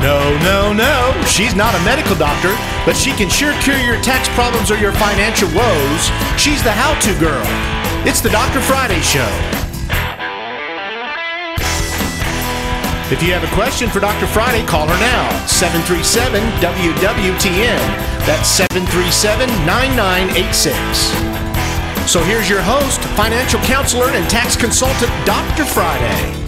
No, 0.00 0.38
no, 0.46 0.72
no. 0.72 1.22
She's 1.26 1.56
not 1.56 1.74
a 1.74 1.82
medical 1.82 2.14
doctor, 2.14 2.54
but 2.86 2.94
she 2.94 3.10
can 3.12 3.28
sure 3.28 3.52
cure 3.62 3.78
your 3.78 4.00
tax 4.00 4.28
problems 4.30 4.70
or 4.70 4.76
your 4.78 4.92
financial 4.92 5.48
woes. 5.50 6.02
She's 6.38 6.62
the 6.62 6.70
how 6.70 6.94
to 7.02 7.18
girl. 7.18 7.42
It's 8.06 8.20
the 8.20 8.30
Dr. 8.30 8.60
Friday 8.60 9.00
Show. 9.00 9.26
If 13.10 13.22
you 13.22 13.32
have 13.32 13.42
a 13.42 13.54
question 13.56 13.90
for 13.90 13.98
Dr. 13.98 14.26
Friday, 14.28 14.64
call 14.66 14.86
her 14.86 15.00
now. 15.00 15.46
737 15.46 16.42
WWTN. 16.62 17.80
That's 18.22 18.48
737 18.48 19.48
9986. 19.66 20.76
So 22.08 22.22
here's 22.22 22.48
your 22.48 22.62
host, 22.62 23.00
financial 23.18 23.60
counselor, 23.60 24.10
and 24.10 24.30
tax 24.30 24.54
consultant, 24.54 25.10
Dr. 25.26 25.64
Friday. 25.64 26.47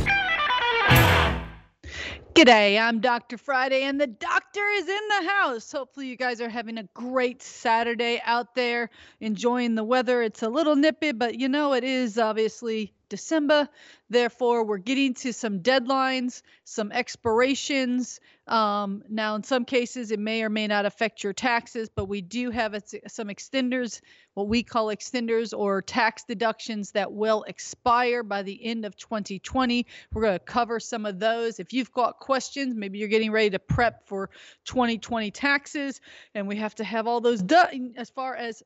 G'day, 2.33 2.81
I'm 2.81 3.01
Dr. 3.01 3.37
Friday, 3.37 3.83
and 3.83 4.01
the 4.01 4.07
doctor 4.07 4.61
is 4.77 4.89
in 4.89 5.09
the 5.09 5.29
house. 5.31 5.73
Hopefully, 5.73 6.07
you 6.07 6.17
guys 6.17 6.41
are 6.41 6.49
having 6.49 6.79
a 6.79 6.85
great 6.95 7.43
Saturday 7.43 8.23
out 8.25 8.55
there, 8.55 8.89
enjoying 9.21 9.75
the 9.75 9.83
weather. 9.83 10.23
It's 10.23 10.45
a 10.45 10.49
little 10.49 10.77
nippy, 10.77 11.11
but 11.11 11.41
you 11.41 11.49
know, 11.49 11.73
it 11.73 11.83
is 11.83 12.19
obviously 12.19 12.95
December. 13.09 13.69
Therefore, 14.11 14.65
we're 14.65 14.79
getting 14.79 15.15
to 15.15 15.33
some 15.33 15.59
deadlines, 15.59 16.43
some 16.63 16.93
expirations. 16.93 18.21
Um, 18.47 19.03
now, 19.09 19.35
in 19.35 19.43
some 19.43 19.65
cases, 19.65 20.13
it 20.13 20.21
may 20.21 20.45
or 20.45 20.51
may 20.51 20.69
not 20.69 20.87
affect 20.87 21.25
your 21.25 21.33
taxes, 21.33 21.89
but 21.89 22.05
we 22.05 22.23
do 22.23 22.53
have 22.53 22.81
some 23.09 23.27
extenders, 23.27 24.01
what 24.35 24.49
we 24.49 24.63
call 24.63 24.87
extenders 24.87 25.57
or 25.57 25.83
tax 25.83 26.25
deductions 26.25 26.93
that 26.93 27.13
will 27.13 27.45
expire 27.45 28.23
by 28.23 28.43
the 28.43 28.65
end 28.65 28.85
of 28.85 28.97
2020. 28.97 29.87
We're 30.13 30.23
going 30.23 30.39
to 30.39 30.45
cover 30.45 30.81
some 30.81 31.07
of 31.07 31.19
those. 31.19 31.61
If 31.61 31.73
you've 31.73 31.93
got 31.93 32.19
questions, 32.19 32.75
maybe 32.75 32.99
you're 32.99 33.09
getting 33.09 33.33
ready 33.33 33.51
to 33.51 33.59
prep 33.59 34.07
for 34.07 34.31
2020 34.65 35.31
taxes, 35.31 36.01
and 36.35 36.47
we 36.47 36.57
have 36.57 36.75
to 36.77 36.85
have 36.85 37.07
all 37.07 37.21
those 37.21 37.43
done 37.43 37.95
as 37.97 38.11
far 38.11 38.37
as 38.37 38.63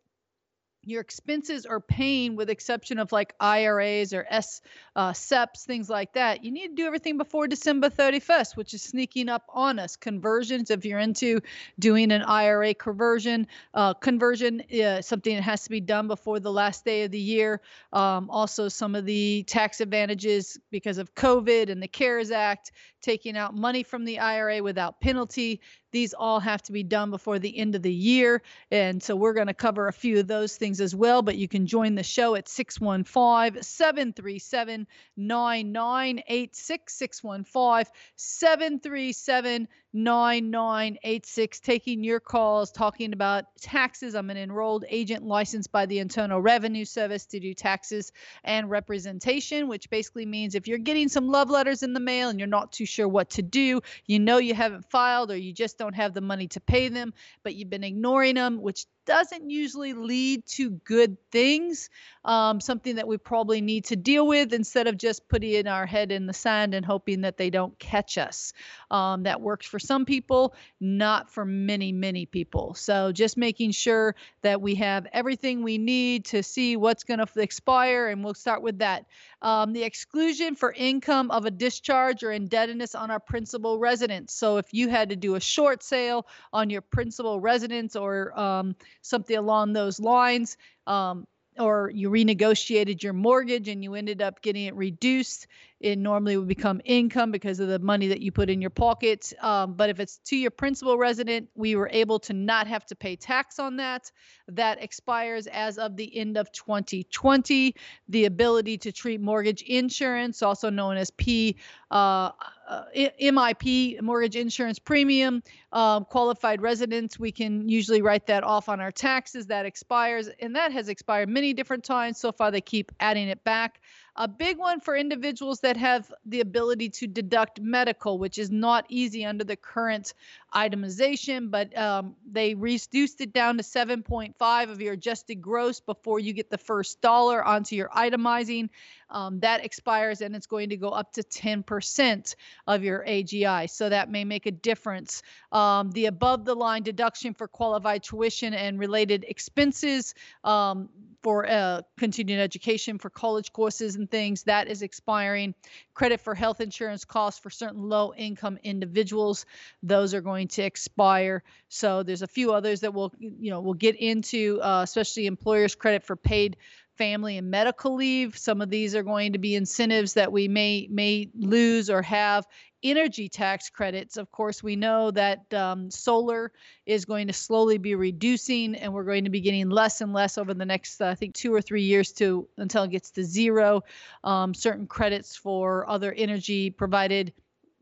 your 0.86 1.00
expenses 1.00 1.66
are 1.66 1.80
paying 1.80 2.36
with 2.36 2.50
exception 2.50 2.98
of 2.98 3.12
like 3.12 3.34
IRAs 3.40 4.12
or 4.12 4.26
S 4.28 4.60
uh, 4.96 5.12
SEPs, 5.12 5.64
things 5.64 5.88
like 5.88 6.12
that. 6.14 6.44
You 6.44 6.50
need 6.50 6.68
to 6.68 6.74
do 6.74 6.86
everything 6.86 7.18
before 7.18 7.48
December 7.48 7.88
31st, 7.90 8.56
which 8.56 8.74
is 8.74 8.82
sneaking 8.82 9.28
up 9.28 9.44
on 9.48 9.78
us. 9.78 9.96
Conversions, 9.96 10.70
if 10.70 10.84
you're 10.84 10.98
into 10.98 11.40
doing 11.78 12.12
an 12.12 12.22
IRA 12.22 12.74
conversion, 12.74 13.46
uh, 13.74 13.94
conversion, 13.94 14.62
uh, 14.82 15.02
something 15.02 15.34
that 15.34 15.42
has 15.42 15.64
to 15.64 15.70
be 15.70 15.80
done 15.80 16.08
before 16.08 16.40
the 16.40 16.52
last 16.52 16.84
day 16.84 17.04
of 17.04 17.10
the 17.10 17.18
year. 17.18 17.60
Um, 17.92 18.30
also, 18.30 18.68
some 18.68 18.94
of 18.94 19.04
the 19.04 19.44
tax 19.44 19.80
advantages 19.80 20.58
because 20.70 20.98
of 20.98 21.14
COVID 21.14 21.70
and 21.70 21.82
the 21.82 21.88
CARES 21.88 22.30
Act, 22.30 22.72
taking 23.00 23.36
out 23.36 23.54
money 23.54 23.82
from 23.82 24.04
the 24.04 24.18
IRA 24.18 24.62
without 24.62 25.00
penalty. 25.00 25.60
These 25.94 26.12
all 26.12 26.40
have 26.40 26.60
to 26.62 26.72
be 26.72 26.82
done 26.82 27.10
before 27.10 27.38
the 27.38 27.56
end 27.56 27.76
of 27.76 27.82
the 27.82 27.92
year. 27.92 28.42
And 28.72 29.00
so 29.00 29.14
we're 29.14 29.32
going 29.32 29.46
to 29.46 29.54
cover 29.54 29.86
a 29.86 29.92
few 29.92 30.18
of 30.18 30.26
those 30.26 30.56
things 30.56 30.80
as 30.80 30.92
well. 30.92 31.22
But 31.22 31.36
you 31.36 31.46
can 31.46 31.68
join 31.68 31.94
the 31.94 32.02
show 32.02 32.34
at 32.34 32.48
615 32.48 33.62
737 33.62 34.88
9986. 35.16 36.94
615 36.94 37.92
737 38.16 39.68
9986 39.94 41.60
taking 41.60 42.02
your 42.02 42.18
calls 42.18 42.72
talking 42.72 43.12
about 43.12 43.44
taxes. 43.60 44.16
I'm 44.16 44.28
an 44.28 44.36
enrolled 44.36 44.84
agent 44.88 45.24
licensed 45.24 45.70
by 45.70 45.86
the 45.86 46.00
internal 46.00 46.40
revenue 46.40 46.84
service 46.84 47.26
to 47.26 47.38
do 47.38 47.54
taxes 47.54 48.12
and 48.42 48.68
representation 48.68 49.68
which 49.68 49.88
basically 49.90 50.26
means 50.26 50.56
if 50.56 50.66
you're 50.66 50.78
getting 50.78 51.08
some 51.08 51.28
love 51.28 51.48
letters 51.48 51.84
in 51.84 51.92
the 51.92 52.00
mail 52.00 52.28
and 52.28 52.40
you're 52.40 52.48
not 52.48 52.72
too 52.72 52.86
sure 52.86 53.06
what 53.06 53.30
to 53.30 53.42
do 53.42 53.80
you 54.06 54.18
know 54.18 54.38
you 54.38 54.52
haven't 54.52 54.84
filed 54.90 55.30
or 55.30 55.36
you 55.36 55.52
just 55.52 55.78
don't 55.78 55.94
have 55.94 56.12
the 56.12 56.20
money 56.20 56.48
to 56.48 56.60
pay 56.60 56.88
them 56.88 57.14
but 57.44 57.54
you've 57.54 57.70
been 57.70 57.84
ignoring 57.84 58.34
them 58.34 58.60
which 58.60 58.86
doesn't 59.06 59.50
usually 59.50 59.92
lead 59.92 60.46
to 60.46 60.70
good 60.70 61.16
things. 61.30 61.90
Um, 62.24 62.60
something 62.60 62.96
that 62.96 63.06
we 63.06 63.18
probably 63.18 63.60
need 63.60 63.84
to 63.86 63.96
deal 63.96 64.26
with 64.26 64.52
instead 64.52 64.86
of 64.86 64.96
just 64.96 65.28
putting 65.28 65.66
our 65.66 65.86
head 65.86 66.10
in 66.10 66.26
the 66.26 66.32
sand 66.32 66.74
and 66.74 66.84
hoping 66.84 67.22
that 67.22 67.36
they 67.36 67.50
don't 67.50 67.78
catch 67.78 68.16
us. 68.16 68.52
Um, 68.90 69.24
that 69.24 69.40
works 69.40 69.66
for 69.66 69.78
some 69.78 70.04
people, 70.04 70.54
not 70.80 71.30
for 71.30 71.44
many, 71.44 71.92
many 71.92 72.26
people. 72.26 72.74
So 72.74 73.12
just 73.12 73.36
making 73.36 73.72
sure 73.72 74.14
that 74.42 74.60
we 74.60 74.76
have 74.76 75.06
everything 75.12 75.62
we 75.62 75.78
need 75.78 76.24
to 76.26 76.42
see 76.42 76.76
what's 76.76 77.04
going 77.04 77.20
to 77.20 77.40
expire, 77.40 78.08
and 78.08 78.24
we'll 78.24 78.34
start 78.34 78.62
with 78.62 78.78
that. 78.78 79.06
Um, 79.44 79.74
the 79.74 79.82
exclusion 79.82 80.56
for 80.56 80.72
income 80.72 81.30
of 81.30 81.44
a 81.44 81.50
discharge 81.50 82.24
or 82.24 82.32
indebtedness 82.32 82.94
on 82.94 83.10
our 83.10 83.20
principal 83.20 83.78
residence. 83.78 84.32
So 84.32 84.56
if 84.56 84.72
you 84.72 84.88
had 84.88 85.10
to 85.10 85.16
do 85.16 85.34
a 85.34 85.40
short 85.40 85.82
sale 85.82 86.26
on 86.52 86.70
your 86.70 86.80
principal 86.80 87.38
residence 87.40 87.94
or 87.94 88.36
um, 88.40 88.74
something 89.02 89.36
along 89.36 89.74
those 89.74 90.00
lines. 90.00 90.56
Um, 90.86 91.26
or 91.58 91.90
you 91.94 92.10
renegotiated 92.10 93.02
your 93.02 93.12
mortgage 93.12 93.68
and 93.68 93.84
you 93.84 93.94
ended 93.94 94.20
up 94.20 94.42
getting 94.42 94.64
it 94.64 94.74
reduced 94.74 95.46
it 95.84 95.98
normally 95.98 96.38
would 96.38 96.48
become 96.48 96.80
income 96.86 97.30
because 97.30 97.60
of 97.60 97.68
the 97.68 97.78
money 97.78 98.08
that 98.08 98.22
you 98.22 98.32
put 98.32 98.48
in 98.48 98.58
your 98.58 98.70
pocket. 98.70 99.34
Um, 99.42 99.74
but 99.74 99.90
if 99.90 100.00
it's 100.00 100.16
to 100.24 100.36
your 100.36 100.50
principal 100.50 100.96
resident, 100.96 101.50
we 101.54 101.76
were 101.76 101.90
able 101.92 102.18
to 102.20 102.32
not 102.32 102.66
have 102.66 102.86
to 102.86 102.96
pay 102.96 103.16
tax 103.16 103.58
on 103.58 103.76
that. 103.76 104.10
That 104.48 104.82
expires 104.82 105.46
as 105.46 105.76
of 105.76 105.96
the 105.96 106.16
end 106.16 106.38
of 106.38 106.50
2020. 106.52 107.74
The 108.08 108.24
ability 108.24 108.78
to 108.78 108.92
treat 108.92 109.20
mortgage 109.20 109.60
insurance, 109.60 110.42
also 110.42 110.70
known 110.70 110.96
as 110.96 111.10
P. 111.10 111.56
Uh, 111.90 112.30
uh, 112.66 112.84
MIP, 113.20 114.00
mortgage 114.00 114.36
insurance 114.36 114.78
premium, 114.78 115.42
um, 115.72 116.04
qualified 116.06 116.62
residents, 116.62 117.18
we 117.18 117.30
can 117.30 117.68
usually 117.68 118.00
write 118.00 118.26
that 118.26 118.42
off 118.42 118.68
on 118.68 118.80
our 118.80 118.90
taxes. 118.90 119.46
That 119.46 119.66
expires, 119.66 120.28
and 120.40 120.56
that 120.56 120.72
has 120.72 120.88
expired 120.88 121.28
many 121.28 121.52
different 121.52 121.84
times. 121.84 122.18
So 122.18 122.32
far, 122.32 122.50
they 122.50 122.62
keep 122.62 122.90
adding 123.00 123.28
it 123.28 123.44
back. 123.44 123.80
A 124.16 124.28
big 124.28 124.58
one 124.58 124.78
for 124.78 124.94
individuals 124.96 125.60
that 125.60 125.76
have 125.76 126.12
the 126.24 126.40
ability 126.40 126.88
to 126.90 127.06
deduct 127.08 127.60
medical, 127.60 128.18
which 128.18 128.38
is 128.38 128.50
not 128.50 128.86
easy 128.88 129.24
under 129.24 129.42
the 129.42 129.56
current 129.56 130.14
itemization, 130.54 131.50
but 131.50 131.76
um, 131.76 132.14
they 132.30 132.54
reduced 132.54 133.20
it 133.20 133.32
down 133.32 133.56
to 133.56 133.62
7.5 133.62 134.70
of 134.70 134.80
your 134.80 134.92
adjusted 134.92 135.36
gross 135.42 135.80
before 135.80 136.20
you 136.20 136.32
get 136.32 136.50
the 136.50 136.58
first 136.58 137.00
dollar 137.00 137.44
onto 137.44 137.76
your 137.76 137.88
itemizing. 137.88 138.68
Um, 139.10 139.40
that 139.40 139.64
expires 139.64 140.20
and 140.20 140.34
it's 140.34 140.46
going 140.46 140.70
to 140.70 140.76
go 140.76 140.88
up 140.88 141.12
to 141.12 141.22
10% 141.22 142.34
of 142.66 142.82
your 142.82 143.04
AGI. 143.06 143.68
So 143.70 143.88
that 143.88 144.10
may 144.10 144.24
make 144.24 144.46
a 144.46 144.50
difference. 144.50 145.22
Um, 145.52 145.90
the 145.90 146.06
above 146.06 146.44
the 146.44 146.54
line 146.54 146.82
deduction 146.82 147.34
for 147.34 147.46
qualified 147.46 148.02
tuition 148.02 148.54
and 148.54 148.78
related 148.78 149.24
expenses 149.28 150.14
um, 150.42 150.88
for 151.24 151.50
uh, 151.50 151.80
continuing 151.96 152.40
education 152.40 152.98
for 152.98 153.08
college 153.08 153.50
courses 153.50 153.96
and 153.96 154.10
things 154.10 154.42
that 154.42 154.68
is 154.68 154.82
expiring 154.82 155.54
credit 155.94 156.20
for 156.20 156.34
health 156.34 156.60
insurance 156.60 157.04
costs 157.06 157.40
for 157.40 157.48
certain 157.48 157.88
low 157.88 158.12
income 158.14 158.58
individuals 158.62 159.46
those 159.82 160.12
are 160.12 160.20
going 160.20 160.43
to 160.48 160.62
expire 160.62 161.42
so 161.68 162.02
there's 162.02 162.22
a 162.22 162.26
few 162.26 162.52
others 162.52 162.80
that 162.80 162.92
we'll 162.92 163.12
you 163.18 163.50
know 163.50 163.60
we'll 163.60 163.74
get 163.74 163.96
into 163.96 164.60
uh, 164.62 164.82
especially 164.82 165.26
employers 165.26 165.74
credit 165.74 166.02
for 166.04 166.16
paid 166.16 166.56
family 166.96 167.38
and 167.38 167.50
medical 167.50 167.94
leave. 167.94 168.36
Some 168.36 168.60
of 168.60 168.70
these 168.70 168.94
are 168.94 169.02
going 169.02 169.32
to 169.32 169.38
be 169.38 169.54
incentives 169.54 170.14
that 170.14 170.30
we 170.30 170.48
may 170.48 170.88
may 170.90 171.28
lose 171.34 171.90
or 171.90 172.02
have. 172.02 172.46
Energy 172.82 173.30
tax 173.30 173.70
credits, 173.70 174.18
of 174.18 174.30
course, 174.30 174.62
we 174.62 174.76
know 174.76 175.10
that 175.10 175.52
um, 175.54 175.90
solar 175.90 176.52
is 176.84 177.06
going 177.06 177.26
to 177.26 177.32
slowly 177.32 177.78
be 177.78 177.94
reducing, 177.94 178.74
and 178.74 178.92
we're 178.92 179.04
going 179.04 179.24
to 179.24 179.30
be 179.30 179.40
getting 179.40 179.70
less 179.70 180.02
and 180.02 180.12
less 180.12 180.36
over 180.36 180.52
the 180.52 180.66
next, 180.66 181.00
uh, 181.00 181.06
I 181.06 181.14
think, 181.14 181.34
two 181.34 181.54
or 181.54 181.62
three 181.62 181.82
years 181.82 182.12
to 182.14 182.46
until 182.58 182.82
it 182.82 182.90
gets 182.90 183.10
to 183.12 183.24
zero. 183.24 183.84
Um, 184.22 184.52
certain 184.52 184.86
credits 184.86 185.34
for 185.34 185.88
other 185.88 186.12
energy 186.12 186.68
provided 186.68 187.32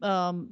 um, 0.03 0.51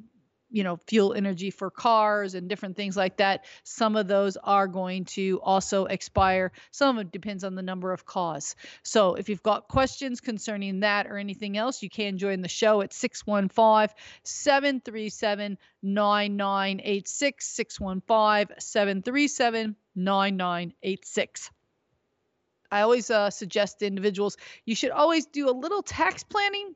you 0.50 0.64
know 0.64 0.76
fuel 0.86 1.14
energy 1.14 1.50
for 1.50 1.70
cars 1.70 2.34
and 2.34 2.48
different 2.48 2.76
things 2.76 2.96
like 2.96 3.18
that 3.18 3.44
some 3.64 3.96
of 3.96 4.08
those 4.08 4.36
are 4.36 4.66
going 4.66 5.04
to 5.04 5.40
also 5.42 5.86
expire. 5.86 6.52
Some 6.70 6.98
of 6.98 7.06
it 7.06 7.12
depends 7.12 7.44
on 7.44 7.54
the 7.54 7.62
number 7.62 7.92
of 7.92 8.04
cars. 8.04 8.56
So 8.82 9.14
if 9.14 9.28
you've 9.28 9.42
got 9.42 9.68
questions 9.68 10.20
concerning 10.20 10.80
that 10.80 11.06
or 11.06 11.18
anything 11.18 11.56
else 11.56 11.82
you 11.82 11.90
can 11.90 12.18
join 12.18 12.40
the 12.40 12.48
show 12.48 12.82
at 12.82 12.92
615 12.92 13.94
737 14.24 15.58
9986 15.82 17.46
615 17.46 18.56
737 18.58 19.76
9986 19.94 21.50
I 22.72 22.82
always 22.82 23.10
uh, 23.10 23.30
suggest 23.30 23.80
to 23.80 23.86
individuals 23.86 24.36
you 24.64 24.74
should 24.74 24.90
always 24.90 25.26
do 25.26 25.48
a 25.48 25.52
little 25.52 25.82
tax 25.82 26.22
planning 26.22 26.74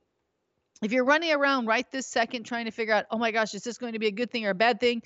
if 0.85 0.93
you're 0.93 1.05
running 1.05 1.33
around 1.33 1.67
right 1.67 1.91
this 1.91 2.07
second 2.07 2.45
trying 2.45 2.67
to 2.67 2.71
figure 2.71 2.95
out, 2.95 3.07
oh 3.11 3.19
my 3.19 3.31
gosh, 3.31 3.55
is 3.55 3.63
this 3.63 3.79
going 3.79 3.95
to 3.95 3.99
be 3.99 4.07
a 4.07 4.13
good 4.13 4.31
thing 4.31 4.47
or 4.47 4.51
a 4.51 4.55
bad 4.55 4.81
thing? 4.81 5.03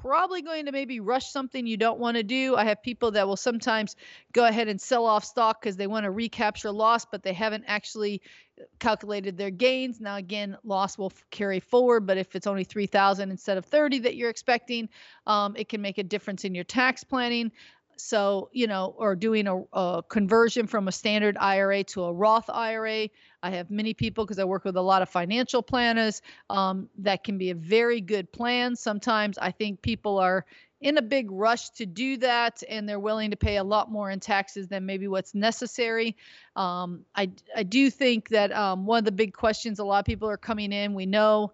probably 0.00 0.42
going 0.42 0.66
to 0.66 0.72
maybe 0.72 1.00
rush 1.00 1.30
something 1.30 1.66
you 1.66 1.76
don't 1.76 1.98
want 1.98 2.16
to 2.16 2.22
do. 2.22 2.56
I 2.56 2.64
have 2.64 2.82
people 2.82 3.10
that 3.12 3.26
will 3.26 3.36
sometimes 3.36 3.96
go 4.32 4.46
ahead 4.46 4.68
and 4.68 4.80
sell 4.80 5.06
off 5.06 5.24
stock 5.24 5.60
because 5.60 5.76
they 5.76 5.86
want 5.86 6.04
to 6.04 6.10
recapture 6.10 6.70
loss, 6.70 7.04
but 7.04 7.22
they 7.22 7.32
haven't 7.32 7.64
actually 7.66 8.22
uh, 8.58 8.64
calculated 8.78 9.36
their 9.36 9.50
gains. 9.50 10.00
Now, 10.00 10.16
again, 10.16 10.56
loss 10.64 10.98
will 10.98 11.12
carry 11.30 11.60
forward, 11.60 12.06
but 12.06 12.16
if 12.16 12.34
it's 12.34 12.46
only 12.46 12.64
3,000 12.64 13.30
instead 13.30 13.58
of 13.58 13.64
30 13.66 14.00
that 14.00 14.16
you're 14.16 14.30
expecting, 14.30 14.88
um, 15.26 15.54
it 15.56 15.68
can 15.68 15.82
make 15.82 15.98
a 15.98 16.04
difference 16.04 16.44
in 16.44 16.54
your 16.54 16.64
tax 16.64 17.04
planning. 17.04 17.52
So, 17.96 18.48
you 18.52 18.66
know, 18.66 18.94
or 18.96 19.14
doing 19.14 19.46
a, 19.46 19.62
a, 19.72 20.02
conversion 20.08 20.66
from 20.66 20.88
a 20.88 20.92
standard 20.92 21.36
IRA 21.38 21.84
to 21.84 22.04
a 22.04 22.12
Roth 22.12 22.48
IRA. 22.48 23.08
I 23.42 23.50
have 23.50 23.70
many 23.70 23.94
people 23.94 24.24
because 24.24 24.38
I 24.38 24.44
work 24.44 24.64
with 24.64 24.76
a 24.76 24.82
lot 24.82 25.02
of 25.02 25.08
financial 25.08 25.62
planners. 25.62 26.22
Um, 26.48 26.88
that 26.98 27.24
can 27.24 27.38
be 27.38 27.50
a 27.50 27.54
very 27.54 28.00
good 28.00 28.30
plan. 28.32 28.76
Sometimes 28.76 29.38
I 29.38 29.50
think 29.50 29.82
people 29.82 30.18
are 30.18 30.46
in 30.80 30.98
a 30.98 31.02
big 31.02 31.30
rush 31.30 31.70
to 31.70 31.86
do 31.86 32.16
that 32.18 32.62
and 32.68 32.88
they're 32.88 32.98
willing 32.98 33.30
to 33.30 33.36
pay 33.36 33.56
a 33.56 33.64
lot 33.64 33.90
more 33.90 34.10
in 34.10 34.20
taxes 34.20 34.68
than 34.68 34.84
maybe 34.84 35.06
what's 35.08 35.34
necessary. 35.34 36.16
Um, 36.56 37.04
I, 37.14 37.30
I 37.56 37.62
do 37.62 37.88
think 37.88 38.28
that 38.30 38.52
um, 38.52 38.84
one 38.84 38.98
of 38.98 39.04
the 39.04 39.12
big 39.12 39.32
questions 39.32 39.78
a 39.78 39.84
lot 39.84 40.00
of 40.00 40.04
people 40.04 40.28
are 40.28 40.36
coming 40.36 40.72
in, 40.72 40.94
we 40.94 41.06
know 41.06 41.52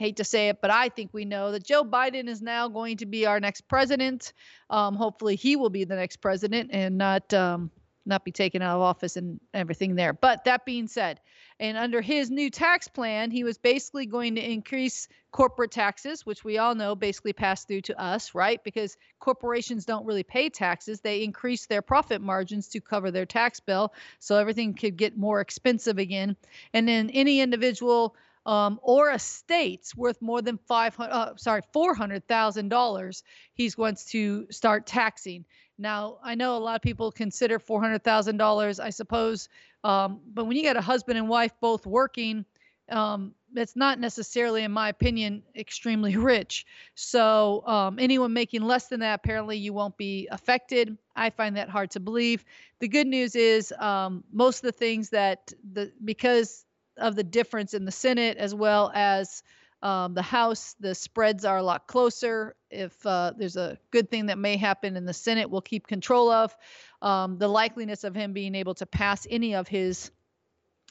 hate 0.00 0.16
to 0.16 0.24
say 0.24 0.48
it, 0.48 0.62
but 0.62 0.70
I 0.70 0.88
think 0.88 1.10
we 1.12 1.26
know 1.26 1.52
that 1.52 1.62
Joe 1.62 1.84
Biden 1.84 2.26
is 2.26 2.40
now 2.40 2.68
going 2.68 2.96
to 2.98 3.06
be 3.06 3.26
our 3.26 3.38
next 3.38 3.68
president. 3.68 4.32
Um, 4.70 4.94
hopefully, 4.94 5.36
he 5.36 5.56
will 5.56 5.68
be 5.68 5.84
the 5.84 5.94
next 5.94 6.16
president 6.16 6.70
and 6.72 6.96
not 6.96 7.34
um, 7.34 7.70
not 8.10 8.24
be 8.24 8.32
taken 8.32 8.60
out 8.60 8.76
of 8.76 8.82
office 8.82 9.16
and 9.16 9.40
everything 9.54 9.94
there. 9.94 10.12
But 10.12 10.44
that 10.44 10.66
being 10.66 10.88
said, 10.88 11.20
and 11.58 11.78
under 11.78 12.00
his 12.02 12.30
new 12.30 12.50
tax 12.50 12.88
plan, 12.88 13.30
he 13.30 13.44
was 13.44 13.56
basically 13.56 14.06
going 14.06 14.34
to 14.34 14.42
increase 14.42 15.08
corporate 15.30 15.70
taxes, 15.70 16.26
which 16.26 16.44
we 16.44 16.58
all 16.58 16.74
know 16.74 16.94
basically 16.94 17.32
pass 17.32 17.64
through 17.64 17.82
to 17.82 17.98
us, 18.00 18.34
right? 18.34 18.62
Because 18.64 18.96
corporations 19.20 19.84
don't 19.84 20.06
really 20.06 20.22
pay 20.22 20.50
taxes. 20.50 21.00
They 21.00 21.22
increase 21.22 21.66
their 21.66 21.82
profit 21.82 22.20
margins 22.20 22.68
to 22.68 22.80
cover 22.80 23.10
their 23.10 23.26
tax 23.26 23.60
bill. 23.60 23.92
So 24.18 24.36
everything 24.36 24.74
could 24.74 24.96
get 24.96 25.16
more 25.16 25.40
expensive 25.40 25.98
again. 25.98 26.36
And 26.72 26.88
then 26.88 27.10
any 27.10 27.40
individual 27.40 28.16
um, 28.46 28.80
or 28.82 29.10
estates 29.10 29.94
worth 29.94 30.20
more 30.22 30.40
than 30.40 30.58
five 30.66 30.96
hundred, 30.96 31.12
uh, 31.12 31.36
sorry, 31.36 31.60
four 31.74 31.94
hundred 31.94 32.26
thousand 32.26 32.70
dollars, 32.70 33.22
he's 33.52 33.74
going 33.74 33.96
to 34.08 34.46
start 34.50 34.86
taxing. 34.86 35.44
Now, 35.80 36.18
I 36.22 36.34
know 36.34 36.56
a 36.56 36.58
lot 36.58 36.76
of 36.76 36.82
people 36.82 37.10
consider 37.10 37.58
four 37.58 37.80
hundred 37.80 38.04
thousand 38.04 38.36
dollars, 38.36 38.78
I 38.78 38.90
suppose, 38.90 39.48
um, 39.82 40.20
but 40.32 40.44
when 40.44 40.56
you 40.56 40.62
got 40.62 40.76
a 40.76 40.82
husband 40.82 41.16
and 41.18 41.28
wife 41.28 41.52
both 41.60 41.86
working, 41.86 42.44
um, 42.90 43.34
it's 43.54 43.76
not 43.76 43.98
necessarily, 43.98 44.62
in 44.62 44.72
my 44.72 44.90
opinion, 44.90 45.42
extremely 45.56 46.16
rich. 46.18 46.66
So 46.94 47.66
um, 47.66 47.98
anyone 47.98 48.32
making 48.32 48.62
less 48.62 48.88
than 48.88 49.00
that, 49.00 49.14
apparently, 49.14 49.56
you 49.56 49.72
won't 49.72 49.96
be 49.96 50.28
affected. 50.30 50.98
I 51.16 51.30
find 51.30 51.56
that 51.56 51.70
hard 51.70 51.90
to 51.92 52.00
believe. 52.00 52.44
The 52.80 52.88
good 52.88 53.06
news 53.06 53.34
is 53.34 53.72
um, 53.78 54.22
most 54.32 54.58
of 54.58 54.62
the 54.62 54.78
things 54.78 55.10
that 55.10 55.52
the 55.72 55.92
because 56.04 56.66
of 56.98 57.16
the 57.16 57.24
difference 57.24 57.72
in 57.72 57.86
the 57.86 57.92
Senate 57.92 58.36
as 58.36 58.54
well 58.54 58.92
as 58.94 59.42
um, 59.82 60.14
the 60.14 60.22
House. 60.22 60.74
The 60.80 60.94
spreads 60.94 61.44
are 61.44 61.58
a 61.58 61.62
lot 61.62 61.86
closer. 61.86 62.54
If 62.70 62.94
uh, 63.06 63.32
there's 63.36 63.56
a 63.56 63.78
good 63.90 64.10
thing 64.10 64.26
that 64.26 64.38
may 64.38 64.56
happen 64.56 64.96
in 64.96 65.04
the 65.04 65.14
Senate, 65.14 65.50
we'll 65.50 65.60
keep 65.60 65.86
control 65.86 66.30
of. 66.30 66.56
Um, 67.02 67.38
the 67.38 67.48
likeliness 67.48 68.04
of 68.04 68.14
him 68.14 68.32
being 68.32 68.54
able 68.54 68.74
to 68.74 68.86
pass 68.86 69.26
any 69.30 69.54
of 69.54 69.68
his 69.68 70.10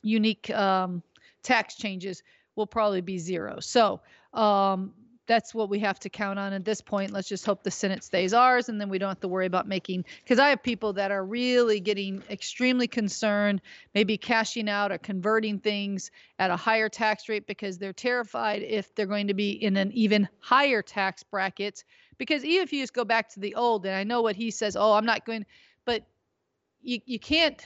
unique 0.01 0.49
um, 0.49 1.03
tax 1.43 1.75
changes 1.75 2.23
will 2.55 2.67
probably 2.67 3.01
be 3.01 3.17
zero. 3.17 3.59
So 3.59 4.01
um, 4.33 4.93
that's 5.29 5.53
what 5.53 5.69
we 5.69 5.77
have 5.77 5.99
to 5.99 6.09
count 6.09 6.39
on 6.39 6.53
at 6.53 6.65
this 6.65 6.81
point. 6.81 7.11
Let's 7.11 7.29
just 7.29 7.45
hope 7.45 7.61
the 7.61 7.69
Senate 7.69 8.03
stays 8.03 8.33
ours, 8.33 8.67
and 8.67 8.81
then 8.81 8.89
we 8.89 8.97
don't 8.97 9.09
have 9.09 9.19
to 9.19 9.27
worry 9.27 9.45
about 9.45 9.67
making. 9.67 10.03
Because 10.23 10.39
I 10.39 10.49
have 10.49 10.63
people 10.63 10.93
that 10.93 11.11
are 11.11 11.23
really 11.23 11.79
getting 11.79 12.23
extremely 12.31 12.87
concerned, 12.87 13.61
maybe 13.93 14.17
cashing 14.17 14.67
out 14.67 14.91
or 14.91 14.97
converting 14.97 15.59
things 15.59 16.09
at 16.39 16.49
a 16.49 16.55
higher 16.55 16.89
tax 16.89 17.29
rate 17.29 17.45
because 17.45 17.77
they're 17.77 17.93
terrified 17.93 18.63
if 18.63 18.95
they're 18.95 19.05
going 19.05 19.27
to 19.27 19.35
be 19.35 19.51
in 19.51 19.77
an 19.77 19.91
even 19.93 20.27
higher 20.39 20.81
tax 20.81 21.21
bracket. 21.21 21.83
Because 22.17 22.43
even 22.43 22.63
if 22.63 22.73
you 22.73 22.81
just 22.81 22.95
go 22.95 23.05
back 23.05 23.29
to 23.29 23.39
the 23.39 23.53
old, 23.53 23.85
and 23.85 23.95
I 23.95 24.05
know 24.05 24.23
what 24.23 24.35
he 24.35 24.49
says, 24.49 24.75
oh, 24.75 24.93
I'm 24.93 25.05
not 25.05 25.27
going, 25.27 25.45
but 25.85 26.07
you 26.81 27.01
you 27.05 27.19
can't. 27.19 27.63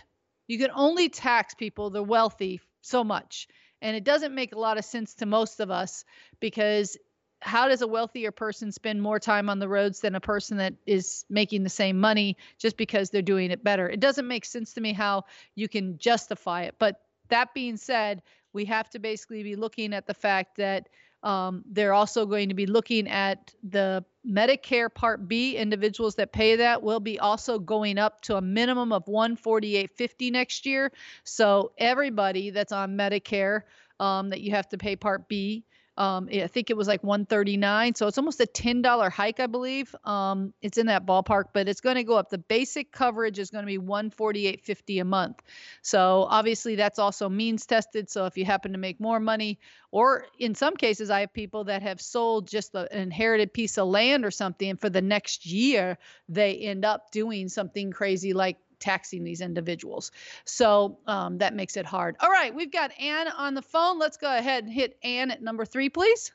You 0.47 0.59
can 0.59 0.71
only 0.75 1.07
tax 1.07 1.53
people, 1.53 1.89
the 1.89 2.03
wealthy, 2.03 2.59
so 2.81 3.05
much. 3.05 3.47
And 3.81 3.95
it 3.95 4.03
doesn't 4.03 4.35
make 4.35 4.53
a 4.53 4.59
lot 4.59 4.77
of 4.77 4.83
sense 4.83 5.13
to 5.15 5.25
most 5.25 5.61
of 5.61 5.71
us 5.71 6.03
because 6.41 6.97
how 7.43 7.67
does 7.67 7.81
a 7.81 7.87
wealthier 7.87 8.31
person 8.31 8.71
spend 8.71 9.01
more 9.01 9.19
time 9.19 9.49
on 9.49 9.59
the 9.59 9.67
roads 9.67 9.99
than 9.99 10.15
a 10.15 10.19
person 10.19 10.57
that 10.57 10.73
is 10.85 11.25
making 11.29 11.63
the 11.63 11.69
same 11.69 11.99
money 11.99 12.37
just 12.57 12.77
because 12.77 13.09
they're 13.09 13.21
doing 13.21 13.51
it 13.51 13.63
better? 13.63 13.89
It 13.89 13.99
doesn't 13.99 14.27
make 14.27 14.45
sense 14.45 14.73
to 14.73 14.81
me 14.81 14.93
how 14.93 15.25
you 15.55 15.67
can 15.67 15.97
justify 15.97 16.63
it. 16.63 16.75
But 16.79 17.01
that 17.29 17.53
being 17.53 17.77
said, 17.77 18.21
we 18.53 18.65
have 18.65 18.89
to 18.91 18.99
basically 18.99 19.43
be 19.43 19.55
looking 19.55 19.93
at 19.93 20.07
the 20.07 20.13
fact 20.13 20.57
that 20.57 20.87
um, 21.23 21.63
they're 21.69 21.93
also 21.93 22.25
going 22.25 22.49
to 22.49 22.55
be 22.55 22.65
looking 22.65 23.07
at 23.07 23.53
the 23.63 24.03
Medicare 24.27 24.93
Part 24.93 25.27
B 25.27 25.55
individuals 25.55 26.15
that 26.15 26.33
pay 26.33 26.57
that 26.57 26.83
will 26.83 26.99
be 26.99 27.19
also 27.19 27.59
going 27.59 27.97
up 27.97 28.21
to 28.23 28.35
a 28.35 28.41
minimum 28.41 28.91
of 28.91 29.05
148.50 29.05 30.31
next 30.31 30.65
year. 30.65 30.91
So 31.23 31.71
everybody 31.77 32.49
that's 32.49 32.73
on 32.73 32.97
Medicare 32.97 33.61
um, 33.99 34.29
that 34.29 34.41
you 34.41 34.51
have 34.51 34.67
to 34.69 34.77
pay 34.77 34.95
Part 34.95 35.29
B 35.29 35.63
um, 35.95 36.27
I 36.31 36.47
think 36.47 36.69
it 36.71 36.77
was 36.77 36.87
like 36.87 37.03
139, 37.03 37.93
so 37.95 38.07
it's 38.07 38.17
almost 38.17 38.39
a 38.41 38.47
$10 38.47 39.11
hike, 39.11 39.39
I 39.39 39.45
believe. 39.47 39.95
Um, 40.03 40.53
it's 40.61 40.79
in 40.79 40.87
that 40.87 41.05
ballpark, 41.05 41.45
but 41.53 41.67
it's 41.67 41.81
going 41.81 41.97
to 41.97 42.03
go 42.03 42.17
up. 42.17 42.29
The 42.29 42.39
basic 42.39 42.91
coverage 42.91 43.37
is 43.37 43.51
going 43.51 43.63
to 43.63 43.67
be 43.67 43.77
148.50 43.77 45.01
a 45.01 45.05
month. 45.05 45.43
So 45.83 46.25
obviously 46.29 46.75
that's 46.75 46.97
also 46.97 47.29
means 47.29 47.65
tested. 47.67 48.09
So 48.09 48.25
if 48.25 48.37
you 48.37 48.45
happen 48.45 48.71
to 48.71 48.79
make 48.79 48.99
more 48.99 49.19
money, 49.19 49.59
or 49.91 50.25
in 50.39 50.55
some 50.55 50.75
cases, 50.75 51.11
I 51.11 51.19
have 51.19 51.33
people 51.33 51.65
that 51.65 51.83
have 51.83 52.01
sold 52.01 52.47
just 52.47 52.73
an 52.73 52.87
inherited 52.91 53.53
piece 53.53 53.77
of 53.77 53.87
land 53.87 54.25
or 54.25 54.31
something, 54.31 54.71
and 54.71 54.81
for 54.81 54.89
the 54.89 55.01
next 55.01 55.45
year 55.45 55.99
they 56.27 56.57
end 56.57 56.85
up 56.85 57.11
doing 57.11 57.49
something 57.49 57.91
crazy 57.91 58.33
like 58.33 58.57
taxing 58.83 59.23
these 59.23 59.41
individuals. 59.41 60.11
So 60.45 60.99
um, 61.07 61.37
that 61.37 61.55
makes 61.55 61.77
it 61.77 61.85
hard. 61.85 62.15
All 62.19 62.29
right, 62.29 62.53
we've 62.53 62.71
got 62.71 62.91
Anne 62.99 63.27
on 63.29 63.53
the 63.53 63.61
phone. 63.61 63.97
Let's 63.97 64.17
go 64.17 64.35
ahead 64.35 64.65
and 64.65 64.73
hit 64.73 64.97
Anne 65.03 65.31
at 65.31 65.41
number 65.41 65.65
three, 65.65 65.89
please. 65.89 66.31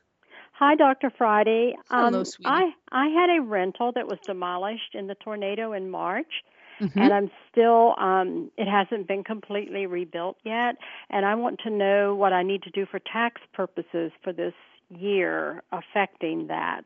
Hi, 0.53 0.75
Dr. 0.75 1.09
Friday. 1.17 1.73
Hello, 1.89 2.19
um, 2.19 2.25
sweetie. 2.25 2.49
I, 2.49 2.71
I 2.91 3.07
had 3.07 3.37
a 3.37 3.41
rental 3.41 3.91
that 3.93 4.07
was 4.07 4.17
demolished 4.25 4.93
in 4.93 5.07
the 5.07 5.15
tornado 5.15 5.73
in 5.73 5.89
March. 5.89 6.43
Mm-hmm. 6.81 6.99
And 6.99 7.13
I'm 7.13 7.31
still, 7.51 7.93
um, 7.99 8.51
it 8.57 8.67
hasn't 8.67 9.07
been 9.07 9.23
completely 9.23 9.85
rebuilt 9.85 10.37
yet. 10.45 10.75
And 11.09 11.25
I 11.25 11.35
want 11.35 11.59
to 11.65 11.69
know 11.69 12.15
what 12.15 12.33
I 12.33 12.43
need 12.43 12.63
to 12.63 12.69
do 12.71 12.85
for 12.89 12.99
tax 12.99 13.41
purposes 13.53 14.11
for 14.23 14.33
this 14.33 14.53
year 14.89 15.61
affecting 15.71 16.47
that. 16.47 16.85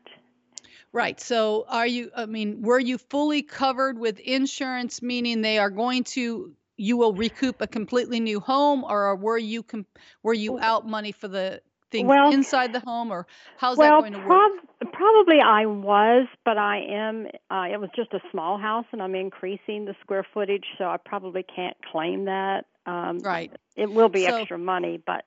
Right. 0.94 1.20
So 1.20 1.64
are 1.68 1.88
you, 1.88 2.12
I 2.16 2.26
mean, 2.26 2.62
were 2.62 2.78
you 2.78 2.98
fully 2.98 3.42
covered 3.42 3.98
with 3.98 4.20
insurance, 4.20 5.02
meaning 5.02 5.42
they 5.42 5.58
are 5.58 5.68
going 5.68 6.04
to, 6.04 6.52
you 6.76 6.96
will 6.96 7.12
recoup 7.12 7.60
a 7.60 7.66
completely 7.66 8.20
new 8.20 8.38
home 8.38 8.84
or 8.84 9.16
were 9.16 9.36
you, 9.36 9.64
com- 9.64 9.86
were 10.22 10.32
you 10.32 10.60
out 10.60 10.86
money 10.86 11.10
for 11.10 11.26
the 11.26 11.60
things 11.90 12.06
well, 12.06 12.32
inside 12.32 12.72
the 12.72 12.78
home 12.78 13.10
or 13.10 13.26
how's 13.56 13.76
well, 13.76 14.02
that 14.02 14.08
going 14.08 14.12
to 14.12 14.20
prob- 14.20 14.52
work? 14.52 14.92
Probably 14.92 15.40
I 15.44 15.66
was, 15.66 16.28
but 16.44 16.58
I 16.58 16.82
am, 16.88 17.26
uh, 17.50 17.66
it 17.72 17.80
was 17.80 17.90
just 17.96 18.12
a 18.12 18.20
small 18.30 18.56
house 18.56 18.86
and 18.92 19.02
I'm 19.02 19.16
increasing 19.16 19.86
the 19.86 19.96
square 20.00 20.24
footage, 20.32 20.66
so 20.78 20.84
I 20.84 20.98
probably 21.04 21.42
can't 21.42 21.76
claim 21.90 22.26
that. 22.26 22.66
Um, 22.86 23.18
right. 23.18 23.50
It 23.74 23.90
will 23.90 24.10
be 24.10 24.26
so, 24.26 24.36
extra 24.36 24.58
money, 24.58 25.02
but 25.04 25.24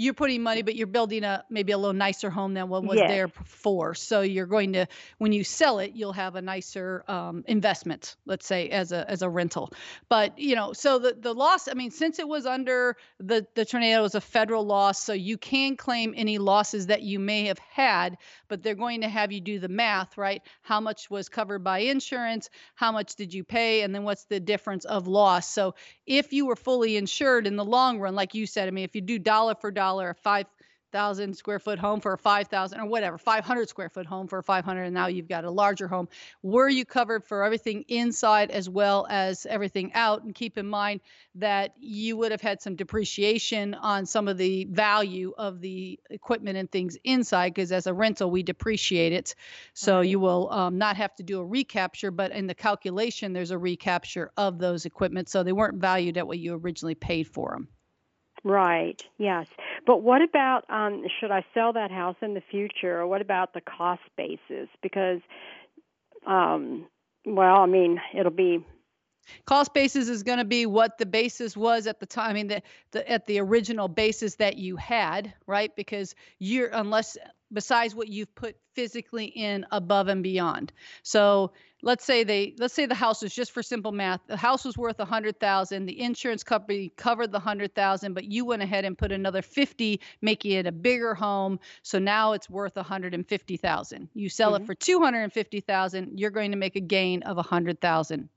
you're 0.00 0.14
putting 0.14 0.42
money, 0.42 0.62
but 0.62 0.76
you're 0.76 0.86
building 0.86 1.24
a 1.24 1.44
maybe 1.50 1.72
a 1.72 1.78
little 1.78 1.92
nicer 1.92 2.30
home 2.30 2.54
than 2.54 2.70
what 2.70 2.82
was 2.82 2.96
yes. 2.96 3.10
there 3.10 3.28
before. 3.28 3.94
So 3.94 4.22
you're 4.22 4.46
going 4.46 4.72
to 4.72 4.86
when 5.18 5.32
you 5.32 5.44
sell 5.44 5.78
it, 5.78 5.92
you'll 5.94 6.14
have 6.14 6.36
a 6.36 6.42
nicer 6.42 7.04
um, 7.06 7.44
investment, 7.46 8.16
let's 8.24 8.46
say 8.46 8.70
as 8.70 8.92
a 8.92 9.08
as 9.10 9.20
a 9.20 9.28
rental. 9.28 9.70
But 10.08 10.38
you 10.38 10.56
know, 10.56 10.72
so 10.72 10.98
the 10.98 11.12
the 11.12 11.34
loss. 11.34 11.68
I 11.68 11.74
mean, 11.74 11.90
since 11.90 12.18
it 12.18 12.26
was 12.26 12.46
under 12.46 12.96
the 13.18 13.46
the 13.54 13.66
tornado 13.66 14.00
was 14.00 14.14
a 14.14 14.22
federal 14.22 14.64
loss, 14.64 15.02
so 15.02 15.12
you 15.12 15.36
can 15.36 15.76
claim 15.76 16.14
any 16.16 16.38
losses 16.38 16.86
that 16.86 17.02
you 17.02 17.18
may 17.18 17.46
have 17.46 17.58
had, 17.58 18.16
but 18.48 18.62
they're 18.62 18.74
going 18.74 19.02
to 19.02 19.08
have 19.08 19.32
you 19.32 19.42
do 19.42 19.58
the 19.58 19.68
math, 19.68 20.16
right? 20.16 20.40
How 20.62 20.80
much 20.80 21.10
was 21.10 21.28
covered 21.28 21.62
by 21.62 21.80
insurance? 21.80 22.48
How 22.74 22.90
much 22.90 23.16
did 23.16 23.34
you 23.34 23.44
pay? 23.44 23.82
And 23.82 23.94
then 23.94 24.04
what's 24.04 24.24
the 24.24 24.40
difference 24.40 24.86
of 24.86 25.06
loss? 25.06 25.46
So 25.46 25.74
if 26.06 26.32
you 26.32 26.46
were 26.46 26.56
fully 26.56 26.96
insured 26.96 27.46
in 27.46 27.56
the 27.56 27.64
long 27.64 28.00
run, 28.00 28.14
like 28.14 28.34
you 28.34 28.46
said, 28.46 28.66
I 28.66 28.70
mean, 28.70 28.84
if 28.84 28.94
you 28.94 29.02
do 29.02 29.18
dollar 29.18 29.54
for 29.60 29.70
dollar, 29.70 29.89
five 30.22 30.46
thousand 30.92 31.36
square 31.36 31.60
foot 31.60 31.78
home 31.78 32.00
for 32.00 32.14
a 32.14 32.18
five 32.18 32.48
thousand 32.48 32.80
or 32.80 32.86
whatever, 32.86 33.16
five 33.16 33.44
hundred 33.44 33.68
square 33.68 33.88
foot 33.88 34.06
home 34.06 34.26
for 34.26 34.40
a 34.40 34.42
five 34.42 34.64
hundred, 34.64 34.82
and 34.82 34.94
now 34.94 35.06
you've 35.06 35.28
got 35.28 35.44
a 35.44 35.50
larger 35.50 35.86
home. 35.86 36.08
Were 36.42 36.68
you 36.68 36.84
covered 36.84 37.24
for 37.24 37.44
everything 37.44 37.84
inside 37.86 38.50
as 38.50 38.68
well 38.68 39.06
as 39.08 39.46
everything 39.46 39.92
out? 39.94 40.24
And 40.24 40.34
keep 40.34 40.58
in 40.58 40.66
mind 40.66 41.00
that 41.36 41.74
you 41.78 42.16
would 42.16 42.32
have 42.32 42.40
had 42.40 42.60
some 42.60 42.74
depreciation 42.74 43.74
on 43.74 44.04
some 44.04 44.26
of 44.26 44.36
the 44.36 44.64
value 44.64 45.32
of 45.38 45.60
the 45.60 46.00
equipment 46.10 46.58
and 46.58 46.68
things 46.68 46.98
inside, 47.04 47.54
because 47.54 47.70
as 47.70 47.86
a 47.86 47.94
rental 47.94 48.28
we 48.28 48.42
depreciate 48.42 49.12
it, 49.12 49.36
so 49.74 49.98
right. 49.98 50.08
you 50.08 50.18
will 50.18 50.50
um, 50.50 50.76
not 50.76 50.96
have 50.96 51.14
to 51.14 51.22
do 51.22 51.38
a 51.38 51.46
recapture, 51.46 52.10
but 52.10 52.32
in 52.32 52.48
the 52.48 52.54
calculation 52.54 53.32
there's 53.32 53.52
a 53.52 53.58
recapture 53.58 54.32
of 54.36 54.58
those 54.58 54.86
equipment, 54.86 55.28
so 55.28 55.44
they 55.44 55.52
weren't 55.52 55.80
valued 55.80 56.18
at 56.18 56.26
what 56.26 56.40
you 56.40 56.54
originally 56.54 56.96
paid 56.96 57.28
for 57.28 57.52
them. 57.52 57.68
Right. 58.42 59.02
Yes. 59.18 59.46
But 59.86 60.02
what 60.02 60.22
about 60.22 60.64
um 60.70 61.04
should 61.20 61.30
I 61.30 61.44
sell 61.54 61.72
that 61.74 61.90
house 61.90 62.16
in 62.22 62.34
the 62.34 62.42
future 62.50 63.00
or 63.00 63.06
what 63.06 63.20
about 63.20 63.52
the 63.52 63.60
cost 63.60 64.02
basis 64.16 64.68
because 64.82 65.20
um 66.26 66.86
well, 67.26 67.56
I 67.56 67.66
mean, 67.66 68.00
it'll 68.14 68.32
be 68.32 68.64
cost 69.44 69.74
basis 69.74 70.08
is 70.08 70.22
going 70.22 70.38
to 70.38 70.44
be 70.44 70.66
what 70.66 70.98
the 70.98 71.06
basis 71.06 71.56
was 71.56 71.86
at 71.86 72.00
the 72.00 72.06
time 72.06 72.30
i 72.30 72.32
mean 72.32 72.48
the, 72.48 72.62
the 72.92 73.08
at 73.08 73.26
the 73.26 73.38
original 73.38 73.86
basis 73.86 74.36
that 74.36 74.56
you 74.56 74.74
had 74.76 75.32
right 75.46 75.76
because 75.76 76.14
you're 76.38 76.68
unless 76.72 77.16
besides 77.52 77.94
what 77.94 78.08
you've 78.08 78.34
put 78.34 78.56
physically 78.74 79.26
in 79.26 79.66
above 79.70 80.08
and 80.08 80.22
beyond. 80.22 80.72
So 81.02 81.52
let's 81.82 82.04
say 82.04 82.24
they 82.24 82.54
let's 82.58 82.74
say 82.74 82.86
the 82.86 82.94
house 82.94 83.22
is 83.22 83.34
just 83.34 83.52
for 83.52 83.62
simple 83.62 83.92
math. 83.92 84.20
The 84.26 84.36
house 84.36 84.64
was 84.64 84.76
worth 84.76 85.00
a 85.00 85.04
hundred 85.04 85.40
thousand. 85.40 85.86
The 85.86 86.00
insurance 86.00 86.42
company 86.42 86.92
covered 86.96 87.32
the 87.32 87.40
hundred 87.40 87.74
thousand, 87.74 88.14
but 88.14 88.24
you 88.24 88.44
went 88.44 88.62
ahead 88.62 88.84
and 88.84 88.96
put 88.96 89.12
another 89.12 89.42
fifty, 89.42 90.00
making 90.20 90.52
it 90.52 90.66
a 90.66 90.72
bigger 90.72 91.14
home. 91.14 91.58
So 91.82 91.98
now 91.98 92.32
it's 92.32 92.48
worth 92.48 92.76
a 92.76 92.82
hundred 92.82 93.14
and 93.14 93.26
fifty 93.26 93.56
thousand. 93.56 94.08
You 94.14 94.28
sell 94.28 94.52
mm-hmm. 94.52 94.64
it 94.64 94.66
for 94.66 94.74
two 94.74 95.00
hundred 95.00 95.22
and 95.22 95.32
fifty 95.32 95.60
thousand. 95.60 96.18
You're 96.18 96.30
going 96.30 96.52
to 96.52 96.56
make 96.56 96.76
a 96.76 96.80
gain 96.80 97.22
of 97.24 97.38
a 97.38 97.42
hundred 97.42 97.80
thousand. 97.80 98.28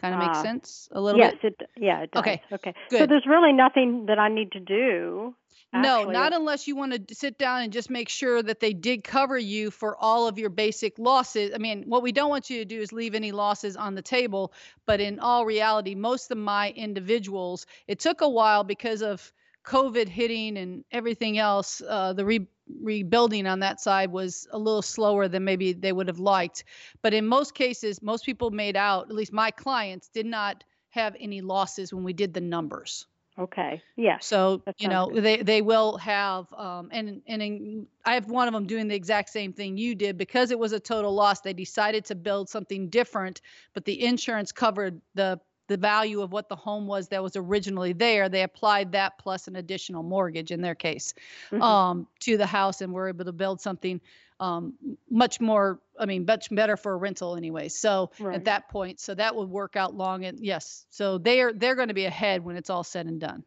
Kind 0.00 0.14
of 0.14 0.20
uh, 0.20 0.26
makes 0.26 0.42
sense 0.42 0.88
a 0.92 1.00
little 1.00 1.20
yes, 1.20 1.34
bit. 1.42 1.56
Yes, 1.58 1.68
it 1.76 1.82
yeah, 1.82 2.02
it 2.02 2.10
does. 2.10 2.20
Okay, 2.20 2.42
okay. 2.52 2.74
Good. 2.88 2.98
So 2.98 3.06
there's 3.06 3.26
really 3.26 3.52
nothing 3.52 4.06
that 4.06 4.18
I 4.18 4.28
need 4.28 4.52
to 4.52 4.60
do 4.60 5.34
no, 5.72 6.04
not 6.04 6.32
unless 6.32 6.66
you 6.66 6.74
want 6.74 7.08
to 7.08 7.14
sit 7.14 7.38
down 7.38 7.62
and 7.62 7.72
just 7.72 7.90
make 7.90 8.08
sure 8.08 8.42
that 8.42 8.58
they 8.58 8.72
did 8.72 9.04
cover 9.04 9.38
you 9.38 9.70
for 9.70 9.96
all 9.96 10.26
of 10.26 10.36
your 10.36 10.50
basic 10.50 10.98
losses. 10.98 11.52
I 11.54 11.58
mean, 11.58 11.84
what 11.86 12.02
we 12.02 12.10
don't 12.10 12.28
want 12.28 12.50
you 12.50 12.58
to 12.58 12.64
do 12.64 12.80
is 12.80 12.92
leave 12.92 13.14
any 13.14 13.30
losses 13.30 13.76
on 13.76 13.94
the 13.94 14.02
table. 14.02 14.52
But 14.84 15.00
in 15.00 15.20
all 15.20 15.46
reality, 15.46 15.94
most 15.94 16.32
of 16.32 16.38
my 16.38 16.70
individuals, 16.70 17.66
it 17.86 18.00
took 18.00 18.20
a 18.20 18.28
while 18.28 18.64
because 18.64 19.02
of 19.02 19.32
COVID 19.70 20.08
hitting 20.08 20.58
and 20.58 20.84
everything 20.90 21.38
else. 21.38 21.80
Uh, 21.86 22.12
the 22.12 22.24
re- 22.24 22.48
rebuilding 22.82 23.46
on 23.46 23.60
that 23.60 23.80
side 23.80 24.10
was 24.10 24.48
a 24.50 24.58
little 24.58 24.82
slower 24.82 25.28
than 25.28 25.44
maybe 25.44 25.72
they 25.72 25.92
would 25.92 26.08
have 26.08 26.18
liked. 26.18 26.64
But 27.02 27.14
in 27.14 27.24
most 27.24 27.54
cases, 27.54 28.02
most 28.02 28.24
people 28.24 28.50
made 28.50 28.76
out, 28.76 29.08
at 29.08 29.14
least 29.14 29.32
my 29.32 29.52
clients, 29.52 30.08
did 30.08 30.26
not 30.26 30.64
have 30.90 31.14
any 31.20 31.40
losses 31.40 31.94
when 31.94 32.02
we 32.02 32.12
did 32.12 32.34
the 32.34 32.40
numbers. 32.40 33.06
Okay. 33.38 33.80
Yeah. 33.96 34.18
So 34.20 34.62
you 34.78 34.88
know 34.88 35.06
good. 35.06 35.22
they 35.22 35.36
they 35.36 35.62
will 35.62 35.96
have 35.98 36.52
um 36.52 36.90
and 36.92 37.22
and 37.26 37.40
in, 37.40 37.86
I 38.04 38.14
have 38.14 38.26
one 38.26 38.48
of 38.48 38.54
them 38.54 38.66
doing 38.66 38.88
the 38.88 38.96
exact 38.96 39.30
same 39.30 39.52
thing 39.52 39.78
you 39.78 39.94
did 39.94 40.18
because 40.18 40.50
it 40.50 40.58
was 40.58 40.72
a 40.72 40.80
total 40.80 41.14
loss. 41.14 41.40
They 41.40 41.54
decided 41.54 42.04
to 42.06 42.16
build 42.16 42.48
something 42.48 42.88
different, 42.88 43.40
but 43.72 43.84
the 43.84 44.04
insurance 44.04 44.50
covered 44.52 45.00
the 45.14 45.40
the 45.70 45.76
value 45.76 46.20
of 46.20 46.32
what 46.32 46.48
the 46.48 46.56
home 46.56 46.88
was 46.88 47.08
that 47.08 47.22
was 47.22 47.36
originally 47.36 47.92
there. 47.92 48.28
They 48.28 48.42
applied 48.42 48.90
that 48.92 49.18
plus 49.18 49.46
an 49.46 49.54
additional 49.54 50.02
mortgage 50.02 50.50
in 50.50 50.62
their 50.62 50.74
case 50.74 51.14
mm-hmm. 51.52 51.62
um, 51.62 52.08
to 52.20 52.36
the 52.36 52.44
house 52.44 52.80
and 52.80 52.92
were 52.92 53.08
able 53.08 53.24
to 53.26 53.32
build 53.32 53.60
something 53.60 54.00
um, 54.40 54.74
much 55.08 55.40
more. 55.40 55.78
I 55.96 56.06
mean, 56.06 56.24
much 56.24 56.52
better 56.52 56.76
for 56.76 56.92
a 56.92 56.96
rental 56.96 57.36
anyway. 57.36 57.68
So 57.68 58.10
right. 58.18 58.34
at 58.34 58.46
that 58.46 58.68
point, 58.68 58.98
so 58.98 59.14
that 59.14 59.36
would 59.36 59.48
work 59.48 59.76
out 59.76 59.94
long. 59.94 60.24
And 60.24 60.40
yes, 60.40 60.86
so 60.90 61.18
they're 61.18 61.52
they're 61.52 61.76
going 61.76 61.88
to 61.88 61.94
be 61.94 62.06
ahead 62.06 62.44
when 62.44 62.56
it's 62.56 62.68
all 62.68 62.82
said 62.82 63.06
and 63.06 63.20
done. 63.20 63.44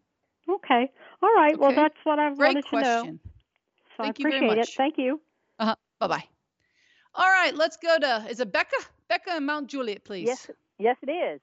Okay. 0.50 0.92
All 1.22 1.34
right. 1.36 1.56
Okay. 1.56 1.60
Well, 1.60 1.76
that's 1.76 1.98
what 2.06 2.20
I 2.20 2.34
Great 2.34 2.56
wanted 2.56 2.66
question. 2.70 3.06
to 3.06 3.12
know. 3.12 3.20
So 3.98 4.04
Thank 4.04 4.16
I 4.20 4.30
appreciate 4.30 4.58
it. 4.60 4.70
Thank 4.78 4.98
you. 4.98 5.20
Uh-huh. 5.60 5.76
Bye 6.00 6.08
bye. 6.08 6.24
All 7.16 7.30
right, 7.30 7.54
let's 7.54 7.78
go 7.78 8.00
to 8.00 8.28
is 8.30 8.40
it 8.40 8.52
Becca? 8.52 8.78
Becca 9.10 9.32
and 9.32 9.46
Mount 9.46 9.68
Juliet, 9.68 10.06
please. 10.06 10.28
Yes, 10.28 10.50
yes, 10.80 10.96
it 11.06 11.12
is. 11.12 11.42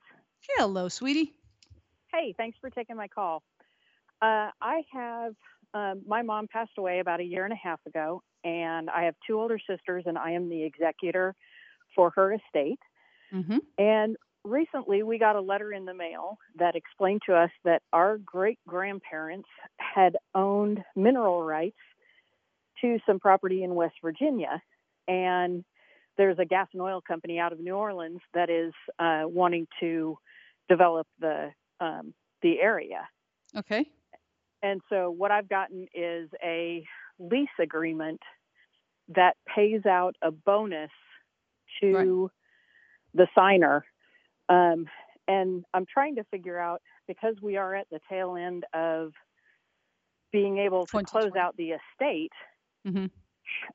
Hello, 0.57 0.89
sweetie. 0.89 1.35
Hey, 2.13 2.35
thanks 2.37 2.59
for 2.61 2.71
taking 2.71 2.97
my 2.97 3.09
call. 3.09 3.43
Uh, 4.23 4.51
I 4.61 4.83
have 4.93 5.35
um, 5.73 6.03
my 6.07 6.23
mom 6.23 6.49
passed 6.49 6.73
away 6.79 6.99
about 6.99 7.21
a 7.21 7.25
year 7.25 7.45
and 7.45 7.53
a 7.53 7.57
half 7.57 7.81
ago, 7.87 8.23
and 8.45 8.91
I 8.91 9.05
have 9.05 9.15
two 9.27 9.41
older 9.41 9.59
sisters, 9.59 10.05
and 10.07 10.19
I 10.19 10.33
am 10.33 10.49
the 10.49 10.63
executor 10.63 11.35
for 11.95 12.11
her 12.11 12.33
estate. 12.33 12.81
Mm-hmm. 13.33 13.59
And 13.79 14.17
recently, 14.45 15.03
we 15.03 15.19
got 15.19 15.37
a 15.37 15.41
letter 15.41 15.73
in 15.73 15.85
the 15.85 15.95
mail 15.95 16.39
that 16.59 16.75
explained 16.75 17.23
to 17.27 17.35
us 17.35 17.51
that 17.65 17.83
our 17.93 18.19
great 18.19 18.59
grandparents 18.67 19.49
had 19.79 20.17
owned 20.35 20.83
mineral 20.97 21.43
rights 21.43 21.77
to 22.81 22.99
some 23.07 23.21
property 23.21 23.63
in 23.63 23.75
West 23.75 23.97
Virginia, 24.03 24.61
and 25.07 25.65
there's 26.17 26.39
a 26.39 26.45
gas 26.45 26.69
and 26.73 26.83
oil 26.83 27.01
company 27.01 27.39
out 27.39 27.53
of 27.53 27.61
New 27.61 27.75
Orleans 27.75 28.21
that 28.35 28.51
is 28.51 28.73
uh, 28.99 29.23
wanting 29.25 29.67
to 29.81 30.19
develop 30.71 31.07
the 31.19 31.51
um, 31.81 32.15
the 32.43 32.61
area. 32.61 33.07
Okay. 33.57 33.85
And 34.63 34.81
so 34.89 35.11
what 35.11 35.31
I've 35.31 35.49
gotten 35.49 35.87
is 35.93 36.29
a 36.43 36.85
lease 37.19 37.49
agreement 37.61 38.21
that 39.09 39.37
pays 39.55 39.85
out 39.85 40.15
a 40.23 40.31
bonus 40.31 40.91
to 41.81 41.93
right. 41.93 42.31
the 43.15 43.27
signer. 43.35 43.85
Um, 44.49 44.87
and 45.27 45.65
I'm 45.75 45.87
trying 45.93 46.17
to 46.17 46.25
figure 46.25 46.59
out 46.59 46.81
because 47.09 47.35
we 47.43 47.57
are 47.57 47.75
at 47.75 47.89
the 47.91 48.01
tail 48.09 48.37
end 48.37 48.65
of 48.73 49.13
being 50.33 50.59
able 50.59 50.87
to 50.87 51.03
close 51.03 51.33
out 51.39 51.57
the 51.57 51.71
estate. 51.71 52.33
Mm-hmm. 52.87 53.07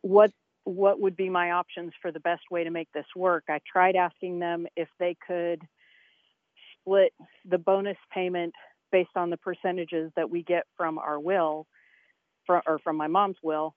What 0.01 0.31
what 0.63 0.99
would 0.99 1.15
be 1.15 1.29
my 1.29 1.51
options 1.51 1.93
for 2.01 2.11
the 2.11 2.19
best 2.19 2.41
way 2.49 2.63
to 2.63 2.71
make 2.71 2.91
this 2.91 3.05
work? 3.15 3.43
I 3.49 3.59
tried 3.71 3.95
asking 3.95 4.39
them 4.39 4.65
if 4.75 4.87
they 4.99 5.15
could 5.27 5.61
split 6.85 7.13
the 7.49 7.57
bonus 7.57 7.97
payment 8.13 8.53
based 8.91 9.09
on 9.15 9.29
the 9.29 9.37
percentages 9.37 10.11
that 10.15 10.29
we 10.29 10.43
get 10.43 10.63
from 10.77 10.97
our 10.97 11.19
will, 11.19 11.67
from, 12.45 12.61
or 12.67 12.79
from 12.79 12.95
my 12.95 13.07
mom's 13.07 13.37
will. 13.43 13.75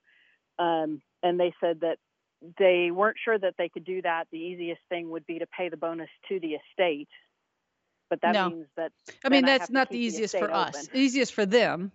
Um, 0.59 1.01
and 1.23 1.41
they 1.41 1.53
said 1.61 1.81
that 1.81 1.99
they 2.59 2.91
weren't 2.93 3.17
sure 3.25 3.39
that 3.39 3.55
they 3.59 3.69
could 3.69 3.85
do 3.85 4.03
that. 4.03 4.25
The 4.31 4.39
easiest 4.39 4.81
thing 4.89 5.11
would 5.11 5.27
be 5.27 5.39
to 5.39 5.47
pay 5.47 5.69
the 5.69 5.77
bonus 5.77 6.09
to 6.29 6.39
the 6.39 6.55
estate. 6.55 7.09
But 8.11 8.21
that 8.23 8.33
no. 8.33 8.51
means 8.51 8.67
that 8.77 8.93
I 9.25 9.29
mean 9.29 9.45
that's 9.45 9.71
not 9.71 9.91
the 9.91 9.99
easiest 9.99 10.33
the 10.33 10.39
for 10.39 10.45
open. 10.47 10.57
us. 10.57 10.89
Easiest 10.95 11.35
for 11.35 11.45
them, 11.45 11.93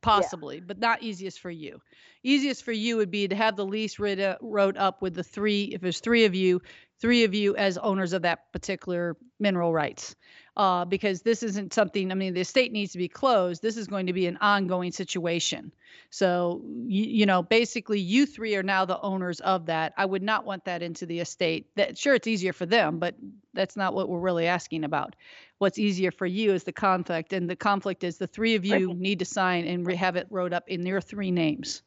possibly, 0.00 0.56
yeah. 0.56 0.64
but 0.64 0.78
not 0.78 1.02
easiest 1.02 1.40
for 1.40 1.50
you. 1.50 1.80
Easiest 2.22 2.62
for 2.62 2.72
you 2.72 2.96
would 2.98 3.10
be 3.10 3.26
to 3.26 3.34
have 3.34 3.56
the 3.56 3.66
lease 3.66 3.98
writ- 3.98 4.38
wrote 4.40 4.76
up 4.76 5.02
with 5.02 5.14
the 5.14 5.24
three. 5.24 5.64
If 5.64 5.80
there's 5.80 5.98
three 5.98 6.24
of 6.24 6.36
you, 6.36 6.62
three 7.00 7.24
of 7.24 7.34
you 7.34 7.56
as 7.56 7.78
owners 7.78 8.12
of 8.12 8.22
that 8.22 8.52
particular 8.52 9.16
mineral 9.38 9.72
rights 9.72 10.16
uh, 10.56 10.86
because 10.86 11.20
this 11.20 11.42
isn't 11.42 11.74
something, 11.74 12.10
I 12.10 12.14
mean, 12.14 12.32
the 12.32 12.40
estate 12.40 12.72
needs 12.72 12.92
to 12.92 12.98
be 12.98 13.08
closed. 13.08 13.60
This 13.60 13.76
is 13.76 13.86
going 13.86 14.06
to 14.06 14.14
be 14.14 14.26
an 14.26 14.38
ongoing 14.38 14.90
situation. 14.90 15.70
So, 16.08 16.62
you, 16.86 17.04
you 17.04 17.26
know, 17.26 17.42
basically, 17.42 18.00
you 18.00 18.24
three 18.24 18.56
are 18.56 18.62
now 18.62 18.86
the 18.86 18.98
owners 19.00 19.40
of 19.40 19.66
that. 19.66 19.92
I 19.98 20.06
would 20.06 20.22
not 20.22 20.46
want 20.46 20.64
that 20.64 20.82
into 20.82 21.04
the 21.04 21.20
estate. 21.20 21.68
That 21.76 21.98
Sure, 21.98 22.14
it's 22.14 22.26
easier 22.26 22.54
for 22.54 22.64
them, 22.64 22.98
but 22.98 23.16
that's 23.52 23.76
not 23.76 23.94
what 23.94 24.08
we're 24.08 24.18
really 24.18 24.46
asking 24.46 24.84
about. 24.84 25.14
What's 25.58 25.78
easier 25.78 26.10
for 26.10 26.26
you 26.26 26.52
is 26.52 26.64
the 26.64 26.72
conflict, 26.72 27.34
and 27.34 27.50
the 27.50 27.56
conflict 27.56 28.02
is 28.02 28.16
the 28.16 28.26
three 28.26 28.54
of 28.54 28.64
you 28.64 28.88
right. 28.88 28.98
need 28.98 29.18
to 29.18 29.24
sign 29.26 29.66
and 29.66 29.90
have 29.92 30.16
it 30.16 30.26
wrote 30.30 30.54
up 30.54 30.68
in 30.68 30.86
your 30.86 31.00
three 31.02 31.30
names. 31.30 31.82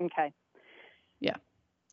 Okay. 0.00 0.32
Yeah 1.20 1.36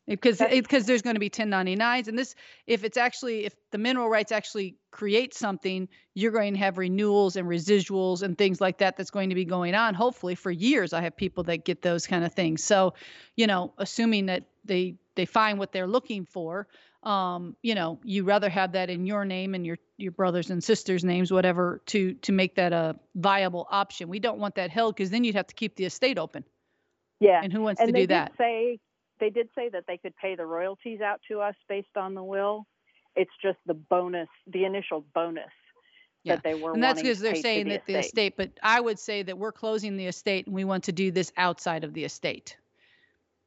because 0.06 0.38
because 0.50 0.86
there's 0.86 1.02
going 1.02 1.14
to 1.14 1.20
be 1.20 1.30
1099s 1.30 2.08
and 2.08 2.18
this 2.18 2.34
if 2.66 2.84
it's 2.84 2.96
actually 2.96 3.44
if 3.46 3.54
the 3.70 3.78
mineral 3.78 4.08
rights 4.08 4.32
actually 4.32 4.76
create 4.90 5.34
something 5.34 5.88
you're 6.14 6.32
going 6.32 6.52
to 6.52 6.58
have 6.58 6.76
renewals 6.78 7.36
and 7.36 7.48
residuals 7.48 8.22
and 8.22 8.36
things 8.36 8.60
like 8.60 8.78
that 8.78 8.96
that's 8.96 9.10
going 9.10 9.28
to 9.30 9.34
be 9.34 9.44
going 9.44 9.74
on 9.74 9.94
hopefully 9.94 10.34
for 10.34 10.50
years 10.50 10.92
i 10.92 11.00
have 11.00 11.16
people 11.16 11.42
that 11.42 11.64
get 11.64 11.82
those 11.82 12.06
kind 12.06 12.24
of 12.24 12.32
things. 12.32 12.62
So 12.62 12.94
you 13.36 13.46
know 13.46 13.72
assuming 13.78 14.26
that 14.26 14.44
they 14.64 14.96
they 15.14 15.26
find 15.26 15.58
what 15.58 15.72
they're 15.72 15.86
looking 15.86 16.24
for 16.24 16.66
um, 17.02 17.54
you 17.62 17.74
know 17.74 17.98
you 18.02 18.24
rather 18.24 18.48
have 18.48 18.72
that 18.72 18.90
in 18.90 19.06
your 19.06 19.24
name 19.24 19.54
and 19.54 19.64
your 19.64 19.78
your 19.96 20.12
brothers 20.12 20.50
and 20.50 20.62
sisters 20.62 21.04
names 21.04 21.30
whatever 21.30 21.82
to 21.86 22.14
to 22.14 22.32
make 22.32 22.54
that 22.56 22.72
a 22.72 22.96
viable 23.14 23.66
option. 23.70 24.08
We 24.08 24.18
don't 24.18 24.38
want 24.38 24.54
that 24.56 24.70
held 24.70 24.96
because 24.96 25.10
then 25.10 25.22
you'd 25.22 25.34
have 25.34 25.46
to 25.48 25.54
keep 25.54 25.76
the 25.76 25.84
estate 25.84 26.18
open. 26.18 26.44
Yeah 27.20 27.40
and 27.42 27.52
who 27.52 27.60
wants 27.60 27.80
and 27.80 27.92
to 27.92 28.00
do 28.00 28.06
that? 28.08 28.32
say 28.38 28.80
they 29.24 29.30
did 29.30 29.48
say 29.54 29.70
that 29.70 29.84
they 29.86 29.96
could 29.96 30.14
pay 30.16 30.34
the 30.34 30.44
royalties 30.44 31.00
out 31.00 31.18
to 31.28 31.40
us 31.40 31.54
based 31.66 31.96
on 31.96 32.14
the 32.14 32.22
will. 32.22 32.66
It's 33.16 33.30
just 33.40 33.56
the 33.64 33.72
bonus, 33.72 34.28
the 34.46 34.66
initial 34.66 35.02
bonus 35.14 35.50
Yeah. 36.24 36.34
that 36.34 36.44
they 36.44 36.54
were 36.54 36.74
and 36.74 36.82
that's 36.82 37.00
because 37.00 37.20
they're 37.20 37.34
saying 37.36 37.64
the 37.64 37.76
that 37.76 37.86
the 37.86 38.00
estate. 38.00 38.36
But 38.36 38.50
I 38.62 38.82
would 38.82 38.98
say 38.98 39.22
that 39.22 39.38
we're 39.38 39.52
closing 39.52 39.96
the 39.96 40.06
estate 40.06 40.44
and 40.46 40.54
we 40.54 40.64
want 40.64 40.84
to 40.84 40.92
do 40.92 41.10
this 41.10 41.32
outside 41.38 41.84
of 41.84 41.94
the 41.94 42.04
estate. 42.04 42.58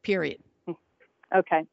Period. 0.01 0.41
Okay. 1.35 1.67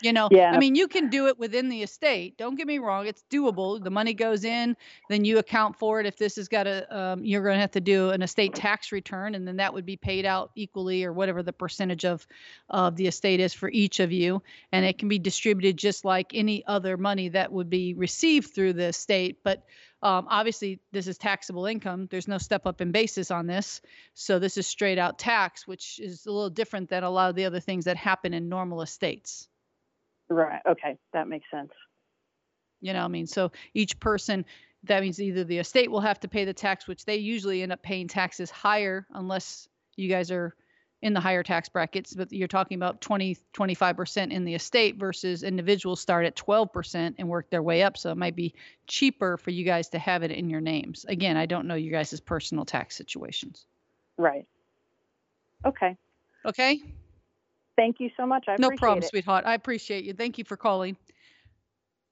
You 0.00 0.12
know, 0.12 0.28
Yeah. 0.30 0.50
I 0.52 0.58
mean, 0.58 0.74
you 0.74 0.88
can 0.88 1.08
do 1.08 1.28
it 1.28 1.38
within 1.38 1.68
the 1.68 1.82
estate. 1.82 2.36
Don't 2.36 2.56
get 2.56 2.66
me 2.66 2.78
wrong; 2.78 3.06
it's 3.06 3.24
doable. 3.30 3.82
The 3.82 3.90
money 3.90 4.12
goes 4.12 4.44
in, 4.44 4.76
then 5.08 5.24
you 5.24 5.38
account 5.38 5.76
for 5.76 6.00
it. 6.00 6.06
If 6.06 6.16
this 6.16 6.36
has 6.36 6.48
got 6.48 6.66
a, 6.66 6.96
um, 6.96 7.24
you're 7.24 7.42
going 7.42 7.54
to 7.56 7.60
have 7.60 7.70
to 7.72 7.80
do 7.80 8.10
an 8.10 8.20
estate 8.22 8.54
tax 8.54 8.92
return, 8.92 9.34
and 9.34 9.46
then 9.46 9.56
that 9.56 9.72
would 9.72 9.86
be 9.86 9.96
paid 9.96 10.26
out 10.26 10.50
equally, 10.56 11.04
or 11.04 11.12
whatever 11.12 11.42
the 11.42 11.52
percentage 11.52 12.04
of 12.04 12.26
of 12.68 12.96
the 12.96 13.06
estate 13.06 13.40
is 13.40 13.54
for 13.54 13.70
each 13.70 14.00
of 14.00 14.12
you, 14.12 14.42
and 14.72 14.84
it 14.84 14.98
can 14.98 15.08
be 15.08 15.18
distributed 15.18 15.76
just 15.78 16.04
like 16.04 16.32
any 16.34 16.64
other 16.66 16.96
money 16.96 17.28
that 17.30 17.52
would 17.52 17.70
be 17.70 17.94
received 17.94 18.54
through 18.54 18.74
the 18.74 18.86
estate. 18.86 19.38
But 19.44 19.64
um, 20.02 20.26
obviously, 20.28 20.80
this 20.92 21.06
is 21.06 21.16
taxable 21.16 21.66
income. 21.66 22.08
There's 22.10 22.28
no 22.28 22.38
step 22.38 22.66
up 22.66 22.80
in 22.82 22.92
basis 22.92 23.30
on 23.30 23.46
this, 23.46 23.80
so 24.12 24.38
this 24.38 24.58
is 24.58 24.66
straight 24.66 24.98
out 24.98 25.18
tax, 25.18 25.66
which 25.66 25.98
is 26.00 26.26
a 26.26 26.32
little 26.32 26.50
different 26.50 26.90
than 26.90 27.04
a 27.04 27.10
lot 27.10 27.30
of 27.30 27.36
the 27.36 27.46
other 27.46 27.60
things 27.60 27.86
that 27.86 27.96
happen 27.96 28.34
in 28.34 28.48
normal 28.50 28.82
estates. 28.82 29.48
Right. 30.28 30.60
Okay. 30.66 30.96
That 31.12 31.28
makes 31.28 31.50
sense. 31.50 31.70
You 32.80 32.92
know, 32.92 33.04
I 33.04 33.08
mean, 33.08 33.26
so 33.26 33.52
each 33.72 33.98
person, 33.98 34.44
that 34.84 35.02
means 35.02 35.20
either 35.20 35.44
the 35.44 35.58
estate 35.58 35.90
will 35.90 36.00
have 36.00 36.20
to 36.20 36.28
pay 36.28 36.44
the 36.44 36.52
tax, 36.52 36.86
which 36.86 37.04
they 37.04 37.16
usually 37.16 37.62
end 37.62 37.72
up 37.72 37.82
paying 37.82 38.08
taxes 38.08 38.50
higher 38.50 39.06
unless 39.14 39.68
you 39.96 40.08
guys 40.08 40.30
are 40.30 40.54
in 41.04 41.12
the 41.12 41.20
higher 41.20 41.42
tax 41.42 41.68
brackets, 41.68 42.14
but 42.14 42.32
you're 42.32 42.48
talking 42.48 42.76
about 42.76 43.02
20, 43.02 43.36
25% 43.52 44.32
in 44.32 44.44
the 44.44 44.54
estate 44.54 44.96
versus 44.96 45.42
individuals 45.42 46.00
start 46.00 46.24
at 46.24 46.34
12% 46.34 47.14
and 47.18 47.28
work 47.28 47.50
their 47.50 47.62
way 47.62 47.82
up. 47.82 47.98
So 47.98 48.10
it 48.10 48.16
might 48.16 48.34
be 48.34 48.54
cheaper 48.86 49.36
for 49.36 49.50
you 49.50 49.64
guys 49.66 49.90
to 49.90 49.98
have 49.98 50.22
it 50.22 50.30
in 50.30 50.48
your 50.48 50.62
names. 50.62 51.04
Again, 51.06 51.36
I 51.36 51.44
don't 51.44 51.66
know 51.66 51.74
you 51.74 51.90
guys' 51.90 52.18
personal 52.20 52.64
tax 52.64 52.96
situations. 52.96 53.66
Right. 54.16 54.46
Okay. 55.66 55.96
Okay. 56.46 56.80
Thank 57.76 58.00
you 58.00 58.10
so 58.16 58.26
much. 58.26 58.44
I 58.48 58.56
No 58.58 58.70
problem, 58.70 59.02
it. 59.02 59.08
sweetheart. 59.08 59.44
I 59.46 59.54
appreciate 59.54 60.04
you. 60.04 60.12
Thank 60.12 60.38
you 60.38 60.44
for 60.44 60.56
calling. 60.56 60.96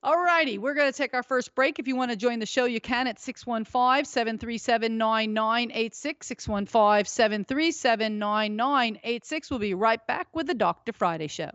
All 0.04 0.20
righty, 0.20 0.58
we're 0.58 0.74
going 0.74 0.90
to 0.90 0.96
take 0.96 1.14
our 1.14 1.22
first 1.22 1.54
break. 1.54 1.78
If 1.78 1.86
you 1.86 1.94
want 1.94 2.10
to 2.10 2.16
join 2.16 2.40
the 2.40 2.46
show, 2.46 2.64
you 2.64 2.80
can 2.80 3.06
at 3.06 3.20
615 3.20 4.04
737 4.04 4.98
9986. 4.98 6.26
615 6.26 7.04
737 7.04 8.18
9986. 8.18 9.50
We'll 9.50 9.60
be 9.60 9.74
right 9.74 10.04
back 10.08 10.26
with 10.34 10.48
the 10.48 10.54
Dr. 10.54 10.92
Friday 10.92 11.28
Show. 11.28 11.50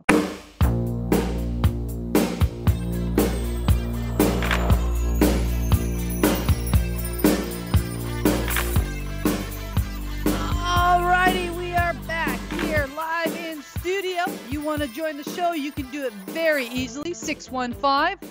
Studio. 13.87 14.25
You 14.49 14.59
want 14.59 14.81
to 14.81 14.87
join 14.89 15.15
the 15.15 15.23
show? 15.23 15.53
You 15.53 15.71
can 15.71 15.89
do 15.91 16.05
it 16.05 16.11
very 16.35 16.67
easily. 16.67 17.13
615 17.13 18.29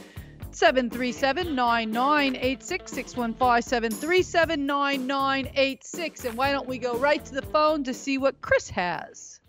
737 0.51 1.55
9986. 1.55 2.93
615 2.93 3.63
737 3.63 4.67
9986. 4.67 6.25
And 6.27 6.37
why 6.37 6.53
don't 6.53 6.69
we 6.69 6.77
go 6.77 6.99
right 6.99 7.25
to 7.25 7.35
the 7.35 7.41
phone 7.41 7.85
to 7.85 7.95
see 7.95 8.19
what 8.19 8.39
Chris 8.43 8.69
has? 8.69 9.41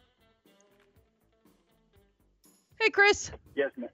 Hey, 2.79 2.89
Chris. 2.89 3.29
Yes, 3.55 3.71
ma'am. 3.75 3.89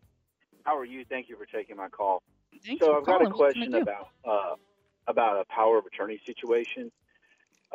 How 0.65 0.77
are 0.77 0.85
you? 0.85 1.05
Thank 1.09 1.29
you 1.29 1.35
for 1.35 1.47
taking 1.47 1.77
my 1.77 1.87
call. 1.89 2.21
Thanks 2.63 2.85
so 2.85 2.95
I've 2.95 3.05
got 3.07 3.21
a 3.21 3.29
What 3.29 3.33
can 3.33 3.33
I 3.33 3.35
question 3.37 3.73
about 3.73 4.09
uh, 4.23 4.53
about 5.07 5.41
a 5.41 5.45
power 5.51 5.79
of 5.79 5.85
attorney 5.87 6.21
situation. 6.27 6.91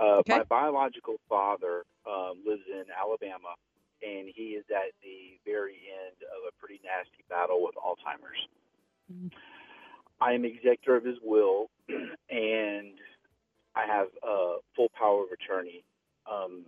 Uh, 0.00 0.18
Okay. 0.18 0.38
My 0.38 0.44
biological 0.44 1.16
father 1.28 1.84
um, 2.08 2.34
lives 2.46 2.62
in 2.72 2.84
Alabama, 2.96 3.56
and 4.02 4.28
he 4.28 4.54
is 4.54 4.64
at 4.70 4.92
the 5.02 5.38
very 5.44 5.78
end 5.88 6.16
of 6.22 6.48
a 6.48 6.52
pretty 6.58 6.80
nasty 6.84 7.24
battle 7.28 7.62
with 7.62 7.74
Alzheimer's. 7.76 8.48
Mhm. 9.12 9.32
I 10.20 10.32
am 10.32 10.44
executor 10.44 10.96
of 10.96 11.04
his 11.04 11.18
will, 11.22 11.70
and 12.30 12.98
I 13.74 13.86
have 13.86 14.08
uh, 14.22 14.58
full 14.74 14.90
power 14.98 15.22
of 15.22 15.30
attorney, 15.32 15.84
um, 16.30 16.64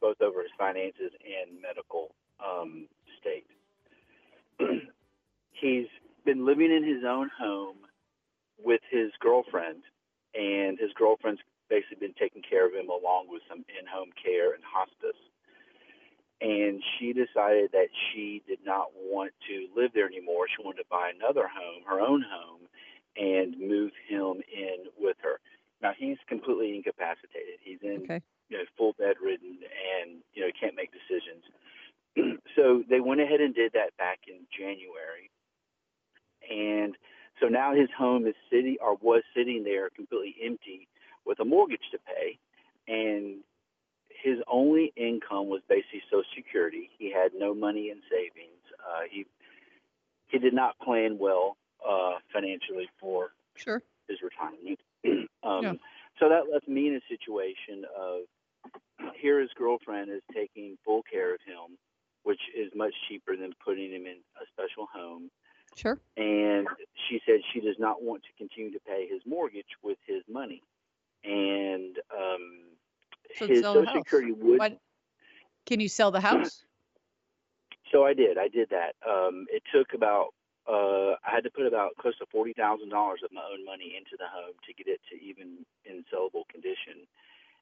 both 0.00 0.20
over 0.20 0.42
his 0.42 0.50
finances 0.58 1.12
and 1.22 1.60
medical 1.62 2.14
um, 2.44 2.88
state. 3.20 3.46
He's 5.52 5.86
been 6.24 6.44
living 6.44 6.72
in 6.72 6.82
his 6.82 7.04
own 7.04 7.30
home 7.38 7.76
with 8.58 8.80
his 8.90 9.10
girlfriend, 9.20 9.82
and 10.34 10.78
his 10.78 10.92
girlfriend's 10.94 11.40
basically 11.68 11.98
been 12.00 12.14
taking 12.18 12.42
care 12.42 12.66
of 12.66 12.74
him 12.74 12.90
along 12.90 13.26
with 13.28 13.42
some 13.48 13.64
in-home 13.78 14.10
care 14.22 14.52
and 14.54 14.62
hospice. 14.64 15.16
And 16.40 16.82
she 16.98 17.12
decided 17.12 17.72
that 17.72 17.88
she 17.92 18.42
did 18.48 18.60
not 18.64 18.86
want 18.96 19.32
to 19.48 19.68
live 19.76 19.90
there 19.94 20.06
anymore. 20.06 20.46
She 20.48 20.64
wanted 20.64 20.82
to 20.82 20.88
buy 20.90 21.12
another 21.14 21.46
home, 21.46 21.82
her 21.86 22.00
own 22.00 22.24
home, 22.24 22.60
and 23.16 23.58
move 23.58 23.92
him 24.08 24.40
in 24.50 24.86
with 24.98 25.16
her. 25.22 25.38
Now 25.82 25.92
he's 25.96 26.16
completely 26.28 26.76
incapacitated. 26.76 27.60
He's 27.62 27.80
in 27.82 28.02
Okay. 28.04 28.22
you 28.48 28.58
know 28.58 28.64
full 28.76 28.94
bedridden 28.98 29.58
and 30.00 30.20
you 30.32 30.42
know 30.42 30.50
can't 30.58 30.74
make 30.74 30.90
decisions. 30.92 31.44
so 32.56 32.82
they 32.88 33.00
went 33.00 33.20
ahead 33.20 33.40
and 33.40 33.54
did 33.54 33.72
that 33.72 33.96
back 33.98 34.20
in 34.26 34.46
January, 34.56 35.30
and 36.50 36.96
so 37.40 37.48
now 37.48 37.74
his 37.74 37.88
home 37.96 38.26
is 38.26 38.34
sitting 38.50 38.76
or 38.80 38.96
was 38.96 39.22
sitting 39.34 39.64
there 39.64 39.90
completely 39.90 40.36
empty 40.44 40.88
with 41.24 41.40
a 41.40 41.44
mortgage 41.44 41.84
to 41.92 41.98
pay, 41.98 42.38
and 42.88 43.42
his 44.22 44.38
only 44.48 44.92
income 44.96 45.48
was 45.48 45.62
basically 45.68 46.02
Social 46.10 46.24
Security. 46.34 46.90
He 46.98 47.10
had 47.12 47.32
no 47.34 47.54
money 47.54 47.90
in 47.90 48.00
savings. 48.10 48.62
Uh, 48.78 49.02
he 49.10 49.26
he 50.28 50.38
did 50.38 50.54
not 50.54 50.78
plan 50.78 51.18
well 51.18 51.56
uh, 51.86 52.14
financially 52.32 52.88
for 53.00 53.32
Sure. 53.56 53.82
his 54.08 54.18
retirement. 54.22 54.80
um, 55.42 55.62
Yeah. 55.62 55.72
So 56.18 56.28
that 56.28 56.52
left 56.52 56.68
me 56.68 56.88
in 56.88 56.94
a 56.96 57.00
situation 57.08 57.84
of 57.98 58.22
here 59.16 59.40
his 59.40 59.50
girlfriend 59.56 60.10
is 60.10 60.20
taking 60.34 60.76
full 60.84 61.02
care 61.02 61.34
of 61.34 61.40
him, 61.46 61.78
which 62.24 62.40
is 62.56 62.70
much 62.74 62.92
cheaper 63.08 63.36
than 63.36 63.52
putting 63.64 63.90
him 63.90 64.06
in 64.06 64.18
a 64.40 64.44
special 64.52 64.86
home. 64.92 65.30
Sure. 65.76 65.98
And 66.16 66.66
she 67.08 67.20
said 67.24 67.40
she 67.52 67.60
does 67.60 67.76
not 67.78 68.02
want 68.02 68.22
to 68.24 68.28
continue 68.36 68.70
to 68.72 68.80
pay 68.80 69.06
his 69.08 69.22
mortgage 69.24 69.72
with 69.82 69.98
his 70.06 70.22
money. 70.28 70.62
So 73.40 73.46
his 73.46 73.62
Social. 73.62 73.86
Security 73.96 74.32
would. 74.32 74.58
Why- 74.58 74.78
Can 75.66 75.80
you 75.80 75.88
sell 75.88 76.10
the 76.10 76.20
house? 76.20 76.64
So 77.90 78.04
I 78.04 78.14
did. 78.14 78.38
I 78.38 78.46
did 78.46 78.70
that. 78.70 78.94
Um, 79.04 79.46
it 79.50 79.64
took 79.74 79.94
about. 79.94 80.28
Uh, 80.64 81.18
I 81.26 81.34
had 81.34 81.42
to 81.42 81.50
put 81.50 81.66
about 81.66 81.96
close 81.98 82.16
to 82.18 82.26
forty 82.30 82.52
thousand 82.52 82.90
dollars 82.90 83.18
of 83.24 83.32
my 83.32 83.40
own 83.52 83.64
money 83.64 83.94
into 83.98 84.16
the 84.16 84.26
home 84.32 84.54
to 84.64 84.72
get 84.72 84.86
it 84.86 85.00
to 85.10 85.16
even 85.20 85.66
in 85.84 86.04
sellable 86.06 86.46
condition. 86.48 87.02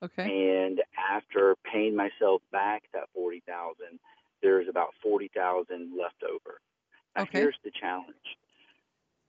Okay. 0.02 0.28
And 0.60 0.82
after 1.10 1.56
paying 1.64 1.96
myself 1.96 2.42
back 2.52 2.82
that 2.92 3.04
forty 3.14 3.42
thousand, 3.46 3.98
there's 4.42 4.68
about 4.68 4.88
forty 5.02 5.30
thousand 5.34 5.96
left 5.98 6.22
over. 6.22 6.60
Now 7.16 7.22
Okay. 7.22 7.38
here's 7.40 7.56
the 7.64 7.70
challenge. 7.70 8.36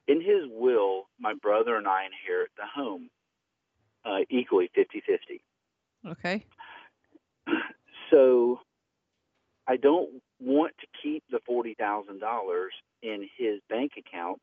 In 0.10 0.20
his 0.20 0.50
will, 0.52 1.08
my 1.18 1.34
brother 1.34 1.78
and 1.78 1.88
I 1.88 2.04
inherit 2.04 2.52
the 2.58 2.66
home 2.66 3.10
uh, 4.04 4.26
equally 4.30 4.70
50-50. 4.78 5.40
Okay. 6.08 6.46
So 8.12 8.60
I 9.68 9.78
don't 9.78 10.10
want 10.40 10.74
to 10.80 10.88
keep 11.04 11.24
the 11.30 11.38
forty 11.46 11.76
thousand 11.76 12.20
dollars 12.20 12.72
in 13.04 13.30
his 13.38 13.60
bank 13.70 13.92
account, 14.00 14.42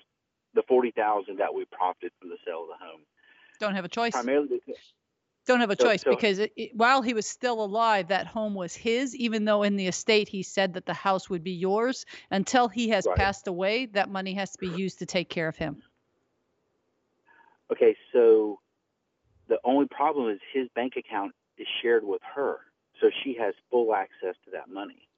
the 0.55 0.63
forty 0.69 0.93
thousand 0.93 1.39
that 1.39 1.53
we 1.53 1.65
profited 1.65 2.13
from 2.21 2.29
the 2.29 2.37
sale 2.47 2.63
of 2.63 2.69
the 2.69 2.85
home. 2.85 3.01
Don't 3.59 3.75
have 3.75 3.85
a 3.85 3.89
choice. 3.89 4.13
Primarily 4.13 4.61
because 4.65 4.81
Don't 5.47 5.59
have 5.59 5.71
a 5.71 5.77
So- 5.77 5.85
choice 5.85 6.03
so- 6.03 6.11
because 6.11 6.39
it, 6.39 6.53
it- 6.57 6.77
while 6.77 7.03
he 7.03 7.13
was 7.13 7.27
still 7.27 7.61
alive, 7.65 8.07
that 8.09 8.29
home 8.29 8.55
was 8.55 8.77
his, 8.77 9.17
even 9.17 9.45
though 9.45 9.65
in 9.65 9.75
the 9.75 9.89
estate 9.89 10.29
he 10.29 10.45
said 10.45 10.75
that 10.75 10.87
the 10.87 10.95
house 10.95 11.29
would 11.29 11.43
be 11.43 11.51
yours. 11.53 12.07
Until 12.31 12.69
he 12.69 12.89
has 12.91 13.05
Right. 13.05 13.17
passed 13.17 13.49
away, 13.49 13.87
that 13.87 14.09
money 14.09 14.35
has 14.35 14.53
to 14.53 14.59
be 14.59 14.69
used 14.69 15.01
to 15.01 15.07
take 15.07 15.29
care 15.29 15.49
of 15.49 15.57
him. 15.57 15.83
Okay, 17.73 17.97
so 18.13 18.61
the 19.49 19.59
only 19.65 19.87
problem 19.89 20.31
is 20.31 20.39
his 20.53 20.69
bank 20.77 20.95
account 20.97 21.33
is 21.59 21.67
shared 21.83 22.05
with 22.05 22.23
her, 22.35 22.59
so 23.01 23.11
she 23.23 23.37
has 23.41 23.55
full 23.71 23.95
access 23.95 24.35
to 24.45 24.51
that 24.53 24.69
money. 24.69 25.09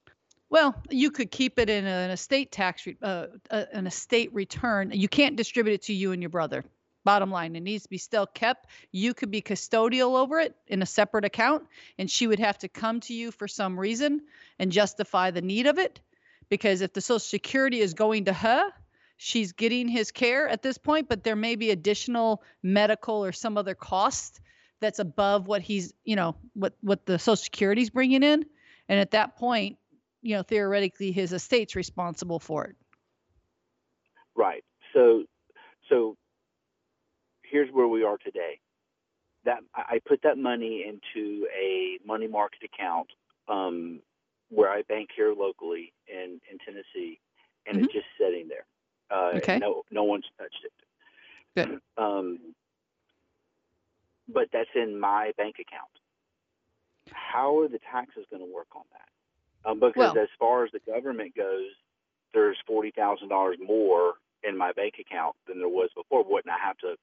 Well, 0.50 0.74
you 0.88 1.10
could 1.10 1.30
keep 1.30 1.58
it 1.58 1.68
in 1.68 1.86
an 1.86 2.10
estate 2.10 2.50
tax, 2.50 2.86
uh, 3.02 3.26
uh, 3.50 3.64
an 3.72 3.86
estate 3.86 4.32
return. 4.32 4.90
You 4.94 5.08
can't 5.08 5.36
distribute 5.36 5.74
it 5.74 5.82
to 5.82 5.92
you 5.92 6.12
and 6.12 6.22
your 6.22 6.30
brother. 6.30 6.64
Bottom 7.04 7.30
line, 7.30 7.54
it 7.54 7.60
needs 7.60 7.84
to 7.84 7.88
be 7.88 7.98
still 7.98 8.26
kept. 8.26 8.66
You 8.90 9.14
could 9.14 9.30
be 9.30 9.42
custodial 9.42 10.18
over 10.18 10.40
it 10.40 10.54
in 10.66 10.82
a 10.82 10.86
separate 10.86 11.24
account, 11.24 11.66
and 11.98 12.10
she 12.10 12.26
would 12.26 12.38
have 12.38 12.58
to 12.58 12.68
come 12.68 13.00
to 13.00 13.14
you 13.14 13.30
for 13.30 13.46
some 13.46 13.78
reason 13.78 14.22
and 14.58 14.72
justify 14.72 15.30
the 15.30 15.42
need 15.42 15.66
of 15.66 15.78
it. 15.78 16.00
Because 16.48 16.80
if 16.80 16.92
the 16.92 17.00
Social 17.00 17.18
Security 17.18 17.80
is 17.80 17.94
going 17.94 18.24
to 18.26 18.32
her, 18.32 18.70
she's 19.16 19.52
getting 19.52 19.86
his 19.86 20.10
care 20.10 20.48
at 20.48 20.62
this 20.62 20.78
point, 20.78 21.08
but 21.08 21.24
there 21.24 21.36
may 21.36 21.56
be 21.56 21.70
additional 21.70 22.42
medical 22.62 23.24
or 23.24 23.32
some 23.32 23.58
other 23.58 23.74
cost 23.74 24.40
that's 24.80 24.98
above 24.98 25.46
what 25.46 25.62
he's, 25.62 25.92
you 26.04 26.16
know, 26.16 26.36
what 26.54 26.74
what 26.80 27.06
the 27.06 27.18
Social 27.18 27.36
Security's 27.36 27.90
bringing 27.90 28.22
in, 28.22 28.44
and 28.88 29.00
at 29.00 29.10
that 29.12 29.36
point, 29.36 29.76
you 30.22 30.34
know, 30.34 30.42
theoretically, 30.42 31.12
his 31.12 31.32
estate's 31.32 31.76
responsible 31.76 32.38
for 32.38 32.64
it. 32.64 32.76
Right. 34.36 34.64
So, 34.94 35.24
so 35.88 36.16
here's 37.42 37.70
where 37.72 37.88
we 37.88 38.04
are 38.04 38.18
today. 38.18 38.60
That 39.44 39.60
I 39.74 40.00
put 40.06 40.22
that 40.22 40.36
money 40.36 40.84
into 40.86 41.46
a 41.58 41.98
money 42.06 42.26
market 42.26 42.60
account 42.64 43.08
um, 43.48 44.00
where 44.50 44.70
I 44.70 44.82
bank 44.82 45.10
here 45.14 45.32
locally 45.32 45.92
in 46.06 46.40
in 46.50 46.58
Tennessee, 46.64 47.20
and 47.66 47.76
mm-hmm. 47.76 47.84
it's 47.84 47.92
just 47.92 48.06
sitting 48.20 48.48
there. 48.48 48.66
Uh, 49.10 49.36
okay. 49.36 49.58
No, 49.58 49.84
no 49.90 50.04
one's 50.04 50.26
touched 50.38 50.64
it. 50.64 50.72
Good. 51.56 51.80
Um, 51.96 52.38
but 54.28 54.48
that's 54.52 54.70
in 54.74 54.98
my 54.98 55.32
bank 55.36 55.56
account. 55.60 55.90
How 57.12 57.58
are 57.60 57.68
the 57.68 57.80
taxes 57.90 58.26
going 58.30 58.42
to 58.42 58.54
work 58.54 58.68
on 58.76 58.82
that? 58.92 59.70
Um, 59.70 59.80
because 59.80 60.14
well, 60.14 60.18
as 60.18 60.28
far 60.38 60.64
as 60.64 60.70
the 60.72 60.80
government 60.80 61.34
goes, 61.34 61.70
there's 62.34 62.56
forty 62.66 62.90
thousand 62.90 63.28
dollars 63.28 63.56
more 63.64 64.14
in 64.44 64.56
my 64.56 64.72
bank 64.72 64.94
account 65.00 65.34
than 65.46 65.58
there 65.58 65.68
was 65.68 65.90
before. 65.96 66.24
Wouldn't 66.24 66.52
I 66.52 66.64
have 66.64 66.76
to 66.78 66.96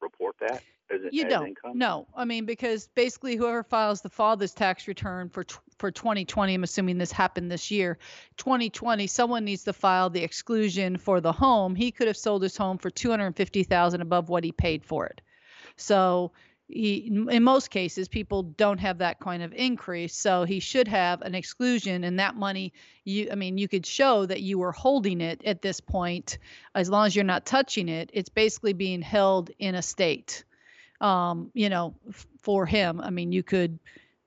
report 0.00 0.36
that? 0.40 0.62
As, 0.90 1.00
you 1.10 1.24
as 1.24 1.30
don't. 1.30 1.48
Income? 1.48 1.76
No, 1.76 2.06
I 2.14 2.24
mean 2.24 2.46
because 2.46 2.88
basically 2.94 3.36
whoever 3.36 3.62
files 3.62 4.00
the 4.00 4.08
father's 4.08 4.54
tax 4.54 4.88
return 4.88 5.28
for 5.28 5.44
for 5.78 5.90
2020, 5.90 6.54
I'm 6.54 6.62
assuming 6.62 6.98
this 6.98 7.12
happened 7.12 7.50
this 7.50 7.70
year. 7.70 7.98
2020, 8.38 9.06
someone 9.06 9.44
needs 9.44 9.64
to 9.64 9.72
file 9.72 10.10
the 10.10 10.22
exclusion 10.22 10.96
for 10.96 11.20
the 11.20 11.32
home. 11.32 11.74
He 11.74 11.90
could 11.90 12.06
have 12.06 12.16
sold 12.16 12.42
his 12.42 12.56
home 12.56 12.78
for 12.78 12.90
250,000 12.90 14.00
above 14.00 14.28
what 14.28 14.44
he 14.44 14.52
paid 14.52 14.84
for 14.84 15.06
it. 15.06 15.20
So 15.76 16.32
he 16.68 17.10
in 17.30 17.42
most 17.42 17.70
cases 17.70 18.08
people 18.08 18.42
don't 18.42 18.78
have 18.78 18.98
that 18.98 19.18
kind 19.20 19.42
of 19.42 19.52
increase 19.54 20.14
so 20.14 20.44
he 20.44 20.60
should 20.60 20.86
have 20.86 21.22
an 21.22 21.34
exclusion 21.34 22.04
and 22.04 22.18
that 22.18 22.36
money 22.36 22.72
you 23.04 23.28
i 23.32 23.34
mean 23.34 23.56
you 23.56 23.66
could 23.66 23.86
show 23.86 24.26
that 24.26 24.42
you 24.42 24.58
were 24.58 24.72
holding 24.72 25.20
it 25.20 25.42
at 25.44 25.62
this 25.62 25.80
point 25.80 26.38
as 26.74 26.90
long 26.90 27.06
as 27.06 27.16
you're 27.16 27.24
not 27.24 27.46
touching 27.46 27.88
it 27.88 28.10
it's 28.12 28.28
basically 28.28 28.74
being 28.74 29.00
held 29.00 29.50
in 29.58 29.74
a 29.74 29.82
state 29.82 30.44
um, 31.00 31.50
you 31.54 31.68
know 31.68 31.94
f- 32.08 32.26
for 32.40 32.66
him. 32.66 33.00
I 33.00 33.10
mean 33.10 33.32
you 33.32 33.42
could 33.42 33.78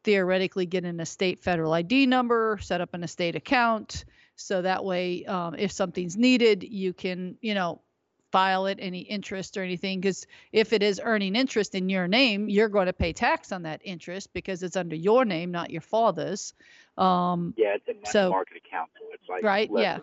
theoretically 0.04 0.66
get 0.66 0.84
an 0.84 1.00
estate 1.00 1.40
federal 1.40 1.74
id 1.74 2.08
number 2.08 2.58
set 2.62 2.82
up 2.82 2.94
an 2.94 3.04
estate 3.04 3.36
account 3.36 4.06
so 4.36 4.62
that 4.62 4.84
way 4.84 5.26
um, 5.26 5.56
if 5.56 5.72
something's 5.72 6.18
needed 6.18 6.64
you 6.64 6.94
can 6.94 7.38
you 7.42 7.54
know 7.54 7.82
file 8.32 8.66
it 8.66 8.78
any 8.82 9.00
interest 9.00 9.58
or 9.58 9.64
anything 9.64 10.00
because 10.00 10.26
if 10.52 10.74
it 10.74 10.82
is 10.82 11.02
earning 11.04 11.36
interest 11.36 11.76
in 11.76 11.90
your 11.90 12.08
name 12.08 12.50
you're 12.50 12.70
going 12.70 12.88
to 12.88 12.94
pay 12.94 13.14
tax 13.14 13.52
on 13.52 13.64
that 13.64 13.82
interest 13.84 14.32
because 14.34 14.64
it's 14.64 14.76
under 14.76 14.96
your 14.96 15.26
name 15.26 15.52
not 15.52 15.70
your 15.70 15.82
father's. 15.82 16.54
Um, 16.98 17.54
yeah 17.58 17.76
it's 17.76 18.08
a 18.08 18.12
so, 18.12 18.30
market 18.30 18.58
account 18.58 18.90
so 19.00 19.06
it's 19.14 19.30
like 19.30 19.44
right 19.44 19.70
yeah. 19.74 20.00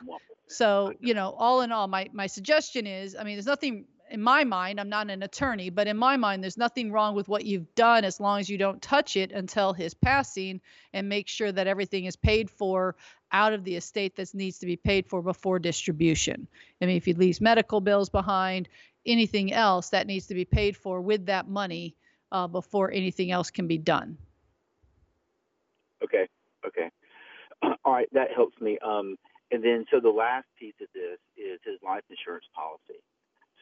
so 0.47 0.93
you 1.01 1.15
know 1.15 1.35
all 1.37 1.61
in 1.61 1.73
all 1.73 1.87
my 1.87 2.09
my 2.13 2.27
suggestion 2.27 2.87
is 2.87 3.15
i 3.15 3.25
mean 3.25 3.35
there's 3.35 3.47
nothing 3.47 3.85
in 4.11 4.23
my 4.23 4.45
mind 4.45 4.81
i'm 4.81 4.89
not 4.89 5.11
an 5.11 5.23
attorney 5.23 5.71
but 5.71 5.87
in 5.87 5.97
my 5.97 6.17
mind 6.17 6.43
there's 6.43 6.57
nothing 6.57 6.91
wrong 6.91 7.15
with 7.15 7.29
what 7.29 7.45
you've 7.45 7.75
done 7.75 8.05
as 8.05 8.21
long 8.21 8.41
as 8.41 8.49
you 8.49 8.59
don't 8.59 8.81
touch 8.83 9.17
it 9.17 9.33
until 9.33 9.73
his 9.73 9.95
passing 9.95 10.61
and 10.93 11.09
make 11.09 11.29
sure 11.29 11.53
that 11.53 11.67
everything 11.67 12.05
is 12.05 12.17
paid 12.17 12.51
for 12.51 12.97
out 13.33 13.53
of 13.53 13.65
the 13.65 13.77
estate 13.77 14.17
that 14.17 14.35
needs 14.35 14.59
to 14.59 14.67
be 14.67 14.77
paid 14.77 15.07
for 15.07 15.23
before 15.23 15.59
distribution. 15.59 16.47
I 16.81 16.87
mean, 16.87 16.97
if 16.97 17.05
he 17.05 17.13
leaves 17.15 17.41
medical 17.41 17.81
bills 17.81 18.09
behind, 18.09 18.69
anything 19.07 19.53
else 19.53 19.91
that 19.91 20.07
needs 20.07 20.27
to 20.27 20.35
be 20.35 20.45
paid 20.45 20.77
for 20.77 21.01
with 21.01 21.27
that 21.27 21.49
money 21.49 21.97
uh, 22.33 22.47
before 22.47 22.91
anything 22.91 23.31
else 23.31 23.51
can 23.51 23.67
be 23.67 23.79
done. 23.79 24.19
Okay. 26.03 26.29
Okay. 26.67 26.91
All 27.85 27.93
right. 27.93 28.09
That 28.13 28.29
helps 28.35 28.61
me. 28.61 28.79
Um, 28.85 29.17
and 29.51 29.65
then, 29.65 29.87
so 29.91 29.99
the 30.01 30.11
last 30.11 30.47
piece 30.59 30.75
of 30.81 30.89
this 30.95 31.19
is 31.37 31.59
his 31.65 31.79
life 31.83 32.03
insurance 32.11 32.45
policy. 32.55 33.01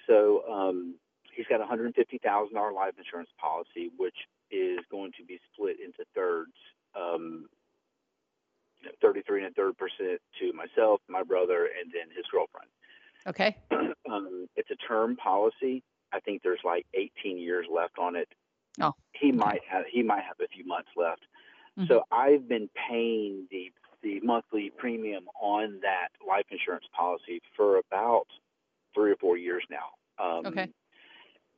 So 0.06 0.42
um, 0.50 0.94
he's 1.34 1.46
got 1.46 1.60
a 1.60 1.64
$150,000 1.64 2.74
life 2.74 2.94
insurance 2.98 3.30
policy, 3.40 3.90
which 3.96 4.16
is 4.50 4.78
going 4.90 5.12
to 5.18 5.24
be 5.24 5.38
split 5.52 5.76
into 5.80 6.04
thirds. 6.14 6.52
Um, 6.94 7.46
33 9.02 9.44
and 9.44 9.50
a 9.50 9.54
third 9.54 9.76
percent 9.76 10.20
to 10.40 10.52
myself, 10.52 11.00
my 11.08 11.22
brother, 11.22 11.68
and 11.80 11.90
then 11.92 12.14
his 12.14 12.24
girlfriend. 12.30 12.68
Okay. 13.26 13.56
um, 14.10 14.46
it's 14.56 14.70
a 14.70 14.76
term 14.76 15.16
policy. 15.16 15.82
I 16.12 16.20
think 16.20 16.42
there's 16.42 16.60
like 16.64 16.86
18 16.94 17.38
years 17.38 17.66
left 17.72 17.98
on 17.98 18.16
it. 18.16 18.28
Oh. 18.80 18.92
He 19.12 19.28
okay. 19.28 19.36
might 19.36 19.60
have 19.68 19.84
he 19.90 20.02
might 20.02 20.22
have 20.22 20.36
a 20.40 20.48
few 20.48 20.66
months 20.66 20.90
left. 20.96 21.22
Mm-hmm. 21.78 21.88
So 21.88 22.04
I've 22.12 22.48
been 22.48 22.68
paying 22.88 23.46
the 23.50 23.72
the 24.02 24.20
monthly 24.20 24.70
premium 24.76 25.24
on 25.40 25.80
that 25.82 26.08
life 26.26 26.44
insurance 26.50 26.84
policy 26.96 27.40
for 27.56 27.78
about 27.78 28.26
three 28.94 29.10
or 29.10 29.16
four 29.16 29.36
years 29.36 29.64
now. 29.70 29.95
Um, 30.18 30.46
okay. 30.46 30.68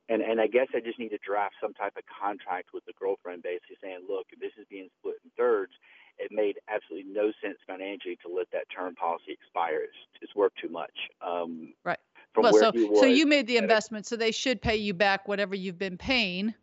And 0.09 0.21
and 0.21 0.41
I 0.41 0.47
guess 0.47 0.67
I 0.73 0.79
just 0.79 0.97
need 0.97 1.09
to 1.09 1.19
draft 1.25 1.55
some 1.61 1.73
type 1.73 1.93
of 1.95 2.03
contract 2.09 2.69
with 2.73 2.83
the 2.85 2.93
girlfriend, 2.99 3.43
basically 3.43 3.77
saying, 3.81 4.05
look, 4.09 4.25
this 4.39 4.51
is 4.59 4.65
being 4.69 4.89
split 4.99 5.15
in 5.23 5.29
thirds 5.37 5.73
it 6.19 6.31
made 6.31 6.59
absolutely 6.67 7.11
no 7.11 7.31
sense 7.41 7.57
financially 7.65 8.17
to 8.25 8.33
let 8.33 8.51
that 8.51 8.65
term 8.75 8.93
policy 8.95 9.31
expire. 9.31 9.79
It's, 9.83 9.95
it's 10.21 10.35
worth 10.35 10.51
too 10.61 10.69
much. 10.69 10.93
Um, 11.25 11.73
right. 11.83 11.97
well, 12.37 12.53
so, 12.53 12.71
so 12.95 13.05
you 13.05 13.25
made 13.25 13.47
the 13.47 13.57
investment, 13.57 14.05
so 14.05 14.15
they 14.15 14.31
should 14.31 14.61
pay 14.61 14.75
you 14.75 14.93
back 14.93 15.27
whatever 15.27 15.55
you've 15.55 15.79
been 15.79 15.97
paying. 15.97 16.53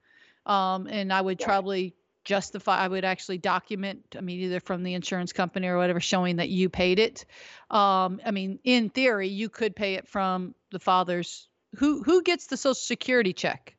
Um, 0.44 0.87
and 0.87 1.12
I 1.12 1.22
would 1.22 1.40
probably 1.40 1.94
justify, 2.24 2.78
I 2.78 2.88
would 2.88 3.04
actually 3.04 3.38
document, 3.38 4.14
I 4.16 4.20
mean, 4.20 4.40
either 4.40 4.61
from 4.61 4.82
the 4.82 4.94
insurance 4.94 5.32
company 5.32 5.66
or 5.66 5.78
whatever, 5.78 6.00
showing 6.00 6.37
that 6.37 6.50
you 6.50 6.68
paid 6.68 6.98
it. 6.98 7.24
Um, 7.70 8.20
I 8.24 8.30
mean, 8.30 8.59
in 8.62 8.90
theory, 8.90 9.28
you 9.28 9.48
could 9.48 9.74
pay 9.74 9.94
it 9.94 10.06
from 10.06 10.54
the 10.70 10.78
father's. 10.78 11.48
Who 11.77 12.03
who 12.03 12.23
gets 12.23 12.47
the 12.47 12.57
Social 12.57 12.75
Security 12.75 13.33
check? 13.33 13.77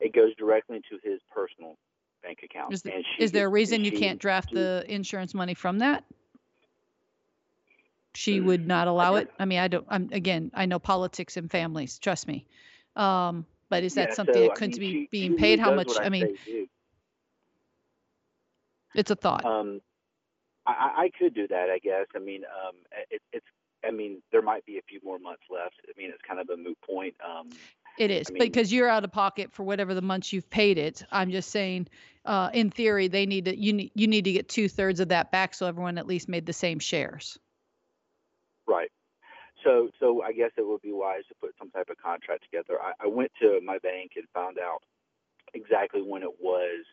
It 0.00 0.14
goes 0.14 0.34
directly 0.36 0.76
into 0.76 0.98
his 1.02 1.20
personal 1.34 1.76
bank 2.22 2.40
account. 2.44 2.72
Is, 2.72 2.82
the, 2.82 3.02
is 3.18 3.32
there 3.32 3.46
a 3.46 3.50
reason 3.50 3.84
you 3.84 3.92
can't 3.92 4.18
draft 4.18 4.50
she, 4.50 4.54
the 4.54 4.84
insurance 4.88 5.34
money 5.34 5.54
from 5.54 5.80
that? 5.80 6.04
She 8.14 8.40
would 8.40 8.66
not 8.66 8.88
allow 8.88 9.16
I 9.16 9.20
it. 9.20 9.30
I 9.38 9.44
mean, 9.44 9.58
I 9.58 9.68
don't. 9.68 9.86
I'm 9.88 10.08
again. 10.12 10.50
I 10.54 10.66
know 10.66 10.78
politics 10.78 11.36
and 11.36 11.50
families. 11.50 11.98
Trust 11.98 12.26
me. 12.26 12.46
Um, 12.96 13.44
but 13.68 13.84
is 13.84 13.94
that 13.94 14.10
yeah, 14.10 14.14
something 14.14 14.34
so, 14.34 14.40
that 14.42 14.54
couldn't 14.54 14.76
I 14.76 14.78
be 14.78 14.92
she, 14.92 15.08
being 15.10 15.32
she 15.32 15.38
paid? 15.38 15.60
How 15.60 15.74
much? 15.74 15.90
I, 15.98 16.04
I 16.04 16.08
mean, 16.08 16.36
it's 18.94 19.10
a 19.10 19.16
thought. 19.16 19.44
Um, 19.44 19.80
I, 20.66 20.92
I 20.96 21.10
could 21.18 21.34
do 21.34 21.46
that. 21.48 21.68
I 21.70 21.78
guess. 21.78 22.06
I 22.16 22.18
mean, 22.18 22.42
um, 22.44 22.76
it, 23.10 23.20
it's. 23.32 23.46
I 23.84 23.90
mean, 23.90 24.22
there 24.32 24.42
might 24.42 24.64
be 24.66 24.78
a 24.78 24.82
few 24.88 25.00
more 25.04 25.18
months 25.18 25.44
left. 25.50 25.76
I 25.86 25.92
mean, 25.98 26.10
it's 26.10 26.22
kind 26.26 26.40
of 26.40 26.48
a 26.50 26.56
moot 26.56 26.78
point. 26.84 27.14
Um, 27.24 27.48
it 27.96 28.10
is 28.10 28.28
I 28.28 28.32
mean, 28.32 28.38
because 28.38 28.72
you're 28.72 28.88
out 28.88 29.04
of 29.04 29.12
pocket 29.12 29.52
for 29.52 29.64
whatever 29.64 29.94
the 29.94 30.02
months 30.02 30.32
you've 30.32 30.48
paid 30.48 30.78
it. 30.78 31.04
I'm 31.10 31.30
just 31.30 31.50
saying, 31.50 31.88
uh, 32.24 32.50
in 32.52 32.70
theory, 32.70 33.08
they 33.08 33.26
need 33.26 33.46
to 33.46 33.58
you 33.58 33.72
need 33.72 33.92
you 33.94 34.06
need 34.06 34.24
to 34.24 34.32
get 34.32 34.48
two 34.48 34.68
thirds 34.68 35.00
of 35.00 35.08
that 35.08 35.32
back, 35.32 35.54
so 35.54 35.66
everyone 35.66 35.98
at 35.98 36.06
least 36.06 36.28
made 36.28 36.46
the 36.46 36.52
same 36.52 36.78
shares. 36.78 37.38
Right. 38.66 38.90
So, 39.64 39.88
so 39.98 40.22
I 40.22 40.32
guess 40.32 40.50
it 40.56 40.66
would 40.66 40.82
be 40.82 40.92
wise 40.92 41.24
to 41.28 41.34
put 41.40 41.54
some 41.58 41.70
type 41.70 41.88
of 41.90 41.96
contract 41.96 42.44
together. 42.44 42.78
I, 42.80 42.92
I 43.04 43.06
went 43.08 43.32
to 43.40 43.60
my 43.64 43.78
bank 43.78 44.12
and 44.16 44.24
found 44.32 44.58
out 44.58 44.82
exactly 45.54 46.02
when 46.02 46.22
it 46.22 46.40
was 46.40 46.84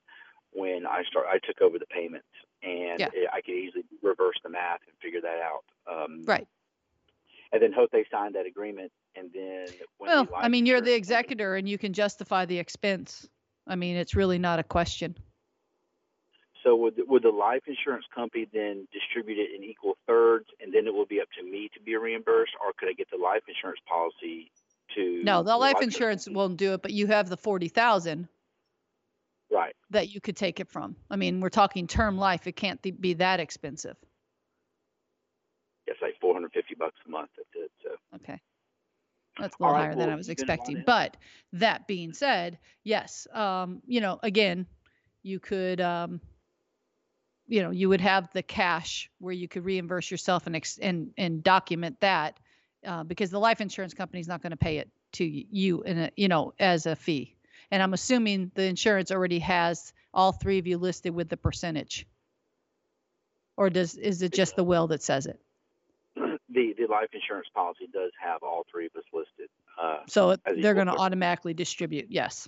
when 0.52 0.88
I 0.88 1.04
start. 1.04 1.28
I 1.30 1.38
took 1.46 1.62
over 1.62 1.78
the 1.78 1.86
payments, 1.86 2.28
and 2.64 3.00
Yeah. 3.00 3.10
it, 3.14 3.30
I 3.32 3.42
could 3.42 3.54
easily 3.54 3.84
reverse 4.02 4.38
the 4.44 4.50
math 4.50 4.80
and 4.88 4.98
figure 5.02 5.22
that 5.22 5.40
out. 5.42 5.64
Um, 5.86 6.24
Right. 6.26 6.48
And 7.56 7.64
then 7.64 7.72
hope 7.72 7.90
they 7.92 8.06
signed 8.12 8.36
that 8.36 8.46
agreement, 8.46 8.92
and 9.16 9.32
then 9.34 9.68
when 9.98 10.10
Well, 10.10 10.28
I 10.36 10.50
mean, 10.50 10.66
you're 10.66 10.82
the 10.82 10.94
executor, 10.94 11.56
and 11.56 11.70
you 11.70 11.78
can 11.78 11.94
justify 11.94 12.44
the 12.44 12.60
expense. 12.60 13.30
I 13.66 13.78
mean, 13.78 13.96
it's 13.96 14.14
really 14.14 14.38
not 14.38 14.60
a 14.60 14.64
question. 14.64 15.16
So 16.66 16.76
would 16.76 17.00
would 17.08 17.24
the 17.24 17.30
life 17.30 17.62
insurance 17.66 18.04
company 18.14 18.46
then 18.52 18.90
distribute 18.92 19.38
it 19.40 19.56
in 19.56 19.64
equal 19.64 19.98
thirds, 20.06 20.48
and 20.60 20.74
then 20.74 20.86
it 20.86 20.94
will 20.94 21.06
be 21.06 21.22
up 21.22 21.30
to 21.40 21.50
me 21.50 21.70
to 21.74 21.80
be 21.80 21.96
reimbursed, 21.96 22.52
or 22.62 22.74
could 22.78 22.90
I 22.90 22.92
get 22.92 23.10
the 23.10 23.24
life 23.24 23.44
insurance 23.48 23.80
policy 23.88 24.52
to? 24.96 25.24
No, 25.24 25.42
the 25.42 25.56
life 25.56 25.76
insurance 25.76 25.96
insurance 25.96 26.26
company? 26.26 26.36
won't 26.36 26.58
do 26.58 26.74
it, 26.74 26.82
but 26.82 26.92
you 26.92 27.08
have 27.08 27.30
the 27.30 27.38
forty 27.38 27.70
thousand 27.70 28.28
Right. 29.50 29.76
that 29.92 30.10
you 30.14 30.20
could 30.20 30.36
take 30.36 30.60
it 30.60 30.68
from. 30.68 30.98
I 31.10 31.16
mean, 31.16 31.40
we're 31.40 31.48
talking 31.48 31.88
term 31.88 32.18
life; 32.18 32.48
it 32.48 32.58
can't 32.58 32.82
be 33.00 33.14
that 33.14 33.40
expensive. 33.40 33.96
450 36.56 36.76
bucks 36.76 36.98
a 37.06 37.10
month. 37.10 37.30
That's 37.38 37.50
it. 37.56 37.72
So 37.84 37.90
Okay. 38.16 38.40
That's 39.40 39.56
a 39.60 39.64
little 39.64 39.76
right, 39.76 39.86
higher 39.88 39.96
than 39.96 40.10
I 40.10 40.16
was 40.16 40.30
you 40.30 40.36
can 40.36 40.48
run 40.48 40.56
expecting. 40.56 40.84
But 40.86 41.18
that 41.54 41.88
being 41.88 42.14
said, 42.14 42.58
yes, 42.84 43.28
um, 43.34 43.82
you 43.86 44.00
know, 44.00 44.18
again, 44.24 44.66
you 45.24 45.40
could, 45.40 45.82
um, 45.82 46.22
you 47.48 47.62
know, 47.62 47.72
you 47.72 47.90
would 47.90 48.02
have 48.02 48.30
the 48.34 48.42
cash 48.42 49.10
where 49.20 49.34
you 49.34 49.48
could 49.48 49.66
reimburse 49.66 50.10
yourself 50.10 50.48
and 50.48 50.56
ex- 50.56 50.78
and 50.78 51.12
and 51.18 51.44
document 51.44 52.00
that 52.00 52.40
uh, 52.86 53.04
because 53.04 53.30
the 53.30 53.40
life 53.40 53.60
insurance 53.60 53.94
company 53.94 54.22
is 54.22 54.28
not 54.28 54.42
going 54.42 54.52
to 54.52 54.58
pay 54.58 54.78
it 54.78 54.90
to 55.14 55.26
you 55.26 55.84
in 55.84 56.00
a, 56.00 56.12
you 56.16 56.28
know 56.28 56.54
as 56.60 56.86
a 56.86 56.96
fee. 56.96 57.36
And 57.72 57.84
I'm 57.84 57.94
assuming 57.94 58.52
the 58.56 58.64
insurance 58.64 59.12
already 59.12 59.40
has 59.40 59.92
all 60.14 60.32
three 60.32 60.60
of 60.60 60.68
you 60.68 60.78
listed 60.78 61.14
with 61.14 61.28
the 61.28 61.38
percentage. 61.38 62.08
Or 63.58 63.70
does 63.70 63.96
is 63.96 64.22
it 64.22 64.34
just 64.34 64.56
the 64.56 64.64
will 64.64 64.88
that 64.88 65.04
says 65.04 65.26
it? 65.26 65.40
Life 66.88 67.10
insurance 67.14 67.48
policy 67.54 67.88
does 67.92 68.12
have 68.22 68.44
all 68.44 68.66
three 68.72 68.88
of 68.88 68.96
us 68.96 69.04
listed. 69.14 69.50
Uh, 69.82 70.00
so 70.08 70.36
they're 70.58 70.74
going 70.74 70.88
to 70.88 70.94
automatically 70.96 71.54
distribute. 71.54 72.08
Yes. 72.10 72.48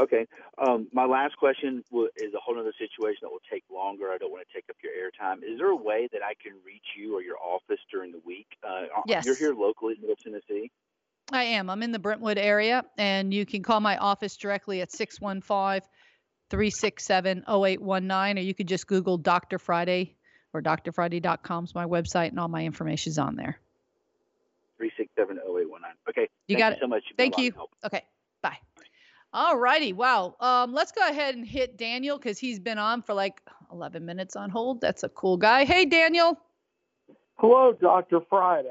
Okay. 0.00 0.26
Um, 0.58 0.88
my 0.92 1.04
last 1.04 1.36
question 1.36 1.84
is 2.16 2.34
a 2.34 2.40
whole 2.42 2.58
other 2.58 2.72
situation 2.78 3.18
that 3.22 3.30
will 3.30 3.42
take 3.50 3.64
longer. 3.72 4.10
I 4.10 4.18
don't 4.18 4.30
want 4.30 4.46
to 4.46 4.54
take 4.54 4.64
up 4.70 4.76
your 4.82 4.92
airtime. 4.92 5.38
Is 5.38 5.58
there 5.58 5.68
a 5.68 5.76
way 5.76 6.08
that 6.12 6.22
I 6.22 6.34
can 6.42 6.52
reach 6.64 6.96
you 6.96 7.16
or 7.16 7.22
your 7.22 7.36
office 7.38 7.80
during 7.90 8.12
the 8.12 8.20
week? 8.24 8.46
Uh, 8.66 8.84
yes. 9.06 9.26
You're 9.26 9.36
here 9.36 9.54
locally 9.54 9.94
in 9.94 10.00
Middle 10.00 10.16
Tennessee? 10.16 10.70
I 11.30 11.44
am. 11.44 11.70
I'm 11.70 11.82
in 11.82 11.92
the 11.92 11.98
Brentwood 11.98 12.38
area, 12.38 12.84
and 12.98 13.32
you 13.32 13.46
can 13.46 13.62
call 13.62 13.80
my 13.80 13.96
office 13.96 14.36
directly 14.36 14.80
at 14.80 14.90
615 14.90 15.88
367 16.50 17.44
0819, 17.48 18.38
or 18.38 18.40
you 18.40 18.54
could 18.54 18.68
just 18.68 18.86
Google 18.86 19.18
Dr. 19.18 19.58
Friday 19.58 20.16
or 20.52 20.62
drfriday.com 20.62 21.64
is 21.64 21.74
my 21.74 21.86
website, 21.86 22.28
and 22.28 22.38
all 22.38 22.48
my 22.48 22.64
information 22.64 23.10
is 23.10 23.18
on 23.18 23.36
there. 23.36 23.58
367 24.78 25.38
0819. 25.38 25.96
Okay. 26.08 26.28
You 26.48 26.56
got 26.56 26.72
you 26.72 26.76
it. 26.76 26.80
so 26.80 26.86
much. 26.86 27.04
Thank 27.16 27.38
you. 27.38 27.52
Okay. 27.84 28.04
Bye. 28.42 28.58
All 29.32 29.56
righty. 29.56 29.92
Wow. 29.92 30.36
Um, 30.40 30.72
let's 30.72 30.92
go 30.92 31.06
ahead 31.06 31.34
and 31.34 31.46
hit 31.46 31.78
Daniel 31.78 32.18
because 32.18 32.38
he's 32.38 32.58
been 32.58 32.78
on 32.78 33.02
for 33.02 33.14
like 33.14 33.40
11 33.72 34.04
minutes 34.04 34.36
on 34.36 34.50
hold. 34.50 34.80
That's 34.80 35.04
a 35.04 35.08
cool 35.08 35.36
guy. 35.36 35.64
Hey, 35.64 35.86
Daniel. 35.86 36.38
Hello, 37.36 37.72
Dr. 37.72 38.20
Friday. 38.28 38.68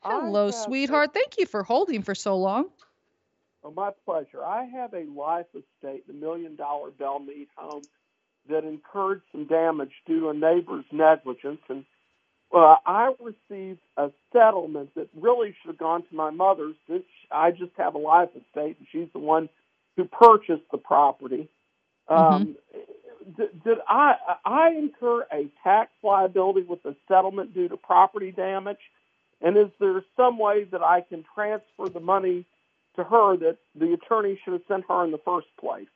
Hello, 0.00 0.50
sweetheart. 0.50 1.12
Thank 1.12 1.38
you 1.38 1.46
for 1.46 1.62
holding 1.62 2.02
for 2.02 2.14
so 2.14 2.36
long. 2.36 2.66
Oh, 3.64 3.72
my 3.72 3.90
pleasure. 4.04 4.44
I 4.44 4.64
have 4.64 4.94
a 4.94 5.04
life 5.04 5.46
estate, 5.54 6.06
the 6.06 6.12
million 6.12 6.54
dollar 6.54 6.90
Belle 6.92 7.18
Meade 7.18 7.48
home, 7.56 7.82
that 8.48 8.64
incurred 8.64 9.22
some 9.32 9.46
damage 9.46 9.92
due 10.06 10.20
to 10.20 10.28
a 10.30 10.34
neighbor's 10.34 10.84
negligence. 10.92 11.60
And 11.68 11.84
uh, 12.54 12.76
I 12.86 13.12
received 13.20 13.80
a 13.96 14.10
settlement 14.32 14.94
that 14.94 15.08
really 15.14 15.54
should 15.60 15.68
have 15.68 15.78
gone 15.78 16.02
to 16.02 16.14
my 16.14 16.30
mother 16.30 16.72
since 16.88 17.04
I 17.30 17.50
just 17.50 17.72
have 17.76 17.94
a 17.94 17.98
life 17.98 18.30
estate 18.30 18.76
and 18.78 18.86
she's 18.90 19.08
the 19.12 19.18
one 19.18 19.48
who 19.96 20.04
purchased 20.04 20.70
the 20.70 20.78
property. 20.78 21.48
Mm-hmm. 22.08 22.34
Um, 22.34 22.56
did, 23.36 23.64
did 23.64 23.78
I 23.88 24.14
I 24.44 24.70
incur 24.70 25.26
a 25.32 25.48
tax 25.64 25.90
liability 26.02 26.62
with 26.62 26.82
the 26.82 26.94
settlement 27.08 27.54
due 27.54 27.68
to 27.68 27.76
property 27.76 28.30
damage? 28.30 28.78
And 29.40 29.56
is 29.56 29.68
there 29.80 30.02
some 30.16 30.38
way 30.38 30.64
that 30.64 30.82
I 30.82 31.00
can 31.02 31.24
transfer 31.34 31.88
the 31.88 32.00
money 32.00 32.46
to 32.94 33.04
her 33.04 33.36
that 33.36 33.58
the 33.74 33.92
attorney 33.92 34.38
should 34.42 34.54
have 34.54 34.62
sent 34.68 34.84
her 34.88 35.04
in 35.04 35.10
the 35.10 35.18
first 35.18 35.48
place? 35.60 35.88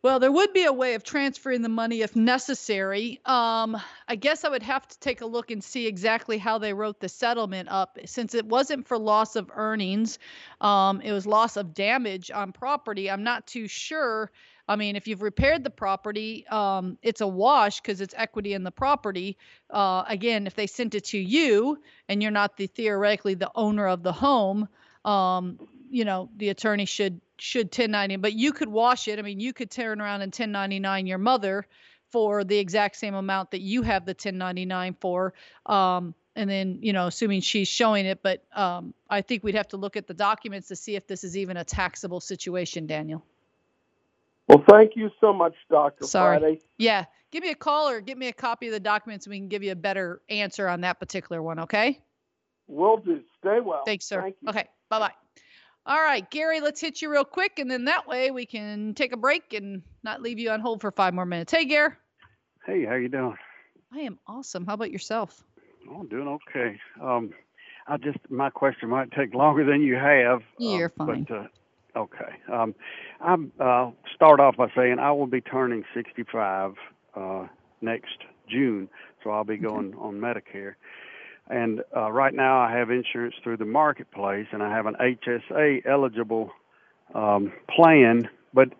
Well, 0.00 0.20
there 0.20 0.30
would 0.30 0.52
be 0.52 0.64
a 0.64 0.72
way 0.72 0.94
of 0.94 1.02
transferring 1.02 1.62
the 1.62 1.68
money 1.68 2.02
if 2.02 2.14
necessary. 2.14 3.20
Um, 3.24 3.76
I 4.06 4.14
guess 4.14 4.44
I 4.44 4.48
would 4.48 4.62
have 4.62 4.86
to 4.86 4.98
take 5.00 5.22
a 5.22 5.26
look 5.26 5.50
and 5.50 5.62
see 5.62 5.88
exactly 5.88 6.38
how 6.38 6.58
they 6.58 6.72
wrote 6.72 7.00
the 7.00 7.08
settlement 7.08 7.68
up. 7.68 7.98
Since 8.06 8.34
it 8.34 8.46
wasn't 8.46 8.86
for 8.86 8.96
loss 8.96 9.34
of 9.34 9.50
earnings, 9.52 10.20
um, 10.60 11.00
it 11.00 11.10
was 11.10 11.26
loss 11.26 11.56
of 11.56 11.74
damage 11.74 12.30
on 12.30 12.52
property. 12.52 13.10
I'm 13.10 13.24
not 13.24 13.48
too 13.48 13.66
sure. 13.66 14.30
I 14.68 14.76
mean, 14.76 14.94
if 14.94 15.08
you've 15.08 15.22
repaired 15.22 15.64
the 15.64 15.70
property, 15.70 16.46
um, 16.46 16.96
it's 17.02 17.20
a 17.20 17.26
wash 17.26 17.80
because 17.80 18.00
it's 18.00 18.14
equity 18.16 18.52
in 18.52 18.62
the 18.62 18.70
property. 18.70 19.36
Uh, 19.68 20.04
again, 20.06 20.46
if 20.46 20.54
they 20.54 20.68
sent 20.68 20.94
it 20.94 21.06
to 21.06 21.18
you 21.18 21.82
and 22.08 22.22
you're 22.22 22.30
not 22.30 22.56
the 22.56 22.68
theoretically 22.68 23.34
the 23.34 23.50
owner 23.56 23.88
of 23.88 24.04
the 24.04 24.12
home, 24.12 24.68
um, 25.04 25.58
you 25.90 26.04
know, 26.04 26.30
the 26.36 26.48
attorney 26.48 26.84
should 26.84 27.20
should 27.40 27.66
1090 27.66 28.16
but 28.16 28.32
you 28.32 28.52
could 28.52 28.68
wash 28.68 29.08
it. 29.08 29.18
I 29.18 29.22
mean 29.22 29.40
you 29.40 29.52
could 29.52 29.70
turn 29.70 30.00
around 30.00 30.22
and 30.22 30.30
1099 30.30 31.06
your 31.06 31.18
mother 31.18 31.66
for 32.10 32.44
the 32.44 32.58
exact 32.58 32.96
same 32.96 33.14
amount 33.14 33.50
that 33.50 33.60
you 33.60 33.82
have 33.82 34.04
the 34.04 34.10
1099 34.10 34.96
for 35.00 35.34
um, 35.66 36.14
and 36.36 36.48
then 36.48 36.78
you 36.80 36.92
know 36.92 37.06
assuming 37.06 37.40
she's 37.40 37.68
showing 37.68 38.06
it 38.06 38.20
but 38.22 38.44
um, 38.54 38.94
i 39.10 39.20
think 39.20 39.44
we'd 39.44 39.54
have 39.54 39.68
to 39.68 39.76
look 39.76 39.96
at 39.96 40.06
the 40.06 40.14
documents 40.14 40.68
to 40.68 40.76
see 40.76 40.96
if 40.96 41.06
this 41.06 41.24
is 41.24 41.36
even 41.36 41.56
a 41.56 41.64
taxable 41.64 42.20
situation 42.20 42.86
daniel. 42.86 43.24
Well 44.48 44.64
thank 44.70 44.92
you 44.96 45.10
so 45.20 45.32
much 45.32 45.54
dr 45.70 46.04
Sorry. 46.04 46.38
friday. 46.38 46.60
Yeah 46.78 47.04
give 47.30 47.42
me 47.42 47.50
a 47.50 47.54
call 47.54 47.88
or 47.88 48.00
give 48.00 48.16
me 48.16 48.28
a 48.28 48.32
copy 48.32 48.66
of 48.66 48.72
the 48.72 48.80
documents 48.80 49.26
and 49.26 49.32
we 49.32 49.38
can 49.38 49.48
give 49.48 49.62
you 49.62 49.72
a 49.72 49.76
better 49.76 50.22
answer 50.30 50.68
on 50.68 50.80
that 50.82 50.98
particular 50.98 51.42
one 51.42 51.60
okay? 51.60 52.00
We'll 52.66 52.98
do. 52.98 53.20
Stay 53.40 53.60
well. 53.60 53.82
Thanks 53.84 54.06
sir. 54.06 54.22
Thank 54.22 54.36
okay 54.48 54.68
bye-bye 54.88 55.12
all 55.88 56.02
right, 56.02 56.30
Gary, 56.30 56.60
let's 56.60 56.82
hit 56.82 57.00
you 57.00 57.10
real 57.10 57.24
quick, 57.24 57.58
and 57.58 57.70
then 57.70 57.86
that 57.86 58.06
way 58.06 58.30
we 58.30 58.44
can 58.44 58.92
take 58.92 59.14
a 59.14 59.16
break 59.16 59.54
and 59.54 59.82
not 60.02 60.20
leave 60.20 60.38
you 60.38 60.50
on 60.50 60.60
hold 60.60 60.82
for 60.82 60.92
five 60.92 61.14
more 61.14 61.24
minutes. 61.24 61.50
Hey, 61.50 61.64
Gary. 61.64 61.94
Hey, 62.66 62.84
how 62.84 62.94
you 62.94 63.08
doing? 63.08 63.36
I 63.90 64.00
am 64.00 64.18
awesome. 64.26 64.66
How 64.66 64.74
about 64.74 64.90
yourself? 64.90 65.42
Oh, 65.90 66.00
I'm 66.00 66.08
doing 66.08 66.28
okay. 66.28 66.78
Um, 67.02 67.30
I 67.86 67.96
just 67.96 68.18
my 68.28 68.50
question 68.50 68.90
might 68.90 69.10
take 69.12 69.32
longer 69.32 69.64
than 69.64 69.80
you 69.80 69.94
have. 69.94 70.42
You're 70.58 70.92
uh, 71.00 71.06
fine. 71.06 71.26
But, 71.26 71.34
uh, 71.34 71.46
okay. 71.96 72.36
Um, 72.52 72.74
I'm 73.22 73.50
uh, 73.58 73.92
start 74.14 74.40
off 74.40 74.58
by 74.58 74.68
saying 74.76 74.98
I 74.98 75.10
will 75.12 75.26
be 75.26 75.40
turning 75.40 75.84
65 75.94 76.74
uh, 77.14 77.46
next 77.80 78.18
June, 78.46 78.90
so 79.24 79.30
I'll 79.30 79.44
be 79.44 79.56
going 79.56 79.94
on 79.94 80.20
Medicare. 80.20 80.74
And 81.50 81.82
uh, 81.96 82.10
right 82.12 82.34
now, 82.34 82.58
I 82.58 82.72
have 82.72 82.90
insurance 82.90 83.34
through 83.42 83.56
the 83.56 83.64
marketplace, 83.64 84.46
and 84.52 84.62
I 84.62 84.70
have 84.70 84.86
an 84.86 84.96
HSA 85.00 85.86
eligible 85.86 86.50
um, 87.14 87.52
plan. 87.74 88.28
But 88.52 88.70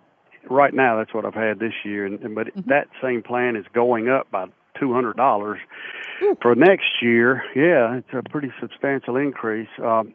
right 0.48 0.72
now, 0.74 0.96
that's 0.96 1.14
what 1.14 1.24
I've 1.24 1.34
had 1.34 1.58
this 1.58 1.72
year. 1.84 2.04
And, 2.06 2.20
and 2.20 2.34
but 2.34 2.48
Mhm. 2.48 2.66
that 2.66 2.88
same 3.02 3.22
plan 3.22 3.56
is 3.56 3.64
going 3.72 4.08
up 4.08 4.30
by 4.30 4.46
two 4.78 4.92
hundred 4.92 5.16
dollars 5.16 5.58
for 6.40 6.54
next 6.54 7.02
year. 7.02 7.42
Yeah, 7.54 7.96
it's 7.96 8.12
a 8.12 8.22
pretty 8.22 8.52
substantial 8.60 9.16
increase. 9.16 9.68
Um, 9.82 10.14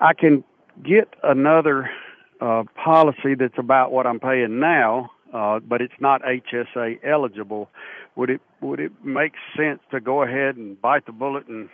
I 0.00 0.12
can 0.12 0.44
get 0.82 1.08
another 1.22 1.90
uh, 2.40 2.64
policy 2.74 3.34
that's 3.34 3.58
about 3.58 3.90
what 3.90 4.06
I'm 4.06 4.20
paying 4.20 4.60
now, 4.60 5.10
uh, 5.32 5.60
but 5.60 5.80
it's 5.80 5.98
not 5.98 6.22
HSA 6.22 6.98
eligible. 7.02 7.70
Would 8.16 8.30
it 8.30 8.40
would 8.60 8.80
it 8.80 8.92
make 9.02 9.32
sense 9.56 9.80
to 9.90 10.00
go 10.00 10.22
ahead 10.22 10.56
and 10.56 10.80
bite 10.80 11.06
the 11.06 11.12
bullet 11.12 11.46
and 11.48 11.68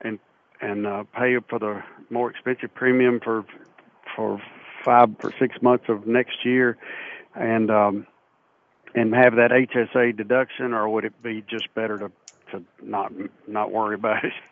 and 0.00 0.18
and 0.60 0.86
uh, 0.86 1.04
pay 1.16 1.36
for 1.48 1.58
the 1.58 1.82
more 2.10 2.30
expensive 2.30 2.74
premium 2.74 3.20
for 3.22 3.44
for 4.16 4.40
five 4.84 5.10
or 5.22 5.32
six 5.38 5.56
months 5.62 5.84
of 5.88 6.06
next 6.06 6.44
year, 6.44 6.76
and 7.34 7.70
um, 7.70 8.06
and 8.94 9.14
have 9.14 9.34
that 9.36 9.50
HSA 9.50 10.16
deduction, 10.16 10.72
or 10.72 10.88
would 10.88 11.04
it 11.04 11.22
be 11.22 11.42
just 11.48 11.72
better 11.74 11.98
to 11.98 12.12
to 12.52 12.64
not 12.82 13.12
not 13.46 13.72
worry 13.72 13.94
about 13.94 14.24
it? 14.24 14.32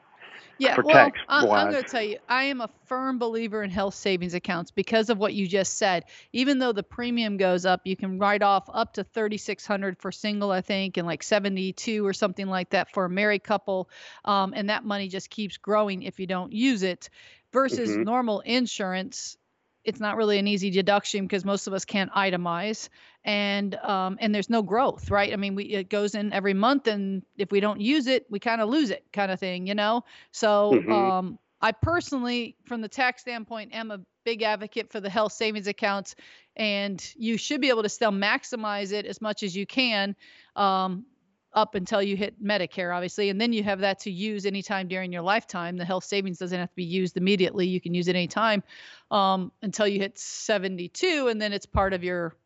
Yeah, 0.59 0.79
well, 0.81 1.11
I, 1.29 1.49
I'm 1.55 1.69
going 1.69 1.83
to 1.83 1.89
tell 1.91 2.03
you, 2.03 2.19
I 2.29 2.45
am 2.45 2.61
a 2.61 2.71
firm 2.87 3.19
believer 3.19 3.63
in 3.63 3.71
health 3.71 3.95
savings 3.95 4.35
accounts 4.35 4.71
because 4.71 5.11
of 5.11 5.19
what 5.19 5.35
you 5.35 5.49
just 5.49 5.77
said. 5.77 6.05
Even 6.33 6.59
though 6.59 6.73
the 6.73 6.83
premium 6.85 7.37
goes 7.37 7.65
up, 7.67 7.81
you 7.85 7.97
can 7.97 8.19
write 8.19 8.43
off 8.43 8.65
up 8.73 8.93
to 8.95 9.03
3,600 9.05 10.01
for 10.01 10.13
single, 10.13 10.51
I 10.53 10.61
think, 10.61 10.97
and 10.97 11.07
like 11.07 11.23
72 11.23 12.07
or 12.07 12.13
something 12.13 12.47
like 12.47 12.71
that 12.71 12.93
for 12.93 13.07
a 13.07 13.11
married 13.11 13.43
couple, 13.45 13.91
um, 14.25 14.53
and 14.55 14.71
that 14.71 14.85
money 14.85 15.09
just 15.09 15.31
keeps 15.31 15.57
growing 15.57 16.03
if 16.03 16.21
you 16.21 16.27
don't 16.27 16.53
use 16.53 16.83
it. 16.83 17.09
Versus 17.53 17.99
Mhm. 17.99 18.03
normal 18.03 18.41
insurance, 18.41 19.37
it's 19.85 20.01
not 20.01 20.17
really 20.17 20.39
an 20.39 20.47
easy 20.47 20.71
deduction 20.71 21.25
because 21.27 21.45
most 21.45 21.67
of 21.67 21.73
us 21.73 21.85
can't 21.85 22.11
itemize. 22.13 22.89
And 23.25 23.75
um, 23.77 24.19
and 24.21 24.35
there's 24.35 24.51
no 24.51 24.63
growth 24.63 25.11
right? 25.11 25.33
I 25.33 25.37
mean 25.37 25.55
we 25.55 25.65
it 25.65 25.89
goes 25.89 26.15
in 26.15 26.33
every 26.33 26.55
month 26.55 26.87
and 26.87 27.23
if 27.37 27.51
we 27.53 27.61
don't 27.61 27.81
use 27.81 28.07
it 28.07 28.27
we 28.31 28.39
kind 28.41 28.61
of 28.61 28.69
lose 28.69 28.91
it 28.91 29.07
kind 29.13 29.31
of 29.31 29.39
thing 29.41 29.67
you 29.67 29.75
know? 29.75 30.05
So 30.33 30.83
Mhm. 30.83 31.13
um, 31.19 31.39
i 31.61 31.71
personally 31.73 32.57
from 32.67 32.81
the 32.81 32.89
tax 32.89 33.23
standpoint 33.23 33.75
am 33.75 33.91
a 33.93 34.01
big 34.25 34.43
advocate 34.43 34.91
for 34.91 35.01
the 35.01 35.11
health 35.11 35.33
savings 35.33 35.67
accounts 35.69 36.15
and 36.57 37.13
you 37.17 37.37
should 37.37 37.61
be 37.61 37.69
able 37.69 37.83
to 37.83 37.89
still 37.89 38.11
maximize 38.13 38.93
it 38.93 39.07
as 39.07 39.21
much 39.21 39.43
as 39.43 39.57
you 39.57 39.67
can. 39.67 40.15
Um, 40.57 41.07
up 41.55 41.75
until 41.75 42.03
you 42.03 42.17
hit 42.17 42.43
medicare 42.43 42.95
obviously 42.95 43.29
and 43.29 43.41
then 43.41 43.53
you 43.53 43.63
have 43.63 43.81
that 43.81 44.01
to 44.01 44.11
use 44.11 44.47
anytime 44.47 44.89
during 44.89 45.13
your 45.13 45.23
lifetime. 45.23 45.77
The 45.77 45.85
health 45.85 46.05
savings 46.05 46.39
doesn't 46.39 46.59
have 46.59 46.71
to 46.71 46.77
be 46.77 46.85
used 46.85 47.17
immediately. 47.17 47.67
You 47.67 47.81
can 47.81 47.95
use 47.95 48.09
it 48.09 48.17
anytime 48.17 48.63
um, 49.11 49.53
until 49.63 49.87
you 49.87 49.99
hit 49.99 50.19
72 50.19 51.29
and 51.29 51.41
then 51.41 51.53
it's 51.53 51.67
part 51.67 51.93
of 51.93 52.03
your 52.03 52.37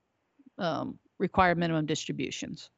um, 0.58 0.98
required 1.18 1.58
minimum 1.58 1.86
distributions. 1.86 2.70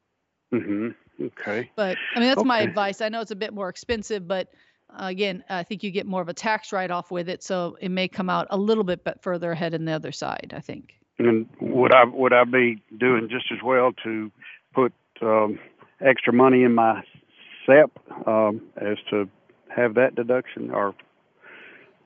Mm-hmm. 0.53 0.89
Okay. 1.21 1.71
but 1.75 1.99
i 2.15 2.21
mean 2.21 2.29
that's 2.29 2.45
my 2.45 2.61
advice. 2.61 3.01
I 3.01 3.09
know 3.09 3.21
it's 3.21 3.33
a 3.33 3.37
bit 3.37 3.53
more 3.53 3.69
expensive 3.69 4.27
but 4.29 4.49
uh, 4.89 5.07
again 5.07 5.45
i 5.51 5.63
think 5.63 5.83
you 5.83 5.91
get 5.91 6.07
more 6.07 6.23
of 6.23 6.29
a 6.29 6.33
tax 6.33 6.73
write-off 6.73 7.11
with 7.11 7.29
it 7.29 7.43
so 7.43 7.77
it 7.81 7.91
may 7.91 8.09
come 8.09 8.31
out 8.31 8.47
a 8.51 8.57
little 8.57 8.85
bit 8.85 9.05
bit 9.05 9.21
further 9.21 9.51
ahead 9.53 9.75
in 9.75 9.85
the 9.85 9.93
other 9.93 10.13
side 10.13 10.55
i 10.57 10.61
think. 10.61 10.95
And 11.19 11.49
would 11.61 11.93
I 11.93 12.05
would 12.05 12.33
I 12.33 12.45
be 12.45 12.83
doing 12.97 13.29
just 13.29 13.47
as 13.53 13.59
well 13.65 13.93
to 14.05 14.31
put 14.73 14.93
um, 15.21 15.59
extra 16.01 16.33
money 16.33 16.63
in 16.63 16.75
my 16.75 17.03
SEP 17.67 17.91
um, 18.27 18.63
as 18.77 18.97
to 19.11 19.29
have 19.69 19.95
that 19.95 20.15
deduction 20.15 20.71
or? 20.71 20.95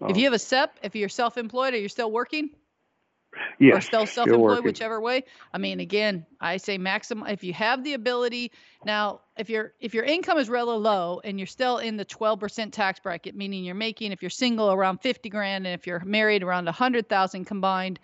Uh, 0.00 0.06
if 0.08 0.16
you 0.16 0.24
have 0.24 0.32
a 0.32 0.38
SEP, 0.38 0.78
if 0.82 0.96
you're 0.96 1.08
self-employed, 1.08 1.74
are 1.74 1.78
you're 1.78 1.88
still 1.88 2.10
working? 2.10 2.50
Yes, 3.58 3.76
or 3.76 3.80
still 3.80 4.06
self-employed, 4.06 4.64
whichever 4.64 5.00
way. 5.00 5.24
I 5.54 5.58
mean, 5.58 5.80
again, 5.80 6.26
I 6.40 6.58
say 6.58 6.76
maximum. 6.76 7.26
If 7.28 7.44
you 7.44 7.54
have 7.54 7.82
the 7.82 7.94
ability, 7.94 8.52
now 8.84 9.20
if 9.38 9.48
your 9.48 9.72
if 9.80 9.94
your 9.94 10.04
income 10.04 10.38
is 10.38 10.50
really 10.50 10.76
low 10.76 11.20
and 11.24 11.38
you're 11.38 11.46
still 11.46 11.78
in 11.78 11.96
the 11.96 12.04
12% 12.04 12.72
tax 12.72 13.00
bracket, 13.00 13.34
meaning 13.34 13.64
you're 13.64 13.74
making 13.74 14.12
if 14.12 14.22
you're 14.22 14.30
single 14.30 14.70
around 14.70 14.98
50 14.98 15.30
grand 15.30 15.66
and 15.66 15.74
if 15.74 15.86
you're 15.86 16.04
married 16.04 16.42
around 16.42 16.66
100,000 16.66 17.44
combined, 17.46 17.98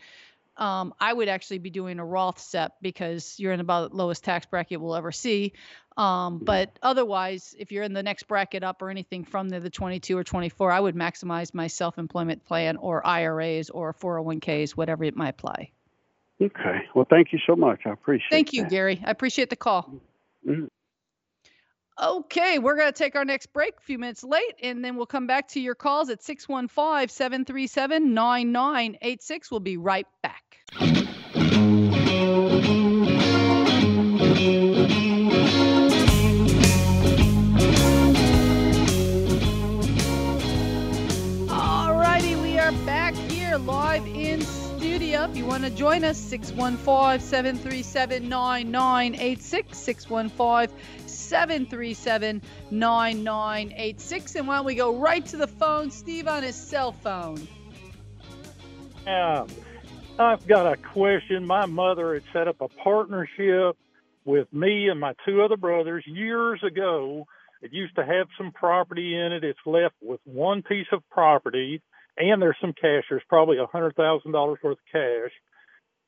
um, 0.58 0.92
I 1.00 1.12
would 1.12 1.28
actually 1.28 1.58
be 1.58 1.70
doing 1.70 1.98
a 1.98 2.04
Roth 2.04 2.40
SEP 2.40 2.74
because 2.82 3.38
you're 3.38 3.52
in 3.52 3.60
about 3.60 3.90
the 3.90 3.96
lowest 3.96 4.24
tax 4.24 4.46
bracket 4.46 4.80
we'll 4.80 4.96
ever 4.96 5.12
see. 5.12 5.52
Um, 5.96 6.38
but 6.38 6.78
otherwise, 6.82 7.56
if 7.58 7.72
you're 7.72 7.82
in 7.82 7.92
the 7.92 8.02
next 8.02 8.28
bracket 8.28 8.62
up 8.62 8.82
or 8.82 8.90
anything 8.90 9.24
from 9.24 9.48
the, 9.48 9.58
the 9.58 9.70
22 9.70 10.16
or 10.16 10.22
24, 10.24 10.70
I 10.70 10.78
would 10.78 10.94
maximize 10.94 11.54
my 11.54 11.66
self-employment 11.66 12.44
plan 12.44 12.76
or 12.76 13.04
IRAs 13.06 13.70
or 13.70 13.94
401ks, 13.94 14.72
whatever 14.72 15.04
it 15.04 15.16
might 15.16 15.30
apply. 15.30 15.70
Okay. 16.40 16.82
Well, 16.94 17.06
thank 17.08 17.32
you 17.32 17.40
so 17.46 17.56
much. 17.56 17.80
I 17.84 17.90
appreciate. 17.90 18.28
It. 18.28 18.30
Thank 18.30 18.52
you, 18.52 18.62
that. 18.62 18.70
Gary. 18.70 19.02
I 19.04 19.10
appreciate 19.10 19.50
the 19.50 19.56
call. 19.56 19.92
Mm-hmm. 20.46 20.66
Okay, 22.00 22.60
we're 22.60 22.76
going 22.76 22.92
to 22.92 22.96
take 22.96 23.16
our 23.16 23.24
next 23.24 23.52
break 23.52 23.76
a 23.76 23.80
few 23.80 23.98
minutes 23.98 24.22
late, 24.22 24.54
and 24.62 24.84
then 24.84 24.94
we'll 24.94 25.04
come 25.04 25.26
back 25.26 25.48
to 25.48 25.60
your 25.60 25.74
calls 25.74 26.10
at 26.10 26.22
615 26.22 27.08
737 27.08 28.14
9986. 28.14 29.50
We'll 29.50 29.58
be 29.58 29.76
right 29.78 30.06
back. 30.22 30.58
Alrighty, 41.48 42.40
we 42.40 42.60
are 42.60 42.70
back 42.86 43.14
here 43.14 43.56
live 43.56 44.06
in 44.06 44.40
studio. 44.42 45.24
If 45.24 45.36
you 45.36 45.46
want 45.46 45.64
to 45.64 45.70
join 45.70 46.04
us, 46.04 46.16
615 46.16 47.18
737 47.26 48.28
9986. 48.28 49.76
615 49.76 51.07
737 51.28 52.42
9986. 52.70 54.34
And 54.34 54.48
why 54.48 54.56
don't 54.56 54.64
we 54.64 54.74
go 54.74 54.96
right 54.96 55.24
to 55.26 55.36
the 55.36 55.46
phone? 55.46 55.90
Steve 55.90 56.26
on 56.28 56.42
his 56.42 56.56
cell 56.56 56.92
phone. 56.92 57.46
Yeah, 59.06 59.46
I've 60.18 60.46
got 60.46 60.72
a 60.72 60.76
question. 60.76 61.46
My 61.46 61.66
mother 61.66 62.14
had 62.14 62.22
set 62.32 62.48
up 62.48 62.60
a 62.60 62.68
partnership 62.68 63.76
with 64.24 64.52
me 64.52 64.88
and 64.88 65.00
my 65.00 65.14
two 65.24 65.42
other 65.42 65.56
brothers 65.56 66.04
years 66.06 66.60
ago. 66.62 67.26
It 67.62 67.72
used 67.72 67.96
to 67.96 68.04
have 68.04 68.28
some 68.36 68.52
property 68.52 69.16
in 69.16 69.32
it. 69.32 69.44
It's 69.44 69.58
left 69.64 69.94
with 70.02 70.20
one 70.24 70.62
piece 70.62 70.86
of 70.92 71.02
property, 71.10 71.82
and 72.16 72.40
there's 72.40 72.56
some 72.60 72.72
cash. 72.72 73.04
There's 73.08 73.22
probably 73.28 73.58
a 73.58 73.66
hundred 73.66 73.96
thousand 73.96 74.32
dollars 74.32 74.58
worth 74.62 74.78
of 74.78 74.84
cash. 74.92 75.32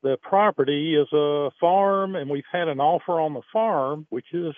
The 0.03 0.17
property 0.23 0.95
is 0.95 1.09
a 1.13 1.51
farm, 1.61 2.15
and 2.15 2.31
we've 2.31 2.45
had 2.51 2.69
an 2.69 2.81
offer 2.81 3.21
on 3.21 3.35
the 3.35 3.43
farm, 3.53 4.07
which 4.11 4.27
is 4.33 4.55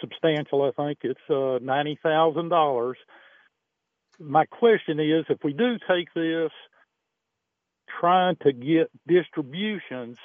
substantial. 0.00 0.62
I 0.62 0.70
think 0.70 0.98
it's 1.02 1.30
uh, 1.30 1.58
ninety 1.62 1.98
thousand 2.02 2.48
dollars. 2.48 2.96
My 4.18 4.46
question 4.46 4.98
is, 5.00 5.24
if 5.28 5.44
we 5.44 5.52
do 5.52 5.78
take 5.88 6.12
this, 6.14 6.50
trying 8.00 8.36
to 8.42 8.52
get 8.52 8.90
distributions 9.06 10.16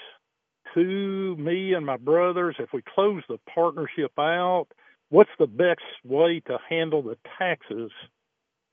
to 0.73 1.35
me 1.37 1.73
and 1.73 1.85
my 1.85 1.97
brothers, 1.97 2.55
if 2.59 2.71
we 2.73 2.81
close 2.81 3.23
the 3.27 3.37
partnership 3.53 4.11
out, 4.17 4.67
what's 5.09 5.29
the 5.37 5.47
best 5.47 5.81
way 6.05 6.41
to 6.47 6.57
handle 6.69 7.01
the 7.01 7.17
taxes 7.37 7.91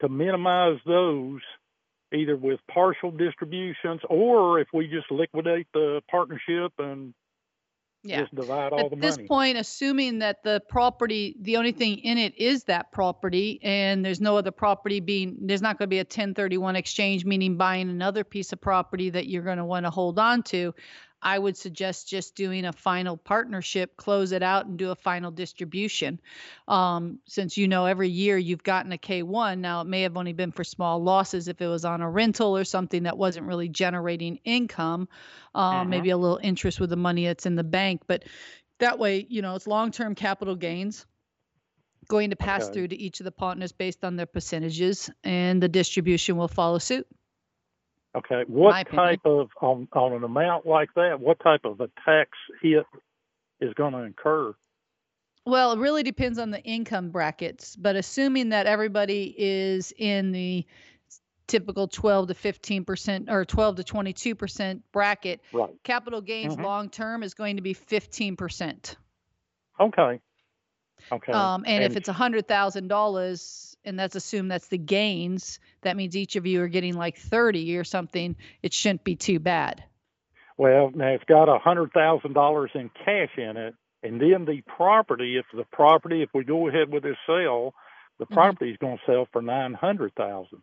to 0.00 0.08
minimize 0.08 0.78
those? 0.86 1.40
Either 2.10 2.36
with 2.36 2.58
partial 2.72 3.10
distributions, 3.10 4.00
or 4.08 4.58
if 4.60 4.68
we 4.72 4.88
just 4.88 5.10
liquidate 5.10 5.66
the 5.74 6.00
partnership 6.10 6.72
and 6.78 7.12
yeah. 8.02 8.20
just 8.22 8.34
divide 8.34 8.72
all 8.72 8.80
At 8.86 8.90
the 8.90 8.96
this 8.96 9.18
point, 9.18 9.58
assuming 9.58 10.20
that 10.20 10.42
the 10.42 10.62
property, 10.68 11.36
the 11.40 11.56
only 11.56 11.72
thing 11.72 11.98
in 11.98 12.18
it 12.18 12.36
is 12.38 12.64
that 12.64 12.92
property, 12.92 13.58
and 13.62 14.04
there's 14.04 14.20
no 14.20 14.36
other 14.36 14.50
property 14.50 15.00
being, 15.00 15.36
there's 15.40 15.62
not 15.62 15.78
going 15.78 15.86
to 15.86 15.90
be 15.90 15.98
a 15.98 16.02
1031 16.02 16.76
exchange, 16.76 17.24
meaning 17.24 17.56
buying 17.56 17.90
another 17.90 18.24
piece 18.24 18.52
of 18.52 18.60
property 18.60 19.10
that 19.10 19.26
you're 19.26 19.42
going 19.42 19.58
to 19.58 19.64
want 19.64 19.84
to 19.84 19.90
hold 19.90 20.18
on 20.18 20.42
to. 20.44 20.74
I 21.20 21.38
would 21.38 21.56
suggest 21.56 22.08
just 22.08 22.34
doing 22.34 22.64
a 22.64 22.72
final 22.72 23.16
partnership, 23.16 23.96
close 23.96 24.32
it 24.32 24.42
out, 24.42 24.66
and 24.66 24.78
do 24.78 24.90
a 24.90 24.94
final 24.94 25.30
distribution. 25.30 26.20
Um, 26.68 27.18
since 27.26 27.56
you 27.56 27.66
know 27.66 27.86
every 27.86 28.08
year 28.08 28.38
you've 28.38 28.62
gotten 28.62 28.92
a 28.92 28.98
K1, 28.98 29.58
now 29.58 29.80
it 29.80 29.86
may 29.86 30.02
have 30.02 30.16
only 30.16 30.32
been 30.32 30.52
for 30.52 30.64
small 30.64 31.02
losses 31.02 31.48
if 31.48 31.60
it 31.60 31.66
was 31.66 31.84
on 31.84 32.00
a 32.00 32.10
rental 32.10 32.56
or 32.56 32.64
something 32.64 33.02
that 33.02 33.18
wasn't 33.18 33.46
really 33.46 33.68
generating 33.68 34.38
income, 34.44 35.08
um, 35.54 35.74
mm-hmm. 35.74 35.90
maybe 35.90 36.10
a 36.10 36.16
little 36.16 36.40
interest 36.42 36.78
with 36.78 36.90
the 36.90 36.96
money 36.96 37.26
that's 37.26 37.46
in 37.46 37.56
the 37.56 37.64
bank. 37.64 38.02
But 38.06 38.24
that 38.78 38.98
way, 38.98 39.26
you 39.28 39.42
know, 39.42 39.56
it's 39.56 39.66
long 39.66 39.90
term 39.90 40.14
capital 40.14 40.54
gains 40.54 41.04
going 42.08 42.30
to 42.30 42.36
pass 42.36 42.64
okay. 42.64 42.72
through 42.72 42.88
to 42.88 42.96
each 42.96 43.20
of 43.20 43.24
the 43.24 43.32
partners 43.32 43.72
based 43.72 44.04
on 44.04 44.16
their 44.16 44.26
percentages, 44.26 45.10
and 45.24 45.62
the 45.62 45.68
distribution 45.68 46.36
will 46.36 46.48
follow 46.48 46.78
suit. 46.78 47.06
Okay, 48.16 48.44
what 48.46 48.90
type 48.90 49.20
of 49.24 49.50
on 49.60 49.86
on 49.92 50.12
an 50.14 50.24
amount 50.24 50.66
like 50.66 50.88
that? 50.94 51.20
What 51.20 51.38
type 51.40 51.60
of 51.64 51.80
a 51.80 51.90
tax 52.04 52.30
hit 52.62 52.86
is 53.60 53.74
going 53.74 53.92
to 53.92 53.98
incur? 53.98 54.54
Well, 55.44 55.72
it 55.72 55.78
really 55.78 56.02
depends 56.02 56.38
on 56.38 56.50
the 56.50 56.60
income 56.62 57.10
brackets, 57.10 57.76
but 57.76 57.96
assuming 57.96 58.50
that 58.50 58.66
everybody 58.66 59.34
is 59.36 59.92
in 59.96 60.32
the 60.32 60.66
typical 61.46 61.88
12 61.88 62.28
to 62.28 62.34
15 62.34 62.84
percent 62.84 63.30
or 63.30 63.44
12 63.44 63.76
to 63.76 63.84
22 63.84 64.34
percent 64.34 64.82
bracket, 64.92 65.40
right. 65.52 65.70
capital 65.84 66.20
gains 66.20 66.54
mm-hmm. 66.54 66.64
long 66.64 66.90
term 66.90 67.22
is 67.22 67.34
going 67.34 67.56
to 67.56 67.62
be 67.62 67.74
15 67.74 68.36
percent. 68.36 68.96
Okay. 69.80 70.20
Okay. 71.12 71.32
Um, 71.32 71.64
and, 71.64 71.82
and 71.82 71.84
if 71.84 71.96
it's 71.96 72.08
a 72.08 72.12
hundred 72.12 72.48
thousand 72.48 72.88
dollars, 72.88 73.67
and 73.88 73.98
that's 73.98 74.14
assumed 74.14 74.50
that's 74.50 74.68
the 74.68 74.78
gains, 74.78 75.58
that 75.80 75.96
means 75.96 76.16
each 76.16 76.36
of 76.36 76.46
you 76.46 76.62
are 76.62 76.68
getting 76.68 76.94
like 76.94 77.16
thirty 77.16 77.76
or 77.76 77.84
something. 77.84 78.36
It 78.62 78.72
shouldn't 78.72 79.02
be 79.02 79.16
too 79.16 79.40
bad. 79.40 79.82
Well, 80.56 80.90
now 80.94 81.08
it's 81.08 81.24
got 81.24 81.48
a 81.48 81.58
hundred 81.58 81.92
thousand 81.92 82.34
dollars 82.34 82.70
in 82.74 82.90
cash 83.04 83.30
in 83.36 83.56
it, 83.56 83.74
and 84.02 84.20
then 84.20 84.44
the 84.44 84.60
property. 84.76 85.38
If 85.38 85.46
the 85.56 85.64
property, 85.72 86.22
if 86.22 86.30
we 86.34 86.44
go 86.44 86.68
ahead 86.68 86.92
with 86.92 87.02
this 87.02 87.16
sale, 87.26 87.74
the 88.18 88.26
mm-hmm. 88.26 88.34
property 88.34 88.70
is 88.70 88.76
going 88.76 88.98
to 88.98 89.02
sell 89.06 89.26
for 89.32 89.42
nine 89.42 89.74
hundred 89.74 90.14
thousand. 90.14 90.62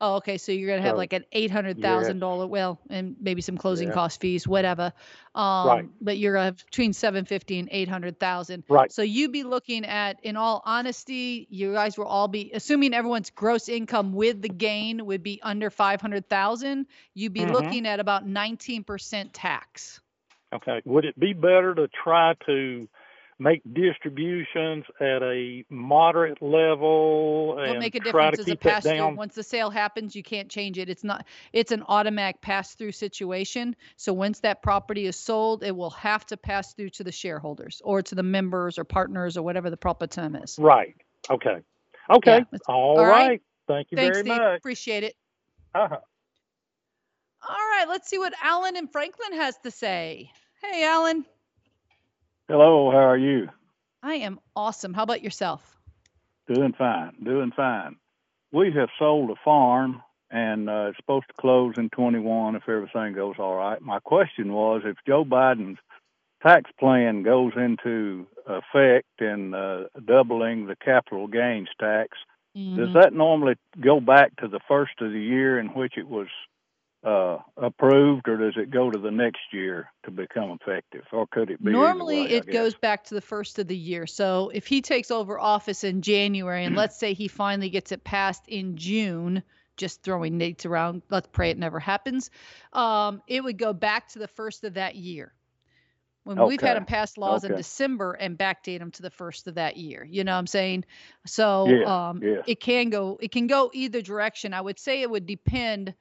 Oh, 0.00 0.16
okay. 0.16 0.38
So 0.38 0.52
you're 0.52 0.68
gonna 0.68 0.82
have 0.82 0.94
so, 0.94 0.98
like 0.98 1.12
an 1.12 1.24
eight 1.32 1.50
hundred 1.50 1.80
thousand 1.80 2.18
dollar 2.18 2.46
well, 2.46 2.80
and 2.88 3.16
maybe 3.20 3.40
some 3.40 3.56
closing 3.56 3.88
yeah. 3.88 3.94
cost 3.94 4.20
fees, 4.20 4.46
whatever. 4.46 4.92
Um, 5.34 5.68
right. 5.68 5.84
But 6.00 6.18
you're 6.18 6.34
gonna 6.34 6.46
have 6.46 6.64
between 6.64 6.92
seven 6.92 7.24
fifty 7.24 7.58
and 7.58 7.68
eight 7.70 7.88
hundred 7.88 8.20
thousand. 8.20 8.64
Right. 8.68 8.90
So 8.92 9.02
you'd 9.02 9.32
be 9.32 9.42
looking 9.42 9.84
at, 9.84 10.20
in 10.22 10.36
all 10.36 10.62
honesty, 10.64 11.46
you 11.50 11.72
guys 11.72 11.98
will 11.98 12.06
all 12.06 12.28
be 12.28 12.50
assuming 12.54 12.94
everyone's 12.94 13.30
gross 13.30 13.68
income 13.68 14.12
with 14.12 14.42
the 14.42 14.48
gain 14.48 15.04
would 15.06 15.22
be 15.22 15.40
under 15.42 15.70
five 15.70 16.00
hundred 16.00 16.28
thousand. 16.28 16.86
You'd 17.14 17.32
be 17.32 17.40
mm-hmm. 17.40 17.52
looking 17.52 17.86
at 17.86 18.00
about 18.00 18.26
nineteen 18.26 18.84
percent 18.84 19.34
tax. 19.34 20.00
Okay. 20.54 20.80
Would 20.84 21.04
it 21.04 21.18
be 21.18 21.34
better 21.34 21.74
to 21.74 21.88
try 21.88 22.34
to 22.46 22.88
make 23.38 23.62
distributions 23.72 24.84
at 25.00 25.22
a 25.22 25.64
moderate 25.70 26.42
level 26.42 27.56
It'll 27.62 27.72
and 27.72 27.78
make 27.78 27.94
a 27.94 28.00
try 28.00 28.30
difference 28.30 28.36
to 28.36 28.40
as 28.42 28.46
a 28.48 28.50
keep 28.50 28.60
pass 28.60 28.84
down. 28.84 29.16
Once 29.16 29.34
the 29.34 29.42
sale 29.42 29.70
happens, 29.70 30.16
you 30.16 30.22
can't 30.22 30.48
change 30.48 30.78
it. 30.78 30.88
It's 30.88 31.04
not. 31.04 31.24
It's 31.52 31.70
an 31.70 31.84
automatic 31.86 32.40
pass 32.40 32.74
through 32.74 32.92
situation. 32.92 33.76
So 33.96 34.12
once 34.12 34.40
that 34.40 34.62
property 34.62 35.06
is 35.06 35.16
sold, 35.16 35.62
it 35.62 35.74
will 35.74 35.90
have 35.90 36.26
to 36.26 36.36
pass 36.36 36.74
through 36.74 36.90
to 36.90 37.04
the 37.04 37.12
shareholders 37.12 37.80
or 37.84 38.02
to 38.02 38.14
the 38.14 38.22
members 38.22 38.78
or 38.78 38.84
partners 38.84 39.36
or 39.36 39.42
whatever 39.42 39.70
the 39.70 39.76
proper 39.76 40.06
term 40.06 40.34
is. 40.34 40.56
Right. 40.58 40.96
Okay. 41.30 41.58
Okay. 42.10 42.44
Yeah, 42.50 42.58
all, 42.68 42.98
all 42.98 43.06
right. 43.06 43.28
right. 43.28 43.42
Thank 43.68 43.88
you 43.90 43.96
Thanks, 43.96 44.18
very 44.18 44.22
Steve. 44.22 44.42
much. 44.42 44.58
Appreciate 44.58 45.04
it. 45.04 45.14
Uh 45.74 45.88
huh. 45.88 45.98
All 47.48 47.56
right. 47.56 47.86
Let's 47.88 48.08
see 48.08 48.18
what 48.18 48.32
Alan 48.42 48.76
and 48.76 48.90
Franklin 48.90 49.34
has 49.34 49.56
to 49.62 49.70
say. 49.70 50.30
Hey, 50.62 50.84
Alan. 50.84 51.24
Hello, 52.50 52.90
how 52.90 52.96
are 52.96 53.18
you? 53.18 53.50
I 54.02 54.14
am 54.14 54.40
awesome. 54.56 54.94
How 54.94 55.02
about 55.02 55.22
yourself? 55.22 55.76
Doing 56.46 56.72
fine, 56.72 57.12
doing 57.22 57.52
fine. 57.54 57.96
We 58.52 58.72
have 58.72 58.88
sold 58.98 59.28
a 59.28 59.34
farm 59.44 60.02
and 60.30 60.70
uh, 60.70 60.86
it's 60.88 60.96
supposed 60.96 61.26
to 61.28 61.34
close 61.38 61.74
in 61.76 61.90
21 61.90 62.56
if 62.56 62.66
everything 62.66 63.12
goes 63.12 63.34
all 63.38 63.54
right. 63.54 63.82
My 63.82 63.98
question 63.98 64.54
was 64.54 64.80
if 64.86 64.96
Joe 65.06 65.26
Biden's 65.26 65.76
tax 66.42 66.70
plan 66.80 67.22
goes 67.22 67.52
into 67.54 68.26
effect 68.46 69.20
and 69.20 69.54
uh, 69.54 69.84
doubling 70.06 70.68
the 70.68 70.76
capital 70.76 71.26
gains 71.26 71.68
tax, 71.78 72.16
mm-hmm. 72.56 72.78
does 72.78 72.94
that 72.94 73.12
normally 73.12 73.56
go 73.78 74.00
back 74.00 74.34
to 74.36 74.48
the 74.48 74.60
first 74.66 74.92
of 75.02 75.12
the 75.12 75.20
year 75.20 75.58
in 75.58 75.66
which 75.66 75.98
it 75.98 76.08
was 76.08 76.28
uh, 77.04 77.38
approved, 77.56 78.28
or 78.28 78.36
does 78.36 78.54
it 78.56 78.70
go 78.70 78.90
to 78.90 78.98
the 78.98 79.10
next 79.10 79.40
year 79.52 79.90
to 80.04 80.10
become 80.10 80.50
effective, 80.50 81.04
or 81.12 81.26
could 81.28 81.50
it 81.50 81.62
be? 81.62 81.70
Normally, 81.70 82.22
way, 82.22 82.30
it 82.30 82.50
goes 82.50 82.74
back 82.74 83.04
to 83.04 83.14
the 83.14 83.20
first 83.20 83.58
of 83.58 83.68
the 83.68 83.76
year. 83.76 84.06
So 84.06 84.50
if 84.52 84.66
he 84.66 84.82
takes 84.82 85.10
over 85.10 85.38
office 85.38 85.84
in 85.84 86.02
January, 86.02 86.64
and 86.64 86.74
let's 86.74 86.98
say 86.98 87.14
he 87.14 87.28
finally 87.28 87.70
gets 87.70 87.92
it 87.92 88.02
passed 88.02 88.48
in 88.48 88.76
June, 88.76 89.42
just 89.76 90.02
throwing 90.02 90.38
dates 90.38 90.66
around, 90.66 91.02
let's 91.08 91.28
pray 91.30 91.50
it 91.50 91.58
never 91.58 91.78
happens. 91.78 92.30
Um, 92.72 93.22
it 93.28 93.44
would 93.44 93.58
go 93.58 93.72
back 93.72 94.08
to 94.08 94.18
the 94.18 94.28
first 94.28 94.64
of 94.64 94.74
that 94.74 94.96
year. 94.96 95.32
When 96.24 96.38
okay. 96.38 96.48
we've 96.48 96.60
had 96.60 96.76
them 96.76 96.84
pass 96.84 97.16
laws 97.16 97.42
okay. 97.42 97.54
in 97.54 97.56
December 97.56 98.12
and 98.12 98.36
backdate 98.36 98.80
them 98.80 98.90
to 98.90 99.02
the 99.02 99.08
first 99.08 99.46
of 99.46 99.54
that 99.54 99.78
year. 99.78 100.04
You 100.04 100.24
know 100.24 100.32
what 100.32 100.38
I'm 100.38 100.46
saying? 100.46 100.84
So 101.24 101.66
yeah, 101.68 102.08
um, 102.08 102.22
yeah. 102.22 102.42
it 102.46 102.60
can 102.60 102.90
go 102.90 103.18
it 103.22 103.30
can 103.30 103.46
go 103.46 103.70
either 103.72 104.02
direction. 104.02 104.52
I 104.52 104.60
would 104.60 104.78
say 104.78 105.00
it 105.00 105.08
would 105.08 105.24
depend 105.24 105.94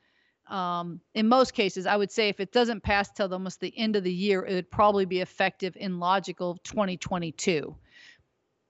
um, 0.50 1.02
in 1.14 1.28
most 1.28 1.54
cases, 1.54 1.86
I 1.86 1.95
would 1.95 2.12
say 2.12 2.30
if 2.30 2.39
it 2.39 2.52
doesn't 2.52 2.84
pass 2.84 3.12
till 3.12 3.32
almost 3.34 3.60
the 3.60 3.74
end 3.78 3.95
of 3.95 4.04
the 4.04 4.14
year, 4.14 4.45
it 4.45 4.54
would 4.54 4.72
probably 4.72 5.06
be 5.06 5.22
effective 5.22 5.76
in 5.76 6.00
logical 6.00 6.58
2022. 6.64 7.76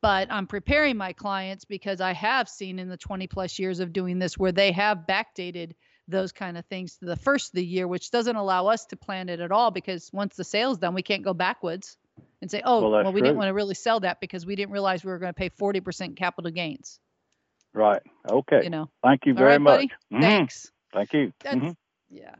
But 0.01 0.31
I'm 0.31 0.47
preparing 0.47 0.97
my 0.97 1.13
clients 1.13 1.65
because 1.65 2.01
I 2.01 2.13
have 2.13 2.47
seen 2.47 2.79
in 2.79 2.87
the 2.87 2.97
20 2.97 3.27
plus 3.27 3.57
years 3.57 3.79
of 3.79 3.93
doing 3.93 4.19
this 4.19 4.37
where 4.37 4.51
they 4.51 4.71
have 4.71 5.05
backdated 5.07 5.73
those 6.07 6.31
kind 6.31 6.57
of 6.57 6.65
things 6.65 6.97
to 6.97 7.05
the 7.05 7.15
first 7.15 7.49
of 7.49 7.55
the 7.55 7.65
year, 7.65 7.87
which 7.87 8.11
doesn't 8.11 8.35
allow 8.35 8.67
us 8.67 8.85
to 8.85 8.95
plan 8.95 9.27
it 9.27 9.39
at 9.39 9.51
all 9.51 9.71
because 9.71 10.09
once 10.13 10.35
the 10.35 10.43
sale's 10.43 10.77
done, 10.77 10.93
we 10.93 11.01
can't 11.01 11.23
go 11.23 11.33
backwards 11.33 11.97
and 12.41 12.49
say, 12.49 12.61
oh, 12.63 12.81
well, 12.81 12.91
well 12.91 13.13
we 13.13 13.19
true. 13.19 13.27
didn't 13.27 13.37
want 13.37 13.49
to 13.49 13.53
really 13.53 13.73
sell 13.73 13.99
that 13.99 14.21
because 14.21 14.45
we 14.45 14.55
didn't 14.55 14.71
realize 14.71 15.03
we 15.03 15.11
were 15.11 15.19
going 15.19 15.33
to 15.33 15.37
pay 15.37 15.49
40% 15.49 16.15
capital 16.15 16.51
gains. 16.51 16.99
Right. 17.73 18.01
Okay. 18.29 18.61
You 18.63 18.69
know. 18.69 18.89
Thank 19.03 19.25
you 19.25 19.33
very 19.33 19.51
right, 19.51 19.61
much. 19.61 19.89
Mm-hmm. 20.13 20.21
Thanks. 20.21 20.71
Thank 20.97 21.13
you. 21.13 21.33
Mm-hmm. 21.43 21.71
Yeah. 22.09 22.35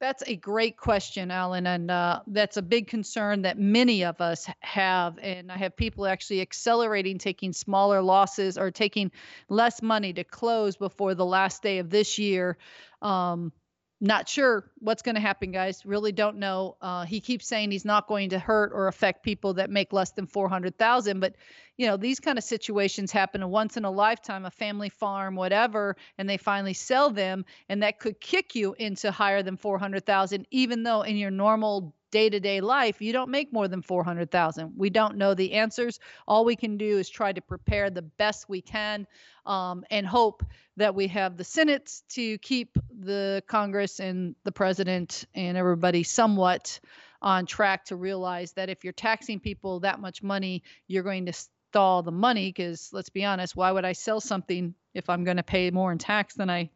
That's 0.00 0.22
a 0.28 0.36
great 0.36 0.76
question, 0.76 1.32
Alan, 1.32 1.66
and 1.66 1.90
uh, 1.90 2.20
that's 2.28 2.56
a 2.56 2.62
big 2.62 2.86
concern 2.86 3.42
that 3.42 3.58
many 3.58 4.04
of 4.04 4.20
us 4.20 4.48
have. 4.60 5.18
And 5.18 5.50
I 5.50 5.56
have 5.56 5.76
people 5.76 6.06
actually 6.06 6.40
accelerating 6.40 7.18
taking 7.18 7.52
smaller 7.52 8.00
losses 8.00 8.56
or 8.56 8.70
taking 8.70 9.10
less 9.48 9.82
money 9.82 10.12
to 10.12 10.22
close 10.22 10.76
before 10.76 11.16
the 11.16 11.26
last 11.26 11.64
day 11.64 11.78
of 11.78 11.90
this 11.90 12.16
year. 12.16 12.58
Um, 13.02 13.52
not 14.00 14.28
sure 14.28 14.70
what's 14.78 15.02
going 15.02 15.16
to 15.16 15.20
happen, 15.20 15.50
guys. 15.50 15.84
Really 15.84 16.12
don't 16.12 16.36
know. 16.36 16.76
Uh, 16.80 17.04
he 17.04 17.20
keeps 17.20 17.46
saying 17.46 17.70
he's 17.70 17.84
not 17.84 18.06
going 18.06 18.30
to 18.30 18.38
hurt 18.38 18.70
or 18.72 18.86
affect 18.86 19.24
people 19.24 19.54
that 19.54 19.70
make 19.70 19.92
less 19.92 20.12
than 20.12 20.26
four 20.26 20.48
hundred 20.48 20.78
thousand, 20.78 21.20
but 21.20 21.34
you 21.78 21.86
know 21.86 21.96
these 21.96 22.20
kind 22.20 22.36
of 22.36 22.44
situations 22.44 23.10
happen 23.10 23.48
once 23.48 23.76
in 23.76 23.84
a 23.84 23.90
lifetime 23.90 24.44
a 24.44 24.50
family 24.50 24.90
farm 24.90 25.36
whatever 25.36 25.96
and 26.18 26.28
they 26.28 26.36
finally 26.36 26.74
sell 26.74 27.08
them 27.08 27.44
and 27.68 27.82
that 27.82 28.00
could 28.00 28.20
kick 28.20 28.54
you 28.54 28.74
into 28.78 29.10
higher 29.10 29.42
than 29.42 29.56
400,000 29.56 30.46
even 30.50 30.82
though 30.82 31.02
in 31.02 31.16
your 31.16 31.30
normal 31.30 31.94
day-to-day 32.10 32.60
life 32.60 33.00
you 33.00 33.12
don't 33.12 33.30
make 33.30 33.52
more 33.52 33.68
than 33.68 33.82
400,000 33.82 34.72
we 34.76 34.90
don't 34.90 35.16
know 35.16 35.34
the 35.34 35.54
answers. 35.54 36.00
All 36.26 36.44
we 36.44 36.56
can 36.56 36.76
do 36.76 36.98
is 36.98 37.08
try 37.08 37.32
to 37.32 37.40
prepare 37.40 37.90
the 37.90 38.02
best 38.02 38.48
we 38.48 38.60
can 38.60 39.06
um, 39.46 39.84
and 39.90 40.06
hope 40.06 40.44
that 40.76 40.94
we 40.94 41.08
have 41.08 41.36
the 41.36 41.44
senate 41.44 41.92
to 42.10 42.38
keep 42.38 42.78
the 43.00 43.42
congress 43.46 44.00
and 44.00 44.34
the 44.44 44.52
president 44.52 45.24
and 45.34 45.56
everybody 45.56 46.02
somewhat 46.02 46.80
on 47.20 47.46
track 47.46 47.84
to 47.86 47.96
realize 47.96 48.52
that 48.52 48.68
if 48.68 48.84
you're 48.84 48.92
taxing 48.92 49.40
people 49.40 49.80
that 49.80 50.00
much 50.00 50.22
money 50.22 50.62
you're 50.86 51.02
going 51.02 51.26
to 51.26 51.32
stall 51.70 52.02
the 52.02 52.12
money 52.12 52.48
because 52.48 52.90
let's 52.92 53.10
be 53.10 53.24
honest, 53.24 53.54
why 53.54 53.70
would 53.70 53.84
I 53.84 53.92
sell 53.92 54.20
something 54.20 54.74
if 54.94 55.10
I'm 55.10 55.24
going 55.24 55.36
to 55.36 55.42
pay 55.42 55.70
more 55.70 55.92
in 55.92 55.98
tax 55.98 56.34
than 56.34 56.48
I 56.48 56.70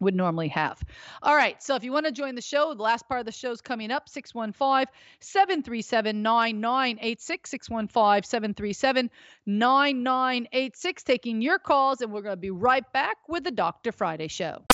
would 0.00 0.14
normally 0.14 0.48
have. 0.48 0.82
All 1.22 1.34
right. 1.34 1.62
So 1.62 1.74
if 1.74 1.84
you 1.84 1.92
want 1.92 2.06
to 2.06 2.12
join 2.12 2.34
the 2.34 2.42
show, 2.42 2.74
the 2.74 2.82
last 2.82 3.08
part 3.08 3.20
of 3.20 3.26
the 3.26 3.32
show 3.32 3.50
is 3.50 3.60
coming 3.60 3.90
up 3.90 4.08
615 4.08 4.92
737 5.20 6.22
9986. 6.22 7.50
615 7.50 8.22
737 8.28 9.10
9986. 9.46 11.02
Taking 11.02 11.42
your 11.42 11.58
calls, 11.58 12.00
and 12.00 12.12
we're 12.12 12.22
going 12.22 12.36
to 12.36 12.40
be 12.40 12.50
right 12.50 12.90
back 12.92 13.16
with 13.28 13.44
the 13.44 13.50
Dr. 13.50 13.92
Friday 13.92 14.28
Show. 14.28 14.64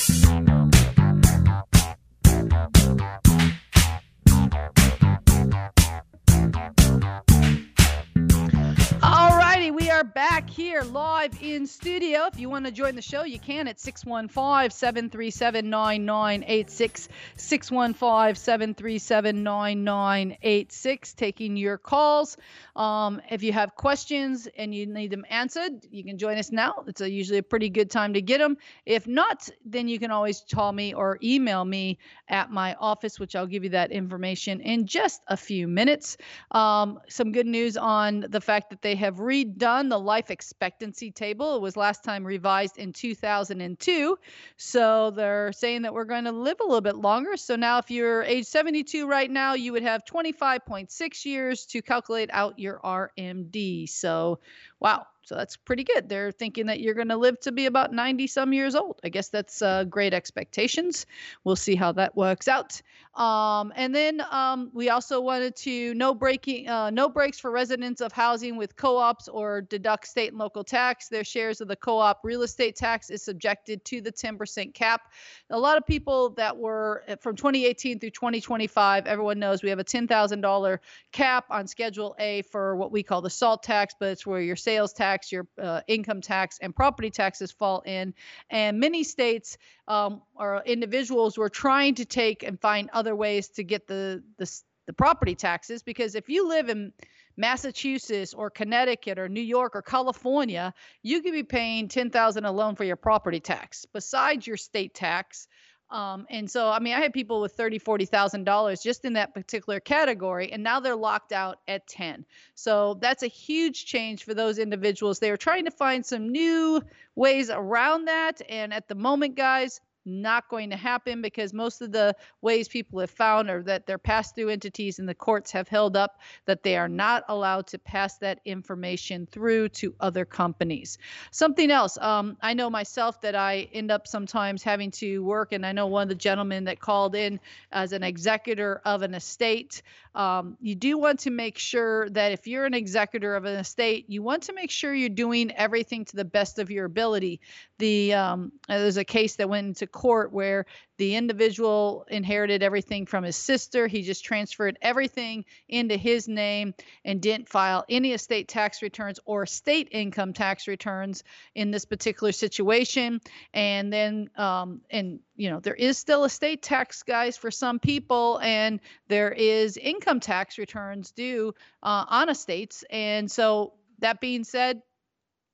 We 9.71 9.91
are 9.91 10.05
back 10.05 10.51
here 10.51 10.83
live 10.83 11.43
in 11.43 11.67
studio. 11.67 12.27
If 12.27 12.39
you 12.39 12.51
want 12.51 12.67
to 12.67 12.71
join 12.71 12.97
the 12.97 13.03
show, 13.03 13.25
you 13.25 13.39
can 13.39 13.67
at 13.67 13.81
615 13.81 14.71
737 14.71 15.71
9986. 15.71 17.09
615 17.37 18.35
737 18.35 19.43
9986. 19.43 21.15
Taking 21.15 21.57
your 21.57 21.79
calls. 21.79 22.37
Um, 22.77 23.23
if 23.31 23.43
you 23.43 23.53
have 23.53 23.75
questions 23.75 24.49
and 24.59 24.75
you 24.75 24.87
need 24.87 25.11
them 25.11 25.25
answered, 25.31 25.87
you 25.91 26.05
can 26.05 26.19
join 26.19 26.37
us 26.37 26.53
now. 26.53 26.85
It's 26.87 27.01
a, 27.01 27.11
usually 27.11 27.39
a 27.39 27.43
pretty 27.43 27.71
good 27.71 27.91
time 27.91 28.15
to 28.15 28.21
get 28.21 28.39
them. 28.39 28.59
If 28.85 29.07
not, 29.07 29.49
then 29.65 29.89
you 29.89 29.99
can 29.99 30.11
always 30.11 30.45
call 30.53 30.73
me 30.73 30.93
or 30.93 31.19
email 31.23 31.65
me 31.65 31.99
at 32.29 32.51
my 32.51 32.75
office, 32.75 33.19
which 33.19 33.35
I'll 33.35 33.47
give 33.47 33.65
you 33.65 33.71
that 33.71 33.93
information 33.93 34.61
in 34.61 34.87
just 34.87 35.23
a 35.29 35.37
few 35.37 35.69
minutes. 35.69 36.19
Um, 36.51 37.01
some 37.09 37.33
good 37.33 37.47
news 37.47 37.77
on 37.77 38.27
the 38.29 38.41
fact 38.41 38.71
that 38.71 38.83
they 38.83 38.97
have 38.97 39.21
redone 39.55 39.75
done 39.75 39.89
the 39.89 39.99
life 39.99 40.31
expectancy 40.31 41.11
table. 41.11 41.57
It 41.57 41.63
was 41.63 41.77
last 41.77 42.05
time 42.05 42.25
revised 42.25 42.79
in 42.79 42.93
2002. 42.93 44.19
So 44.57 45.11
they're 45.11 45.53
saying 45.53 45.83
that 45.83 45.95
we're 45.95 46.05
going 46.05 46.25
to 46.25 46.33
live 46.33 46.59
a 46.61 46.65
little 46.65 46.81
bit 46.81 46.97
longer. 46.97 47.37
So 47.37 47.57
now, 47.57 47.79
if 47.79 47.91
you're 47.91 48.23
age 48.23 48.47
72 48.47 49.07
right 49.07 49.31
now, 49.31 49.55
you 49.55 49.73
would 49.73 49.83
have 49.83 50.05
25.6 50.05 51.25
years 51.25 51.67
to 51.67 51.83
calculate 51.83 52.31
out 52.33 52.59
your 52.59 52.81
RMD. 52.85 53.89
So, 53.89 54.41
wow, 54.81 55.07
so 55.25 55.35
that's 55.35 55.57
pretty 55.57 55.85
good. 55.85 56.09
They're 56.09 56.33
thinking 56.33 56.67
that 56.67 56.81
you're 56.81 56.95
going 56.95 57.09
to 57.09 57.17
live 57.17 57.41
to 57.41 57.53
be 57.53 57.67
about 57.67 57.93
90 57.93 58.27
some 58.27 58.53
years 58.53 58.75
old. 58.75 59.01
I 59.03 59.09
guess 59.09 59.29
that's 59.29 59.63
uh, 59.63 59.85
great 59.85 60.13
expectations. 60.13 61.07
We'll 61.45 61.57
see 61.57 61.75
how 61.75 61.93
that 61.93 62.15
works 62.15 62.47
out. 62.47 62.83
Um, 63.15 63.73
and 63.77 63.95
then 63.95 64.23
um, 64.31 64.71
we 64.75 64.91
also 64.91 65.21
wanted 65.21 65.55
to 65.57 65.95
no 65.95 66.15
breaking, 66.15 66.69
uh, 66.69 66.91
no 66.91 67.09
breaks 67.09 67.39
for 67.39 67.51
residents 67.51 68.01
of 68.01 68.13
housing 68.13 68.57
with 68.57 68.77
co-ops 68.77 69.29
or 69.29 69.63
deduct 69.63 70.09
state 70.09 70.31
and 70.31 70.39
local 70.39 70.65
tax. 70.65 71.09
Their 71.09 71.25
shares 71.25 71.61
of 71.61 71.69
the 71.69 71.77
co-op 71.77 72.21
real 72.25 72.43
estate 72.43 72.75
tax 72.75 73.11
is 73.11 73.23
subjected 73.23 73.85
to 73.87 74.01
the 74.01 74.11
10% 74.13 74.75
cap. 74.75 75.13
A 75.51 75.59
lot 75.59 75.79
of 75.79 75.87
people 75.87 76.31
that 76.31 76.57
were 76.57 77.05
uh, 77.09 77.17
from 77.17 77.37
2018 77.37 78.01
through 78.01 78.11
2025, 78.11 79.07
everyone 79.07 79.39
knows 79.39 79.63
we 79.63 79.71
have 79.71 79.79
a 79.79 79.85
$10,000 79.85 80.79
cap 81.13 81.45
on 81.51 81.67
Schedule 81.69 82.17
A 82.19 82.43
for 82.43 82.75
what 82.77 82.91
we 82.91 83.03
call 83.05 83.23
the 83.23 83.31
SALT 83.31 83.63
tax, 83.63 83.95
but 83.99 84.09
it's 84.09 84.27
where 84.27 84.41
your 84.41 84.57
sales 84.57 84.93
tax 84.93 85.14
tax, 85.15 85.31
your 85.31 85.47
uh, 85.63 85.81
income 85.87 86.21
tax, 86.21 86.59
and 86.61 86.75
property 86.75 87.11
taxes 87.11 87.53
fall 87.53 87.83
in. 87.87 88.15
And 88.51 88.81
many 88.81 89.05
states 89.05 89.57
um, 89.87 90.23
or 90.35 90.63
individuals 90.67 91.39
were 91.39 91.49
trying 91.49 91.95
to 91.97 92.05
take 92.05 92.43
and 92.43 92.61
find 92.61 92.91
other 92.93 93.15
ways 93.15 93.49
to 93.51 93.65
get 93.65 93.87
the, 93.87 94.23
the, 94.39 94.51
the 94.87 94.93
property 94.93 95.35
taxes 95.35 95.83
because 95.83 96.15
if 96.15 96.29
you 96.29 96.49
live 96.49 96.69
in 96.69 96.93
Massachusetts 97.37 98.35
or 98.35 98.51
Connecticut 98.51 99.19
or 99.19 99.29
New 99.29 99.41
York 99.41 99.75
or 99.75 99.83
California, 99.83 100.75
you 101.03 101.23
could 101.23 101.33
be 101.33 101.43
paying 101.43 101.89
10,000 101.89 102.45
alone 102.45 102.75
for 102.75 102.85
your 102.85 102.97
property 102.97 103.41
tax 103.41 103.87
besides 103.93 104.47
your 104.47 104.57
state 104.57 104.95
tax. 104.95 105.49
Um, 105.95 106.27
and 106.29 106.51
so, 106.51 106.71
I 106.71 106.81
mean, 106.81 106.93
I 106.93 107.01
had 107.01 107.13
people 107.13 107.41
with 107.41 107.53
thirty, 107.53 107.79
forty 107.79 108.05
thousand 108.05 108.43
dollars 108.43 108.83
just 108.83 109.05
in 109.05 109.13
that 109.13 109.33
particular 109.33 109.79
category, 109.79 110.51
and 110.51 110.61
now 110.61 110.81
they're 110.81 110.97
locked 110.97 111.31
out 111.31 111.61
at 111.69 111.87
ten. 111.87 112.27
So 112.57 112.99
that's 113.01 113.23
a 113.23 113.29
huge 113.29 113.87
change 113.87 114.25
for 114.25 114.35
those 114.35 114.59
individuals. 114.59 115.21
They 115.21 115.31
are 115.31 115.37
trying 115.37 115.67
to 115.67 115.71
find 115.71 116.05
some 116.05 116.31
new 116.31 116.83
ways 117.15 117.49
around 117.49 118.07
that, 118.07 118.43
and 118.49 118.75
at 118.75 118.89
the 118.89 118.97
moment, 118.97 119.37
guys, 119.37 119.81
not 120.05 120.49
going 120.49 120.71
to 120.71 120.77
happen 120.77 121.23
because 121.23 121.53
most 121.53 121.81
of 121.81 121.93
the 121.93 122.15
ways 122.41 122.69
people 122.69 123.01
have 123.01 123.11
found 123.11 123.51
are 123.51 123.63
that 123.63 123.87
they're 123.87 123.99
passed 123.99 124.35
through 124.35 124.49
entities 124.49 124.99
and 124.99 125.09
the 125.09 125.15
courts 125.15 125.51
have 125.51 125.69
held 125.69 125.97
up 125.97 126.21
that 126.47 126.63
they 126.63 126.77
are 126.77 126.89
not 126.89 127.25
allowed 127.29 127.67
to 127.67 127.79
pass 127.79 128.19
that 128.19 128.41
information 128.45 129.27
through 129.27 129.69
to 129.69 129.95
other 130.01 130.25
companies. 130.25 130.99
Something 131.31 131.71
else, 131.71 131.99
um, 131.99 132.37
I 132.43 132.55
know 132.55 132.71
myself 132.71 133.21
that 133.23 133.35
I 133.35 133.69
end 133.73 133.91
up 133.91 134.07
sometimes 134.07 134.63
having 134.63 134.91
to 134.93 135.23
work, 135.23 135.53
and 135.53 135.65
I 135.65 135.73
know 135.73 135.87
one 135.87 136.05
of 136.05 136.09
the 136.09 136.15
gentlemen 136.15 136.65
that 136.65 136.81
called 136.81 137.15
in 137.15 137.41
as 137.73 137.93
an 137.93 138.03
executor 138.03 138.81
of 138.85 139.03
an 139.03 139.15
estate. 139.15 139.83
Um, 140.15 140.57
you 140.61 140.75
do 140.75 140.97
want 140.97 141.21
to 141.21 141.31
make 141.31 141.59
sure 141.59 142.09
that 142.11 142.33
if 142.33 142.47
you're 142.47 142.67
an 142.67 142.75
executor 142.75 143.35
of 143.35 143.45
an 143.45 143.57
estate, 143.57 144.07
you 144.09 144.23
want 144.23 144.45
to 144.45 144.53
make 144.53 144.71
sure 144.71 144.95
you're 144.95 145.09
doing 145.09 145.51
everything 145.53 146.05
to 146.05 146.17
the 146.17 146.25
best 146.25 146.59
of 146.59 146.71
your 146.71 146.85
ability. 146.85 147.41
The 147.79 148.15
um, 148.15 148.53
there's 148.69 148.97
a 148.97 149.05
case 149.05 149.37
that 149.37 149.49
went 149.49 149.67
into 149.67 149.87
court 149.95 150.33
where 150.33 150.67
the 150.99 151.15
individual 151.15 152.05
inherited 152.11 152.63
everything 152.63 153.07
from 153.07 153.23
his 153.23 153.37
sister. 153.37 153.87
He 153.87 154.03
just 154.03 154.25
transferred 154.25 154.77
everything 154.83 155.45
into 155.69 155.97
his 155.97 156.27
name 156.29 156.75
and 157.05 157.23
didn't 157.23 157.49
file 157.49 157.85
any 157.89 158.13
estate 158.13 158.49
tax 158.49 158.83
returns 158.83 159.21
or 159.25 159.47
state 159.47 159.89
income 159.93 160.33
tax 160.33 160.67
returns 160.67 161.23
in 161.55 161.71
this 161.71 161.85
particular 161.85 162.33
situation. 162.33 163.21
And 163.53 163.93
then, 163.93 164.31
um, 164.37 164.81
and 164.91 165.21
you 165.37 165.49
know, 165.49 165.61
there 165.61 165.75
is 165.75 165.97
still 165.97 166.25
estate 166.25 166.63
tax, 166.63 167.05
guys, 167.05 167.37
for 167.37 167.51
some 167.51 167.79
people, 167.79 168.41
and 168.43 168.81
there 169.09 169.31
is 169.31 169.77
income 169.77 170.21
tax 170.21 170.59
returns 170.59 171.13
due 171.13 171.55
uh, 171.83 172.05
on 172.09 172.29
estates. 172.29 172.85
And 172.91 173.31
so, 173.31 173.75
that 174.01 174.21
being 174.21 174.43
said, 174.43 174.83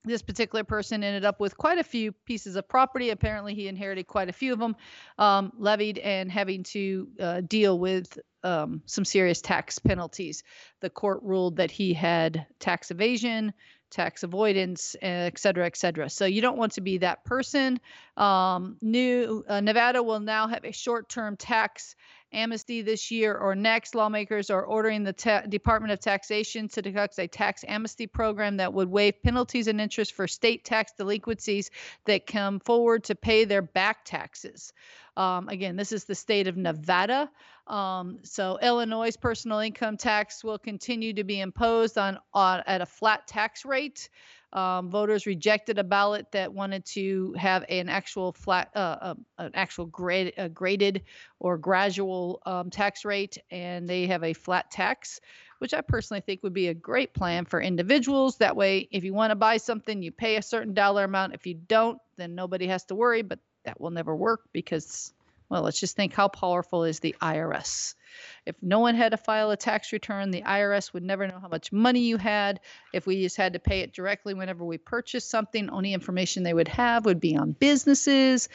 this 0.05 0.23
particular 0.23 0.65
person 0.65 1.05
ended 1.05 1.25
up 1.25 1.41
with 1.41 1.57
quite 1.57 1.79
a 1.79 1.85
few 1.85 2.13
pieces 2.13 2.57
of 2.57 2.69
property. 2.69 3.11
Apparently, 3.11 3.55
he 3.55 3.69
inherited 3.69 4.07
quite 4.07 4.29
a 4.29 4.33
few 4.33 4.53
of 4.53 4.59
them, 4.59 4.77
um, 5.19 5.53
levied 5.59 5.99
and 5.99 6.31
having 6.31 6.63
to 6.65 7.09
uh, 7.21 7.41
deal 7.43 7.79
with 7.79 8.19
um, 8.43 8.83
some 8.87 9.05
serious 9.05 9.41
tax 9.41 9.79
penalties. 9.79 10.43
The 10.81 10.91
court 10.91 11.21
ruled 11.23 11.57
that 11.57 11.71
he 11.71 11.93
had 11.93 12.47
tax 12.59 12.91
evasion, 12.91 13.53
tax 13.91 14.23
avoidance, 14.23 14.97
et 15.03 15.39
cetera, 15.39 15.67
et 15.67 15.77
cetera. 15.77 16.09
So 16.09 16.25
you 16.25 16.41
don't 16.41 16.57
want 16.57 16.73
to 16.73 16.81
be 16.81 16.99
that 16.99 17.25
person. 17.25 17.81
Um, 18.17 18.77
new 18.81 19.45
uh, 19.49 19.61
Nevada 19.61 20.03
will 20.03 20.21
now 20.21 20.49
have 20.49 20.65
a 20.65 20.73
short-term 20.73 21.37
tax 21.37 21.97
amnesty 22.33 22.83
this 22.83 23.11
year 23.11 23.37
or 23.37 23.57
next. 23.57 23.95
Lawmakers 23.95 24.51
are 24.51 24.63
ordering 24.63 25.03
the 25.03 25.13
ta- 25.13 25.43
Department 25.49 25.93
of 25.93 25.99
Taxation 25.99 26.69
to 26.69 26.83
conduct 26.83 27.19
a 27.19 27.27
tax 27.27 27.65
amnesty 27.67 28.07
program 28.07 28.59
that 28.59 28.73
would 28.73 28.89
waive 28.89 29.21
penalties 29.23 29.67
and 29.67 29.81
interest 29.81 30.13
for 30.13 30.29
state 30.29 30.65
tax 30.65 30.93
delinquencies 30.97 31.71
that 32.05 32.27
come 32.27 32.61
forward 32.61 33.05
to 33.05 33.15
pay 33.17 33.45
their 33.45 33.63
back 33.63 34.05
taxes. 34.05 34.73
Um, 35.17 35.49
again, 35.49 35.77
this 35.77 35.91
is 35.91 36.05
the 36.05 36.15
state 36.15 36.47
of 36.47 36.57
Nevada. 36.57 37.29
Um, 37.71 38.19
so 38.25 38.59
Illinois' 38.61 39.17
personal 39.17 39.61
income 39.61 39.97
tax 39.97 40.43
will 40.43 40.59
continue 40.59 41.13
to 41.15 41.23
be 41.23 41.41
imposed 41.41 41.97
on, 41.97 42.19
on 42.35 42.65
at 42.67 42.81
a 42.81 42.87
flat 42.87 43.29
tax 43.29 43.65
rate. 43.65 44.09
Um, 44.53 44.91
voters 44.91 45.27
rejected 45.27 45.79
a 45.79 45.85
ballot 45.85 46.27
that 46.33 46.53
wanted 46.53 46.85
to 46.87 47.33
have 47.39 47.65
an 47.69 47.89
actual 47.89 48.33
flat, 48.33 48.71
uh, 48.75 48.97
uh, 49.01 49.15
an 49.39 49.53
actual 49.55 49.87
grade, 49.87 50.33
uh, 50.37 50.49
graded 50.49 51.03
or 51.39 51.57
gradual 51.57 52.43
um, 52.45 52.71
tax 52.71 53.05
rate, 53.05 53.39
and 53.53 53.89
they 53.89 54.09
have 54.09 54.25
a 54.25 54.33
flat 54.33 54.73
tax, 54.73 55.21
which 55.61 55.73
I 55.73 55.81
personally 55.83 56.23
think 56.23 56.43
would 56.43 56.53
be 56.53 56.67
a 56.67 56.75
great 56.75 57.15
plan 57.15 57.45
for 57.45 57.61
individuals. 57.61 58.39
That 58.39 58.57
way, 58.57 58.89
if 58.91 59.05
you 59.05 59.15
want 59.15 59.31
to 59.31 59.37
buy 59.37 59.59
something, 59.59 60.03
you 60.03 60.11
pay 60.11 60.35
a 60.35 60.43
certain 60.43 60.75
dollar 60.75 61.05
amount. 61.05 61.35
If 61.35 61.47
you 61.47 61.55
don't, 61.55 62.01
then 62.17 62.35
nobody 62.35 62.67
has 62.67 62.83
to 62.87 62.97
worry. 62.97 63.23
But 63.23 63.39
that 63.65 63.81
will 63.81 63.91
never 63.91 64.17
work 64.17 64.41
because, 64.53 65.13
well, 65.51 65.63
let's 65.63 65.81
just 65.81 65.97
think 65.97 66.15
how 66.15 66.29
powerful 66.29 66.85
is 66.85 67.01
the 67.01 67.17
IRS. 67.21 67.95
If 68.47 68.55
no 68.63 68.79
one 68.79 68.95
had 68.95 69.11
to 69.11 69.17
file 69.17 69.51
a 69.51 69.57
tax 69.57 69.93
return, 69.93 70.31
the 70.31 70.43
IRS 70.43 70.93
would 70.93 71.03
never 71.03 71.27
know 71.27 71.41
how 71.41 71.49
much 71.49 71.73
money 71.73 72.01
you 72.01 72.17
had. 72.17 72.61
If 72.93 73.07
we 73.07 73.23
just 73.23 73.37
had 73.37 73.53
to 73.55 73.59
pay 73.59 73.81
it 73.81 73.93
directly 73.93 74.33
whenever 74.33 74.65
we 74.65 74.79
purchased 74.79 75.29
something, 75.29 75.69
only 75.69 75.93
information 75.93 76.45
they 76.45 76.55
would 76.55 76.69
have 76.69 77.05
would 77.05 77.21
be 77.21 77.37
on 77.37 77.53
businesses. 77.53 78.49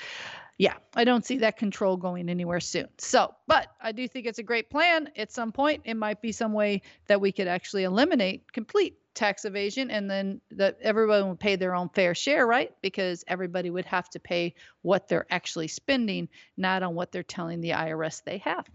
Yeah, 0.58 0.76
I 0.94 1.04
don't 1.04 1.26
see 1.26 1.40
that 1.40 1.58
control 1.58 1.98
going 1.98 2.30
anywhere 2.30 2.62
soon. 2.62 2.88
So, 2.98 3.36
but 3.46 3.68
I 3.82 3.92
do 3.92 4.08
think 4.08 4.26
it's 4.26 4.40
a 4.40 4.44
great 4.44 4.70
plan. 4.70 5.10
At 5.18 5.32
some 5.32 5.52
point, 5.52 5.82
it 5.84 5.96
might 5.96 6.22
be 6.22 6.32
some 6.32 6.54
way 6.54 6.82
that 7.08 7.20
we 7.20 7.32
could 7.34 7.48
actually 7.48 7.84
eliminate 7.84 8.52
complete 8.54 8.98
tax 9.16 9.46
evasion 9.46 9.90
and 9.90 10.12
then 10.12 10.42
that 10.52 10.78
everyone 10.82 11.30
would 11.30 11.40
pay 11.40 11.56
their 11.56 11.74
own 11.74 11.88
fair 11.90 12.14
share 12.14 12.46
right 12.46 12.74
because 12.82 13.24
everybody 13.28 13.70
would 13.70 13.86
have 13.86 14.10
to 14.10 14.20
pay 14.20 14.54
what 14.82 15.08
they're 15.08 15.26
actually 15.32 15.70
spending 15.70 16.28
not 16.58 16.84
on 16.84 16.94
what 16.94 17.14
they're 17.14 17.24
telling 17.24 17.62
the 17.62 17.70
irs 17.70 18.22
they 18.26 18.38
have 18.40 18.66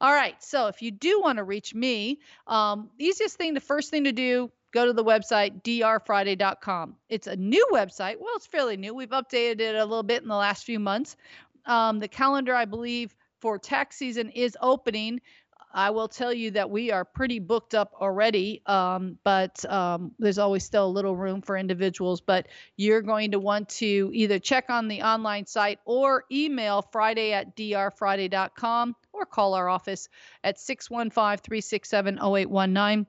all 0.00 0.12
right 0.12 0.40
so 0.42 0.68
if 0.68 0.80
you 0.80 0.92
do 0.92 1.20
want 1.20 1.38
to 1.38 1.42
reach 1.42 1.74
me 1.74 2.20
um, 2.46 2.88
easiest 2.96 3.36
thing 3.36 3.54
the 3.54 3.60
first 3.60 3.90
thing 3.90 4.04
to 4.04 4.12
do 4.12 4.50
go 4.72 4.86
to 4.86 4.92
the 4.92 5.04
website 5.04 5.62
drfriday.com 5.62 6.96
it's 7.08 7.26
a 7.26 7.36
new 7.36 7.66
website. 7.72 8.16
Well 8.20 8.32
it's 8.36 8.46
fairly 8.46 8.76
new. 8.76 8.94
We've 8.94 9.08
updated 9.10 9.60
it 9.60 9.74
a 9.74 9.84
little 9.84 10.02
bit 10.02 10.22
in 10.22 10.28
the 10.28 10.36
last 10.36 10.64
few 10.64 10.78
months. 10.78 11.16
Um, 11.66 11.98
the 11.98 12.08
calendar 12.08 12.54
i 12.54 12.64
believe 12.64 13.14
for 13.40 13.58
tax 13.58 13.96
season 13.96 14.30
is 14.30 14.56
opening. 14.60 15.20
I 15.72 15.90
will 15.90 16.08
tell 16.08 16.32
you 16.32 16.52
that 16.52 16.70
we 16.70 16.90
are 16.90 17.04
pretty 17.04 17.38
booked 17.40 17.74
up 17.74 17.92
already, 18.00 18.62
um, 18.66 19.18
but 19.22 19.70
um, 19.70 20.12
there's 20.18 20.38
always 20.38 20.64
still 20.64 20.86
a 20.86 20.88
little 20.88 21.14
room 21.14 21.42
for 21.42 21.56
individuals. 21.58 22.20
But 22.22 22.48
you're 22.76 23.02
going 23.02 23.32
to 23.32 23.38
want 23.38 23.68
to 23.70 24.10
either 24.14 24.38
check 24.38 24.70
on 24.70 24.88
the 24.88 25.02
online 25.02 25.46
site 25.46 25.78
or 25.84 26.24
email 26.32 26.82
Friday 26.90 27.32
at 27.32 27.54
drfriday.com 27.54 28.96
or 29.12 29.26
call 29.26 29.54
our 29.54 29.68
office 29.68 30.08
at 30.42 30.58
615 30.58 31.38
367 31.44 32.14
0819 32.14 33.06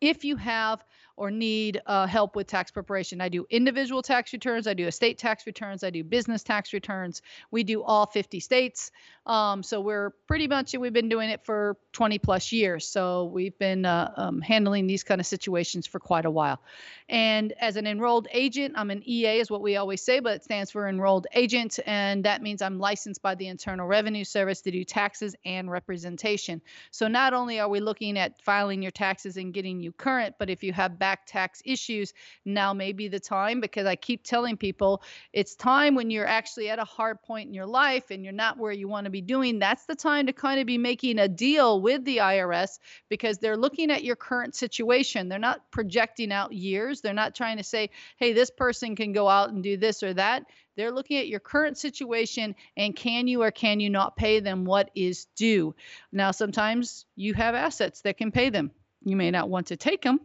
if 0.00 0.24
you 0.24 0.36
have 0.36 0.84
or 1.16 1.30
need 1.30 1.80
uh, 1.86 2.06
help 2.06 2.36
with 2.36 2.46
tax 2.46 2.70
preparation. 2.70 3.20
I 3.20 3.28
do 3.28 3.46
individual 3.50 4.02
tax 4.02 4.32
returns, 4.32 4.66
I 4.66 4.74
do 4.74 4.86
estate 4.86 5.18
tax 5.18 5.46
returns, 5.46 5.82
I 5.82 5.90
do 5.90 6.04
business 6.04 6.42
tax 6.42 6.72
returns. 6.72 7.22
We 7.50 7.64
do 7.64 7.82
all 7.82 8.06
50 8.06 8.40
states. 8.40 8.90
Um, 9.26 9.62
so 9.62 9.80
we're 9.80 10.10
pretty 10.28 10.46
much, 10.46 10.74
we've 10.74 10.92
been 10.92 11.08
doing 11.08 11.30
it 11.30 11.44
for 11.44 11.76
20 11.92 12.18
plus 12.20 12.52
years. 12.52 12.86
So 12.86 13.24
we've 13.24 13.58
been 13.58 13.84
uh, 13.84 14.12
um, 14.16 14.40
handling 14.40 14.86
these 14.86 15.02
kind 15.02 15.20
of 15.20 15.26
situations 15.26 15.86
for 15.86 15.98
quite 15.98 16.26
a 16.26 16.30
while. 16.30 16.60
And 17.08 17.52
as 17.60 17.76
an 17.76 17.86
enrolled 17.86 18.28
agent, 18.30 18.74
I'm 18.76 18.90
an 18.90 19.02
EA, 19.04 19.40
is 19.40 19.50
what 19.50 19.62
we 19.62 19.76
always 19.76 20.02
say, 20.02 20.20
but 20.20 20.36
it 20.36 20.44
stands 20.44 20.70
for 20.70 20.88
enrolled 20.88 21.26
agent. 21.32 21.80
And 21.86 22.24
that 22.24 22.40
means 22.40 22.62
I'm 22.62 22.78
licensed 22.78 23.20
by 23.20 23.34
the 23.34 23.48
Internal 23.48 23.86
Revenue 23.86 24.24
Service 24.24 24.60
to 24.62 24.70
do 24.70 24.84
taxes 24.84 25.34
and 25.44 25.70
representation. 25.70 26.62
So 26.92 27.08
not 27.08 27.32
only 27.32 27.58
are 27.58 27.68
we 27.68 27.80
looking 27.80 28.18
at 28.18 28.40
filing 28.42 28.82
your 28.82 28.92
taxes 28.92 29.36
and 29.36 29.52
getting 29.52 29.80
you 29.80 29.90
current, 29.90 30.36
but 30.38 30.50
if 30.50 30.62
you 30.62 30.72
have 30.72 30.98
back 31.06 31.24
tax 31.24 31.62
issues, 31.64 32.12
now 32.44 32.74
may 32.74 32.90
be 32.90 33.06
the 33.06 33.20
time 33.20 33.60
because 33.60 33.86
I 33.86 33.94
keep 33.94 34.24
telling 34.24 34.56
people 34.56 35.04
it's 35.32 35.54
time 35.54 35.94
when 35.94 36.10
you're 36.10 36.26
actually 36.26 36.68
at 36.68 36.80
a 36.80 36.84
hard 36.84 37.22
point 37.22 37.46
in 37.46 37.54
your 37.54 37.64
life 37.64 38.10
and 38.10 38.24
you're 38.24 38.32
not 38.32 38.58
where 38.58 38.72
you 38.72 38.88
want 38.88 39.04
to 39.04 39.10
be 39.10 39.20
doing. 39.20 39.60
That's 39.60 39.86
the 39.86 39.94
time 39.94 40.26
to 40.26 40.32
kind 40.32 40.58
of 40.58 40.66
be 40.66 40.78
making 40.78 41.20
a 41.20 41.28
deal 41.28 41.80
with 41.80 42.04
the 42.04 42.16
IRS 42.16 42.80
because 43.08 43.38
they're 43.38 43.56
looking 43.56 43.92
at 43.92 44.02
your 44.02 44.16
current 44.16 44.56
situation. 44.56 45.28
They're 45.28 45.38
not 45.38 45.70
projecting 45.70 46.32
out 46.32 46.52
years. 46.52 47.02
They're 47.02 47.14
not 47.14 47.36
trying 47.36 47.58
to 47.58 47.62
say, 47.62 47.90
hey, 48.16 48.32
this 48.32 48.50
person 48.50 48.96
can 48.96 49.12
go 49.12 49.28
out 49.28 49.50
and 49.50 49.62
do 49.62 49.76
this 49.76 50.02
or 50.02 50.12
that. 50.14 50.46
They're 50.76 50.90
looking 50.90 51.18
at 51.18 51.28
your 51.28 51.38
current 51.38 51.78
situation 51.78 52.56
and 52.76 52.96
can 52.96 53.28
you 53.28 53.44
or 53.44 53.52
can 53.52 53.78
you 53.78 53.90
not 53.90 54.16
pay 54.16 54.40
them 54.40 54.64
what 54.64 54.90
is 54.96 55.26
due. 55.36 55.76
Now, 56.10 56.32
sometimes 56.32 57.06
you 57.14 57.32
have 57.34 57.54
assets 57.54 58.00
that 58.00 58.18
can 58.18 58.32
pay 58.32 58.50
them. 58.50 58.72
You 59.04 59.14
may 59.14 59.30
not 59.30 59.48
want 59.48 59.68
to 59.68 59.76
take 59.76 60.02
them. 60.02 60.18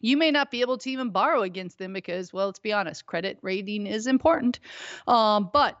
You 0.00 0.16
may 0.16 0.30
not 0.30 0.50
be 0.50 0.60
able 0.60 0.78
to 0.78 0.90
even 0.90 1.10
borrow 1.10 1.42
against 1.42 1.78
them 1.78 1.92
because, 1.92 2.32
well, 2.32 2.46
let's 2.46 2.58
be 2.58 2.72
honest, 2.72 3.06
credit 3.06 3.38
rating 3.42 3.86
is 3.86 4.06
important. 4.06 4.60
Um, 5.06 5.50
but 5.52 5.78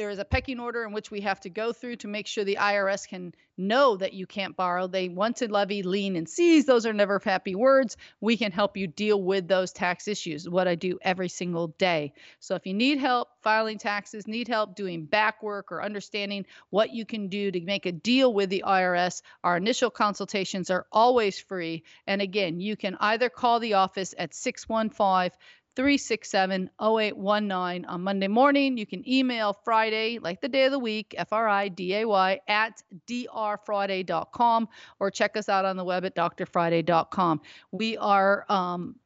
there 0.00 0.08
is 0.08 0.18
a 0.18 0.24
pecking 0.24 0.60
order 0.60 0.82
in 0.84 0.92
which 0.92 1.10
we 1.10 1.20
have 1.20 1.38
to 1.40 1.50
go 1.50 1.74
through 1.74 1.96
to 1.96 2.08
make 2.08 2.26
sure 2.26 2.42
the 2.42 2.56
IRS 2.58 3.06
can 3.06 3.34
know 3.58 3.98
that 3.98 4.14
you 4.14 4.26
can't 4.26 4.56
borrow. 4.56 4.86
They 4.86 5.10
want 5.10 5.36
to 5.36 5.52
levy, 5.52 5.82
lien, 5.82 6.16
and 6.16 6.26
seize. 6.26 6.64
Those 6.64 6.86
are 6.86 6.94
never 6.94 7.20
happy 7.22 7.54
words. 7.54 7.98
We 8.18 8.38
can 8.38 8.50
help 8.50 8.78
you 8.78 8.86
deal 8.86 9.22
with 9.22 9.46
those 9.46 9.72
tax 9.72 10.08
issues, 10.08 10.48
what 10.48 10.66
I 10.66 10.74
do 10.74 10.98
every 11.02 11.28
single 11.28 11.66
day. 11.66 12.14
So 12.38 12.54
if 12.54 12.64
you 12.64 12.72
need 12.72 12.98
help 12.98 13.28
filing 13.42 13.76
taxes, 13.76 14.26
need 14.26 14.48
help 14.48 14.74
doing 14.74 15.04
back 15.04 15.42
work, 15.42 15.70
or 15.70 15.82
understanding 15.82 16.46
what 16.70 16.94
you 16.94 17.04
can 17.04 17.28
do 17.28 17.50
to 17.50 17.60
make 17.60 17.84
a 17.84 17.92
deal 17.92 18.32
with 18.32 18.48
the 18.48 18.64
IRS, 18.66 19.20
our 19.44 19.58
initial 19.58 19.90
consultations 19.90 20.70
are 20.70 20.86
always 20.90 21.38
free. 21.38 21.84
And 22.06 22.22
again, 22.22 22.58
you 22.58 22.74
can 22.74 22.96
either 23.00 23.28
call 23.28 23.60
the 23.60 23.74
office 23.74 24.14
at 24.18 24.32
615 24.32 25.38
367 25.76 26.70
0819 26.80 27.84
on 27.84 28.02
Monday 28.02 28.28
morning. 28.28 28.76
You 28.76 28.86
can 28.86 29.08
email 29.08 29.52
Friday, 29.64 30.18
like 30.18 30.40
the 30.40 30.48
day 30.48 30.64
of 30.64 30.72
the 30.72 30.78
week, 30.78 31.14
F 31.16 31.32
R 31.32 31.48
I 31.48 31.68
D 31.68 31.94
A 31.96 32.04
Y, 32.06 32.40
at 32.48 32.82
drfriday.com 33.06 34.68
or 34.98 35.10
check 35.10 35.36
us 35.36 35.48
out 35.48 35.64
on 35.64 35.76
the 35.76 35.84
web 35.84 36.04
at 36.04 36.14
drfriday.com. 36.14 37.40
We 37.72 37.96
are 37.96 38.44
um, 38.48 38.96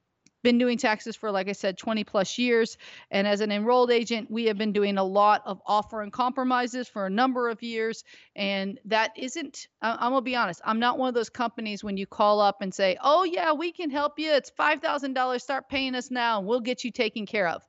been 0.45 0.59
doing 0.59 0.79
taxes 0.79 1.17
for, 1.17 1.33
like 1.33 1.49
I 1.49 1.53
said, 1.53 1.77
20 1.77 2.05
plus 2.05 2.39
years. 2.39 2.79
And 3.11 3.27
as 3.27 3.41
an 3.41 3.51
enrolled 3.51 3.91
agent, 3.91 4.31
we 4.31 4.45
have 4.45 4.57
been 4.57 4.73
doing 4.73 4.99
a 4.99 5.03
lot 5.03 5.43
of 5.45 5.61
offer 5.67 6.03
and 6.03 6.13
compromises 6.13 6.87
for 6.87 7.07
a 7.07 7.11
number 7.11 7.49
of 7.49 7.61
years. 7.63 8.05
And 8.37 8.79
that 8.85 9.11
isn't, 9.17 9.67
I'm 9.83 10.11
going 10.11 10.21
to 10.21 10.21
be 10.21 10.37
honest, 10.37 10.61
I'm 10.65 10.79
not 10.79 10.99
one 10.99 11.09
of 11.09 11.15
those 11.15 11.31
companies 11.31 11.83
when 11.83 11.97
you 11.97 12.07
call 12.07 12.41
up 12.41 12.63
and 12.63 12.73
say, 12.73 12.97
oh, 13.03 13.25
yeah, 13.25 13.53
we 13.53 13.73
can 13.73 13.91
help 13.91 14.21
you. 14.21 14.33
It's 14.33 14.53
$5,000. 14.53 15.41
Start 15.41 15.69
paying 15.69 15.97
us 15.97 16.13
now 16.13 16.39
and 16.39 16.47
we'll 16.47 16.61
get 16.61 16.85
you 16.85 16.93
taken 16.93 17.27
care 17.27 17.49
of 17.49 17.67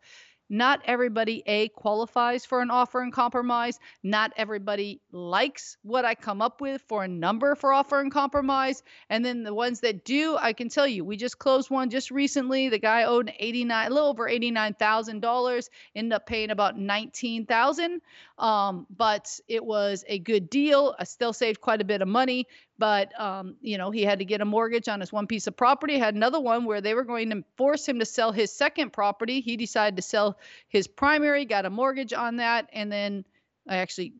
not 0.49 0.81
everybody 0.85 1.43
a 1.45 1.69
qualifies 1.69 2.45
for 2.45 2.61
an 2.61 2.69
offer 2.69 3.01
and 3.01 3.11
compromise. 3.11 3.79
Not 4.03 4.31
everybody 4.37 5.01
likes 5.11 5.77
what 5.83 6.05
i 6.05 6.15
come 6.15 6.41
up 6.41 6.61
with 6.61 6.81
for 6.87 7.03
a 7.03 7.07
number 7.07 7.55
for 7.55 7.73
offer 7.73 7.99
and 7.99 8.11
compromise. 8.11 8.83
And 9.09 9.25
then 9.25 9.43
the 9.43 9.53
ones 9.53 9.79
that 9.81 10.05
do 10.05 10.37
i 10.37 10.53
can 10.53 10.69
tell 10.69 10.87
you 10.87 11.03
we 11.03 11.17
just 11.17 11.39
closed 11.39 11.69
one 11.69 11.89
just 11.89 12.11
recently. 12.11 12.69
The 12.69 12.79
guy 12.79 13.03
owed 13.03 13.31
89 13.39 13.87
a 13.87 13.93
little 13.93 14.09
over 14.09 14.29
$89000 14.29 15.69
ended 15.95 16.13
up 16.13 16.25
paying 16.25 16.51
about 16.51 16.77
19000 16.77 18.01
um, 18.37 18.85
but 18.95 19.39
it 19.47 19.63
was 19.63 20.03
a 20.07 20.19
good 20.19 20.49
deal. 20.49 20.95
I 20.99 21.05
still 21.05 21.33
saved 21.33 21.61
quite 21.61 21.81
a 21.81 21.85
bit 21.85 22.01
of 22.01 22.07
money 22.07 22.47
but 22.77 23.17
um, 23.19 23.55
you 23.61 23.77
know 23.77 23.91
he 23.91 24.03
had 24.03 24.19
to 24.19 24.25
get 24.25 24.41
a 24.41 24.45
mortgage 24.45 24.87
on 24.87 24.99
his 24.99 25.11
one 25.11 25.27
piece 25.27 25.47
of 25.47 25.55
property 25.55 25.97
had 25.97 26.15
another 26.15 26.39
one 26.39 26.65
where 26.65 26.81
they 26.81 26.93
were 26.93 27.03
going 27.03 27.29
to 27.29 27.43
force 27.57 27.87
him 27.87 27.99
to 27.99 28.05
sell 28.05 28.31
his 28.31 28.51
second 28.51 28.91
property. 28.91 29.41
He 29.41 29.57
decided 29.57 29.95
to 29.97 30.01
sell 30.01 30.37
his 30.67 30.87
primary 30.87 31.45
got 31.45 31.65
a 31.65 31.69
mortgage 31.69 32.13
on 32.13 32.37
that 32.37 32.69
and 32.73 32.91
then 32.91 33.25
i 33.67 33.77
actually 33.77 34.13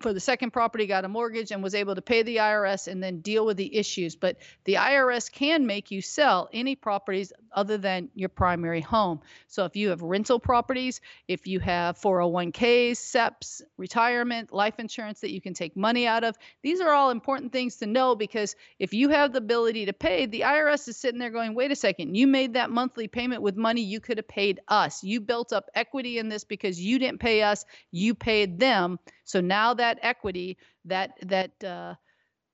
for 0.00 0.12
the 0.12 0.20
second 0.20 0.52
property 0.52 0.86
got 0.86 1.04
a 1.04 1.08
mortgage 1.08 1.50
and 1.50 1.62
was 1.62 1.74
able 1.74 1.94
to 1.94 2.02
pay 2.02 2.22
the 2.22 2.36
IRS 2.36 2.88
and 2.88 3.02
then 3.02 3.20
deal 3.20 3.46
with 3.46 3.56
the 3.56 3.74
issues. 3.74 4.16
But 4.16 4.36
the 4.64 4.74
IRS 4.74 5.30
can 5.30 5.66
make 5.66 5.90
you 5.90 6.02
sell 6.02 6.48
any 6.52 6.76
properties 6.76 7.32
other 7.52 7.78
than 7.78 8.08
your 8.14 8.28
primary 8.28 8.80
home. 8.80 9.20
So 9.46 9.64
if 9.64 9.76
you 9.76 9.90
have 9.90 10.02
rental 10.02 10.38
properties, 10.40 11.00
if 11.28 11.46
you 11.46 11.60
have 11.60 11.98
401ks, 11.98 12.96
SEPs, 12.96 13.62
retirement, 13.76 14.52
life 14.52 14.74
insurance 14.78 15.20
that 15.20 15.32
you 15.32 15.40
can 15.40 15.54
take 15.54 15.76
money 15.76 16.06
out 16.06 16.24
of, 16.24 16.36
these 16.62 16.80
are 16.80 16.92
all 16.92 17.10
important 17.10 17.52
things 17.52 17.76
to 17.76 17.86
know 17.86 18.14
because 18.14 18.56
if 18.78 18.92
you 18.92 19.08
have 19.10 19.32
the 19.32 19.38
ability 19.38 19.86
to 19.86 19.92
pay, 19.92 20.26
the 20.26 20.40
IRS 20.40 20.88
is 20.88 20.96
sitting 20.96 21.18
there 21.20 21.30
going, 21.30 21.54
wait 21.54 21.70
a 21.70 21.76
second, 21.76 22.14
you 22.14 22.26
made 22.26 22.54
that 22.54 22.70
monthly 22.70 23.08
payment 23.08 23.42
with 23.42 23.56
money 23.56 23.82
you 23.82 24.00
could 24.00 24.18
have 24.18 24.28
paid 24.28 24.60
us. 24.68 25.02
You 25.02 25.20
built 25.20 25.52
up 25.52 25.70
equity 25.74 26.18
in 26.18 26.28
this 26.28 26.44
because 26.44 26.80
you 26.80 26.98
didn't 26.98 27.20
pay 27.20 27.42
us, 27.42 27.64
you 27.90 28.14
paid 28.14 28.58
them. 28.58 28.98
So 29.24 29.40
now 29.40 29.74
that 29.74 29.98
equity, 30.02 30.58
that 30.84 31.12
that 31.22 31.64
uh, 31.64 31.94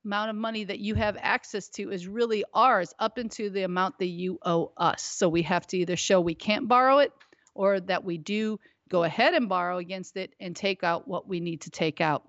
amount 0.05 0.29
of 0.29 0.35
money 0.35 0.63
that 0.63 0.79
you 0.79 0.95
have 0.95 1.17
access 1.19 1.69
to 1.69 1.91
is 1.91 2.07
really 2.07 2.43
ours 2.53 2.93
up 2.99 3.17
into 3.17 3.49
the 3.49 3.63
amount 3.63 3.99
that 3.99 4.07
you 4.07 4.39
owe 4.43 4.71
us. 4.77 5.03
So 5.03 5.29
we 5.29 5.43
have 5.43 5.67
to 5.67 5.77
either 5.77 5.95
show 5.95 6.19
we 6.21 6.35
can't 6.35 6.67
borrow 6.67 6.99
it 6.99 7.11
or 7.53 7.79
that 7.81 8.03
we 8.03 8.17
do 8.17 8.59
go 8.89 9.03
ahead 9.03 9.33
and 9.33 9.47
borrow 9.47 9.77
against 9.77 10.17
it 10.17 10.33
and 10.39 10.55
take 10.55 10.83
out 10.83 11.07
what 11.07 11.27
we 11.27 11.39
need 11.39 11.61
to 11.61 11.69
take 11.69 12.01
out 12.01 12.23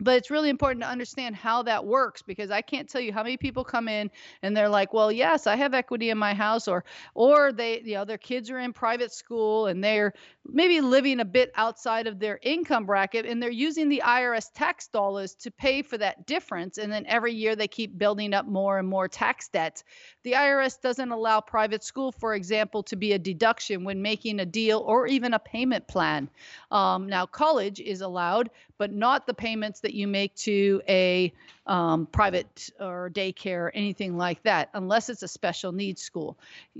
but 0.00 0.16
it's 0.16 0.30
really 0.30 0.48
important 0.48 0.82
to 0.82 0.88
understand 0.88 1.36
how 1.36 1.62
that 1.62 1.84
works 1.84 2.22
because 2.22 2.50
I 2.50 2.62
can't 2.62 2.88
tell 2.88 3.00
you 3.00 3.12
how 3.12 3.22
many 3.22 3.36
people 3.36 3.64
come 3.64 3.88
in 3.88 4.10
and 4.42 4.56
they're 4.56 4.68
like, 4.68 4.92
"Well, 4.92 5.12
yes, 5.12 5.46
I 5.46 5.56
have 5.56 5.74
equity 5.74 6.10
in 6.10 6.18
my 6.18 6.34
house," 6.34 6.66
or 6.68 6.84
or 7.14 7.52
they, 7.52 7.80
you 7.82 7.94
know, 7.94 8.04
their 8.04 8.18
kids 8.18 8.50
are 8.50 8.58
in 8.58 8.72
private 8.72 9.12
school 9.12 9.66
and 9.66 9.82
they're 9.82 10.12
maybe 10.46 10.80
living 10.80 11.20
a 11.20 11.24
bit 11.24 11.52
outside 11.54 12.06
of 12.06 12.18
their 12.18 12.38
income 12.42 12.86
bracket 12.86 13.26
and 13.26 13.42
they're 13.42 13.50
using 13.50 13.88
the 13.88 14.02
IRS 14.04 14.50
tax 14.54 14.88
dollars 14.88 15.34
to 15.36 15.50
pay 15.50 15.82
for 15.82 15.98
that 15.98 16.26
difference, 16.26 16.78
and 16.78 16.92
then 16.92 17.04
every 17.06 17.32
year 17.32 17.54
they 17.54 17.68
keep 17.68 17.98
building 17.98 18.34
up 18.34 18.46
more 18.46 18.78
and 18.78 18.88
more 18.88 19.08
tax 19.08 19.48
debt. 19.48 19.82
The 20.22 20.32
IRS 20.32 20.80
doesn't 20.80 21.10
allow 21.10 21.40
private 21.40 21.84
school, 21.84 22.12
for 22.12 22.34
example, 22.34 22.82
to 22.84 22.96
be 22.96 23.12
a 23.12 23.18
deduction 23.18 23.84
when 23.84 24.02
making 24.02 24.40
a 24.40 24.46
deal 24.46 24.80
or 24.80 25.06
even 25.06 25.34
a 25.34 25.38
payment 25.38 25.86
plan. 25.88 26.30
Um, 26.70 27.06
now, 27.06 27.26
college 27.26 27.80
is 27.80 28.00
allowed, 28.00 28.50
but 28.78 28.92
not 28.92 29.26
the 29.26 29.34
payments 29.34 29.80
that 29.80 29.89
you 29.94 30.06
make 30.06 30.34
to 30.36 30.82
a 30.88 31.32
um, 31.66 32.06
private 32.06 32.70
or 32.80 33.10
daycare 33.10 33.70
anything 33.74 34.16
like 34.16 34.42
that, 34.42 34.70
unless 34.74 35.08
it's 35.08 35.22
a 35.22 35.28
special 35.28 35.70
needs 35.70 36.02
school. 36.02 36.36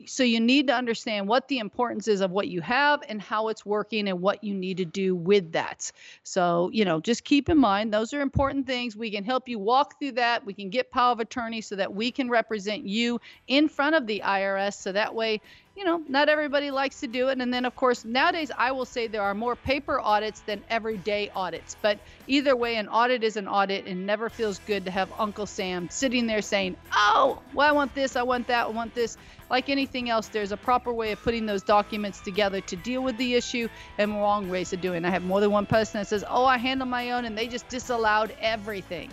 So 0.06 0.24
you 0.24 0.40
need 0.40 0.66
to 0.66 0.74
understand 0.74 1.28
what 1.28 1.46
the 1.46 1.58
importance 1.58 2.08
is 2.08 2.20
of 2.20 2.32
what 2.32 2.48
you 2.48 2.60
have 2.62 3.02
and 3.08 3.22
how 3.22 3.48
it's 3.48 3.64
working 3.64 4.08
and 4.08 4.20
what 4.20 4.42
you 4.42 4.52
need 4.52 4.78
to 4.78 4.84
do 4.84 5.14
with 5.14 5.52
that. 5.52 5.92
So, 6.24 6.70
you 6.72 6.84
know, 6.84 7.00
just 7.00 7.22
keep 7.22 7.48
in 7.48 7.58
mind 7.58 7.94
those 7.94 8.12
are 8.12 8.20
important 8.20 8.66
things. 8.66 8.96
We 8.96 9.12
can 9.12 9.22
help 9.22 9.48
you 9.48 9.60
walk 9.60 10.00
through 10.00 10.12
that. 10.12 10.44
We 10.44 10.54
can 10.54 10.70
get 10.70 10.90
power 10.90 11.12
of 11.12 11.20
attorney 11.20 11.60
so 11.60 11.76
that 11.76 11.94
we 11.94 12.10
can 12.10 12.28
represent 12.28 12.84
you 12.84 13.20
in 13.46 13.68
front 13.68 13.94
of 13.94 14.08
the 14.08 14.22
IRS. 14.24 14.74
So 14.74 14.90
that 14.90 15.14
way, 15.14 15.40
you 15.80 15.86
know, 15.86 16.02
not 16.10 16.28
everybody 16.28 16.70
likes 16.70 17.00
to 17.00 17.06
do 17.06 17.28
it. 17.28 17.40
And 17.40 17.54
then, 17.54 17.64
of 17.64 17.74
course, 17.74 18.04
nowadays 18.04 18.50
I 18.54 18.70
will 18.70 18.84
say 18.84 19.06
there 19.06 19.22
are 19.22 19.32
more 19.32 19.56
paper 19.56 19.98
audits 19.98 20.40
than 20.40 20.62
everyday 20.68 21.30
audits. 21.34 21.74
But 21.80 21.98
either 22.26 22.54
way, 22.54 22.76
an 22.76 22.86
audit 22.86 23.24
is 23.24 23.38
an 23.38 23.48
audit 23.48 23.86
and 23.86 24.04
never 24.04 24.28
feels 24.28 24.58
good 24.66 24.84
to 24.84 24.90
have 24.90 25.10
Uncle 25.18 25.46
Sam 25.46 25.88
sitting 25.88 26.26
there 26.26 26.42
saying, 26.42 26.76
oh, 26.92 27.40
well, 27.54 27.66
I 27.66 27.72
want 27.72 27.94
this, 27.94 28.14
I 28.14 28.24
want 28.24 28.48
that, 28.48 28.66
I 28.66 28.68
want 28.68 28.94
this. 28.94 29.16
Like 29.48 29.70
anything 29.70 30.10
else, 30.10 30.28
there's 30.28 30.52
a 30.52 30.56
proper 30.58 30.92
way 30.92 31.12
of 31.12 31.22
putting 31.22 31.46
those 31.46 31.62
documents 31.62 32.20
together 32.20 32.60
to 32.60 32.76
deal 32.76 33.02
with 33.02 33.16
the 33.16 33.34
issue 33.34 33.66
and 33.96 34.12
wrong 34.16 34.50
ways 34.50 34.74
of 34.74 34.82
doing. 34.82 35.06
I 35.06 35.10
have 35.10 35.24
more 35.24 35.40
than 35.40 35.50
one 35.50 35.64
person 35.64 35.98
that 35.98 36.08
says, 36.08 36.26
oh, 36.28 36.44
I 36.44 36.58
handle 36.58 36.86
my 36.86 37.12
own, 37.12 37.24
and 37.24 37.38
they 37.38 37.46
just 37.46 37.66
disallowed 37.70 38.34
everything. 38.42 39.10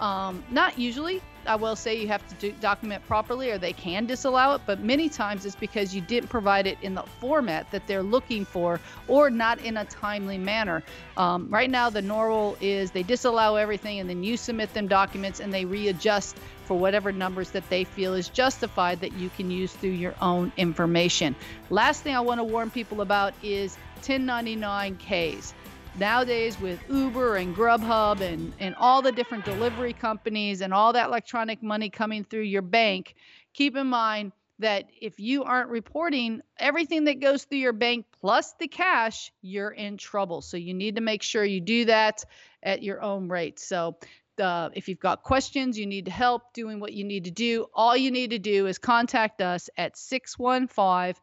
Um, 0.00 0.42
not 0.50 0.78
usually. 0.78 1.20
I 1.46 1.56
will 1.56 1.76
say 1.76 2.00
you 2.00 2.08
have 2.08 2.26
to 2.28 2.34
do, 2.36 2.52
document 2.60 3.06
properly 3.06 3.50
or 3.50 3.58
they 3.58 3.72
can 3.72 4.06
disallow 4.06 4.54
it, 4.54 4.62
but 4.66 4.80
many 4.80 5.08
times 5.08 5.46
it's 5.46 5.56
because 5.56 5.94
you 5.94 6.00
didn't 6.00 6.28
provide 6.28 6.66
it 6.66 6.78
in 6.82 6.94
the 6.94 7.02
format 7.20 7.70
that 7.70 7.86
they're 7.86 8.02
looking 8.02 8.44
for 8.44 8.80
or 9.08 9.30
not 9.30 9.58
in 9.60 9.76
a 9.76 9.84
timely 9.84 10.38
manner. 10.38 10.82
Um, 11.16 11.48
right 11.48 11.70
now, 11.70 11.90
the 11.90 12.02
normal 12.02 12.56
is 12.60 12.90
they 12.90 13.02
disallow 13.02 13.56
everything 13.56 14.00
and 14.00 14.08
then 14.08 14.22
you 14.22 14.36
submit 14.36 14.72
them 14.74 14.88
documents 14.88 15.40
and 15.40 15.52
they 15.52 15.64
readjust 15.64 16.36
for 16.64 16.78
whatever 16.78 17.12
numbers 17.12 17.50
that 17.50 17.68
they 17.70 17.84
feel 17.84 18.14
is 18.14 18.28
justified 18.28 19.00
that 19.00 19.12
you 19.12 19.30
can 19.30 19.50
use 19.50 19.72
through 19.72 19.90
your 19.90 20.14
own 20.20 20.52
information. 20.56 21.34
Last 21.70 22.02
thing 22.02 22.14
I 22.14 22.20
want 22.20 22.40
to 22.40 22.44
warn 22.44 22.70
people 22.70 23.00
about 23.00 23.34
is 23.42 23.76
1099Ks 24.02 25.52
nowadays 25.98 26.60
with 26.60 26.78
Uber 26.90 27.36
and 27.36 27.54
Grubhub 27.54 28.20
and, 28.20 28.52
and 28.58 28.74
all 28.76 29.02
the 29.02 29.12
different 29.12 29.44
delivery 29.44 29.92
companies 29.92 30.60
and 30.60 30.74
all 30.74 30.92
that 30.92 31.08
electronic 31.08 31.62
money 31.62 31.90
coming 31.90 32.24
through 32.24 32.42
your 32.42 32.62
bank, 32.62 33.14
keep 33.54 33.76
in 33.76 33.86
mind 33.86 34.32
that 34.58 34.88
if 35.00 35.20
you 35.20 35.44
aren't 35.44 35.68
reporting 35.68 36.40
everything 36.58 37.04
that 37.04 37.20
goes 37.20 37.44
through 37.44 37.58
your 37.58 37.72
bank 37.72 38.06
plus 38.20 38.54
the 38.58 38.68
cash, 38.68 39.32
you're 39.42 39.70
in 39.70 39.96
trouble. 39.96 40.40
So 40.40 40.56
you 40.56 40.74
need 40.74 40.96
to 40.96 41.02
make 41.02 41.22
sure 41.22 41.44
you 41.44 41.60
do 41.60 41.84
that 41.86 42.24
at 42.62 42.82
your 42.82 43.02
own 43.02 43.28
rate. 43.28 43.58
So 43.58 43.96
uh, 44.40 44.70
if 44.74 44.88
you've 44.88 45.00
got 45.00 45.22
questions, 45.22 45.78
you 45.78 45.86
need 45.86 46.08
help 46.08 46.52
doing 46.52 46.80
what 46.80 46.92
you 46.92 47.04
need 47.04 47.24
to 47.24 47.30
do, 47.30 47.66
all 47.74 47.96
you 47.96 48.10
need 48.10 48.30
to 48.30 48.38
do 48.38 48.66
is 48.66 48.78
contact 48.78 49.40
us 49.40 49.68
at 49.76 49.96
615 49.96 51.22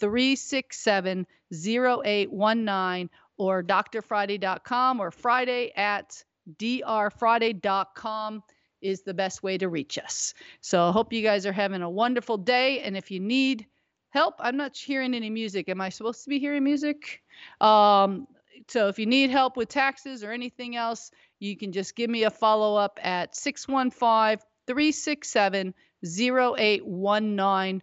367 0.00 1.26
0819 1.52 3.10
or 3.36 3.62
drfriday.com 3.62 5.00
or 5.00 5.10
friday 5.10 5.72
at 5.76 6.22
drfriday.com 6.58 8.42
is 8.80 9.02
the 9.02 9.14
best 9.14 9.42
way 9.42 9.56
to 9.58 9.68
reach 9.68 9.98
us. 9.98 10.34
So 10.60 10.88
I 10.88 10.92
hope 10.92 11.12
you 11.12 11.22
guys 11.22 11.46
are 11.46 11.52
having 11.52 11.82
a 11.82 11.88
wonderful 11.88 12.36
day. 12.36 12.80
And 12.80 12.96
if 12.96 13.10
you 13.10 13.18
need 13.18 13.66
help, 14.10 14.34
I'm 14.38 14.56
not 14.58 14.76
hearing 14.76 15.14
any 15.14 15.30
music. 15.30 15.68
Am 15.68 15.80
I 15.80 15.88
supposed 15.88 16.22
to 16.24 16.30
be 16.30 16.38
hearing 16.38 16.62
music? 16.62 17.22
Um, 17.60 18.28
so 18.68 18.88
if 18.88 18.98
you 18.98 19.06
need 19.06 19.30
help 19.30 19.56
with 19.56 19.68
taxes 19.68 20.22
or 20.22 20.32
anything 20.32 20.76
else, 20.76 21.10
you 21.40 21.56
can 21.56 21.72
just 21.72 21.96
give 21.96 22.10
me 22.10 22.24
a 22.24 22.30
follow 22.30 22.76
up 22.76 23.00
at 23.02 23.34
615 23.34 24.38
367 24.66 25.74
0819. 26.04 27.82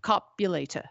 Copulator. 0.00 0.84